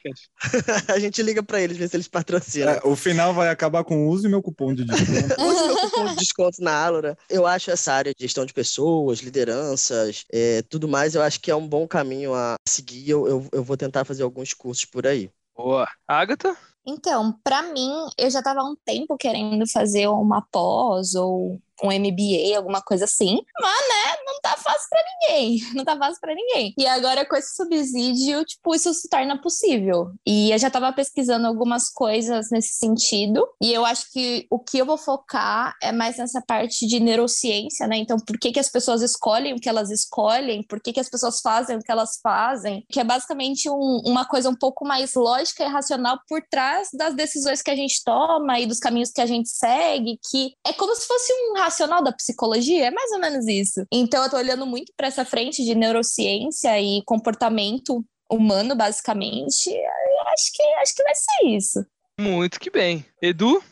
a 0.88 0.98
gente 0.98 1.22
liga 1.22 1.42
para 1.42 1.60
eles, 1.60 1.76
ver 1.76 1.88
se 1.88 1.96
eles 1.96 2.08
patrocinam. 2.08 2.72
É, 2.72 2.81
o 2.85 2.96
final 2.96 3.35
vai 3.35 3.48
acabar 3.48 3.85
com 3.85 4.08
use 4.08 4.28
meu 4.28 4.42
cupom 4.42 4.74
de 4.74 4.85
desconto. 4.85 5.40
use 5.40 5.66
meu 5.66 5.76
cupom 5.76 6.06
de 6.06 6.16
desconto 6.16 6.62
na 6.62 6.72
Alura. 6.72 7.18
Eu 7.28 7.46
acho 7.46 7.70
essa 7.70 7.92
área 7.92 8.12
de 8.16 8.24
gestão 8.24 8.46
de 8.46 8.52
pessoas, 8.52 9.18
lideranças, 9.18 10.24
é, 10.33 10.62
tudo 10.62 10.88
mais, 10.88 11.14
eu 11.14 11.22
acho 11.22 11.40
que 11.40 11.50
é 11.50 11.54
um 11.54 11.66
bom 11.66 11.87
caminho 11.87 12.35
a 12.35 12.56
seguir, 12.71 13.10
eu, 13.10 13.27
eu, 13.29 13.48
eu 13.52 13.64
vou 13.64 13.77
tentar 13.77 14.04
fazer 14.04 14.23
alguns 14.23 14.54
cursos 14.54 14.85
por 14.85 15.06
aí. 15.06 15.31
Boa. 15.54 15.87
Agatha? 16.06 16.56
Então, 16.87 17.38
para 17.44 17.62
mim, 17.62 17.90
eu 18.18 18.31
já 18.31 18.38
estava 18.38 18.60
há 18.60 18.64
um 18.64 18.75
tempo 18.85 19.16
querendo 19.16 19.66
fazer 19.71 20.08
uma 20.08 20.42
pós 20.50 21.14
ou 21.14 21.60
um 21.83 21.88
MBA, 21.88 22.56
alguma 22.56 22.83
coisa 22.83 23.04
assim. 23.04 23.40
Mas, 23.60 23.88
né, 23.88 24.16
não 24.26 24.40
tá 24.40 24.56
fácil 24.56 24.88
para 24.88 25.00
ninguém. 25.02 25.60
Não 25.74 25.85
tá 25.85 25.96
fácil 25.96 26.20
para 26.20 26.35
ninguém. 26.35 26.74
E 26.76 26.87
agora, 26.87 27.24
com 27.24 27.37
esse 27.37 27.54
subsídio, 27.54 28.44
tipo, 28.44 28.74
isso 28.74 28.92
se 28.92 29.08
torna 29.08 29.40
possível. 29.40 30.10
E 30.26 30.50
eu 30.50 30.58
já 30.58 30.70
tava 30.70 30.92
pesquisando 30.92 31.46
algumas 31.46 31.88
coisas 31.88 32.50
nesse 32.50 32.74
sentido. 32.74 33.48
E 33.60 33.72
eu 33.72 33.85
acho 33.85 34.10
que 34.12 34.46
o 34.50 34.58
que 34.58 34.78
eu 34.78 34.87
vou 34.87 34.98
focar 34.98 35.74
é 35.83 35.92
mais 35.92 36.18
nessa 36.18 36.42
parte 36.42 36.87
de 36.87 37.00
neurociência, 37.00 37.87
né? 37.87 37.96
Então, 37.96 38.18
por 38.18 38.38
que, 38.38 38.52
que 38.52 38.60
as 38.60 38.68
pessoas 38.68 39.02
escolhem 39.02 39.54
o 39.54 39.60
que 39.60 39.68
elas 39.68 39.90
escolhem? 39.90 40.62
Por 40.62 40.81
que, 40.81 40.92
que 40.92 41.00
as 41.00 41.08
pessoas 41.08 41.40
fazem 41.40 41.76
o 41.76 41.81
que 41.81 41.90
elas 41.90 42.18
fazem? 42.22 42.85
Que 42.90 43.00
é 43.00 43.04
basicamente 43.04 43.68
um, 43.68 44.02
uma 44.04 44.24
coisa 44.24 44.50
um 44.50 44.56
pouco 44.56 44.85
mais 44.85 45.14
lógica 45.14 45.64
e 45.64 45.68
racional 45.68 46.18
por 46.28 46.42
trás 46.50 46.88
das 46.92 47.14
decisões 47.14 47.62
que 47.62 47.70
a 47.70 47.76
gente 47.76 48.02
toma 48.04 48.58
e 48.58 48.66
dos 48.66 48.78
caminhos 48.78 49.10
que 49.10 49.20
a 49.20 49.26
gente 49.26 49.48
segue, 49.48 50.18
que 50.31 50.54
é 50.66 50.72
como 50.72 50.94
se 50.94 51.06
fosse 51.06 51.33
um 51.33 51.54
racional 51.71 52.02
da 52.02 52.12
psicologia, 52.12 52.87
é 52.87 52.90
mais 52.90 53.12
ou 53.12 53.21
menos 53.21 53.46
isso. 53.46 53.87
Então, 53.92 54.23
eu 54.25 54.31
tô 54.31 54.37
olhando 54.37 54.66
muito 54.66 54.92
para 54.96 55.06
essa 55.06 55.25
frente 55.25 55.64
de 55.64 55.75
neurociência 55.75 56.79
e 56.81 57.02
comportamento 57.04 58.04
humano, 58.31 58.75
basicamente. 58.75 59.71
Eu 59.71 60.29
acho 60.33 60.52
que 60.52 60.62
acho 60.83 60.94
que 60.94 61.02
vai 61.02 61.14
ser 61.14 61.46
isso. 61.46 61.87
Muito 62.21 62.60
que 62.60 62.71
bem. 62.71 63.06
Edu? 63.23 63.62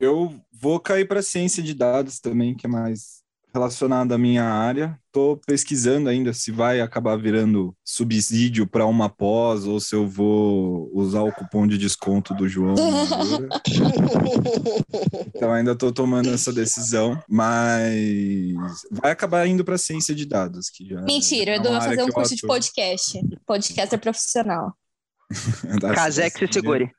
Eu 0.00 0.34
vou 0.52 0.80
cair 0.80 1.06
para 1.06 1.22
ciência 1.22 1.62
de 1.62 1.74
dados 1.74 2.18
também, 2.18 2.54
que 2.54 2.66
é 2.66 2.68
mais 2.68 3.22
relacionado 3.56 4.12
à 4.12 4.18
minha 4.18 4.44
área. 4.44 4.98
Estou 5.06 5.38
pesquisando 5.46 6.10
ainda 6.10 6.34
se 6.34 6.52
vai 6.52 6.80
acabar 6.80 7.16
virando 7.16 7.74
subsídio 7.82 8.66
para 8.66 8.84
uma 8.84 9.08
pós 9.08 9.64
ou 9.64 9.80
se 9.80 9.94
eu 9.94 10.06
vou 10.06 10.90
usar 10.92 11.22
o 11.22 11.32
cupom 11.32 11.66
de 11.66 11.78
desconto 11.78 12.34
do 12.34 12.46
João. 12.46 12.74
então 15.34 15.52
ainda 15.52 15.72
estou 15.72 15.90
tomando 15.90 16.28
essa 16.28 16.52
decisão, 16.52 17.18
mas 17.26 18.54
vai 18.90 19.10
acabar 19.10 19.46
indo 19.46 19.64
para 19.64 19.78
ciência 19.78 20.14
de 20.14 20.26
dados. 20.26 20.68
Que 20.68 20.86
já 20.86 21.00
Mentira, 21.00 21.52
é 21.52 21.56
Edu 21.56 21.70
vai 21.70 21.80
fazer 21.80 22.02
um 22.02 22.08
curso 22.08 22.34
atuo. 22.34 22.36
de 22.36 22.46
podcast. 22.46 23.20
Podcaster 23.46 23.98
profissional. 23.98 24.76
Casé 25.94 26.28
que 26.28 26.46
se 26.46 26.52
segure. 26.52 26.90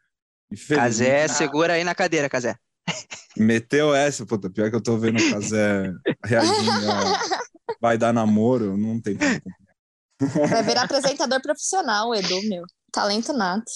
Casé, 0.68 1.28
segura 1.28 1.74
aí 1.74 1.84
na 1.84 1.94
cadeira, 1.94 2.28
Casé. 2.28 2.56
Meteu 3.36 3.94
essa, 3.94 4.26
puta, 4.26 4.50
pior 4.50 4.70
que 4.70 4.76
eu 4.76 4.82
tô 4.84 4.98
vendo 4.98 5.20
o 5.20 5.30
Casé 5.32 5.92
reagindo. 6.24 6.92
a- 6.92 7.38
Vai 7.80 7.98
dar 7.98 8.12
namoro, 8.14 8.76
não 8.78 9.00
tem 9.00 9.16
como. 9.18 10.48
Vai 10.50 10.64
virar 10.64 10.84
apresentador 10.84 11.42
profissional, 11.42 12.16
Edu, 12.16 12.42
meu. 12.50 12.64
Talento 12.92 13.34
nato. 13.34 13.72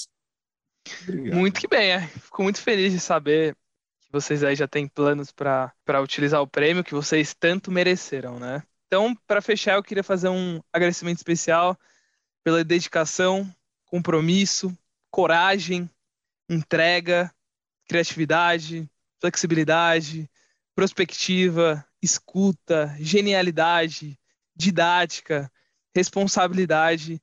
Obrigado. 1.04 1.36
Muito 1.38 1.60
que 1.60 1.68
bem, 1.68 1.92
é. 1.92 2.08
Fico 2.08 2.42
muito 2.42 2.60
feliz 2.60 2.92
de 2.92 3.00
saber 3.00 3.56
que 4.02 4.12
vocês 4.12 4.44
aí 4.44 4.56
já 4.56 4.68
têm 4.68 4.88
planos 4.88 5.32
para 5.32 6.02
utilizar 6.02 6.42
o 6.42 6.48
prêmio 6.48 6.84
que 6.84 6.96
vocês 6.96 7.36
tanto 7.40 7.72
mereceram, 7.72 8.40
né? 8.40 8.64
Então, 8.88 9.16
para 9.28 9.42
fechar, 9.42 9.76
eu 9.76 9.84
queria 9.84 10.04
fazer 10.04 10.30
um 10.30 10.60
agradecimento 10.74 11.18
especial 11.18 11.78
pela 12.44 12.64
dedicação, 12.64 13.48
compromisso, 13.86 14.76
coragem, 15.12 15.88
entrega, 16.50 17.32
criatividade, 17.88 18.90
flexibilidade, 19.22 20.30
prospectiva, 20.76 21.86
escuta, 22.02 22.96
genialidade, 23.00 24.20
didática, 24.56 25.50
responsabilidade 25.96 27.22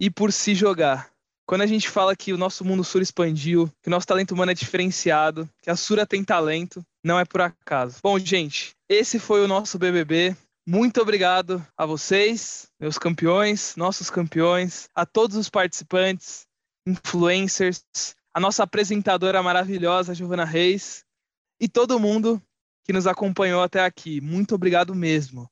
e 0.00 0.08
por 0.08 0.32
se 0.32 0.54
jogar. 0.54 1.10
Quando 1.44 1.62
a 1.62 1.66
gente 1.66 1.88
fala 1.88 2.14
que 2.14 2.32
o 2.32 2.38
nosso 2.38 2.64
mundo 2.64 2.84
sur 2.84 3.02
expandiu, 3.02 3.70
que 3.82 3.88
o 3.88 3.90
nosso 3.90 4.06
talento 4.06 4.32
humano 4.32 4.52
é 4.52 4.54
diferenciado, 4.54 5.48
que 5.60 5.68
a 5.68 5.76
Sura 5.76 6.06
tem 6.06 6.22
talento, 6.22 6.84
não 7.04 7.18
é 7.18 7.24
por 7.24 7.40
acaso. 7.40 7.98
Bom, 8.02 8.18
gente, 8.18 8.74
esse 8.88 9.18
foi 9.18 9.44
o 9.44 9.48
nosso 9.48 9.78
BBB. 9.78 10.36
Muito 10.64 11.02
obrigado 11.02 11.64
a 11.76 11.84
vocês, 11.84 12.68
meus 12.78 12.96
campeões, 12.96 13.74
nossos 13.76 14.08
campeões, 14.08 14.88
a 14.94 15.04
todos 15.04 15.36
os 15.36 15.50
participantes, 15.50 16.46
influencers, 16.86 17.84
a 18.32 18.38
nossa 18.38 18.62
apresentadora 18.62 19.42
maravilhosa, 19.42 20.14
Giovana 20.14 20.44
Reis, 20.44 21.04
e 21.62 21.68
todo 21.68 22.00
mundo 22.00 22.42
que 22.82 22.92
nos 22.92 23.06
acompanhou 23.06 23.62
até 23.62 23.84
aqui. 23.84 24.20
Muito 24.20 24.52
obrigado 24.56 24.96
mesmo. 24.96 25.48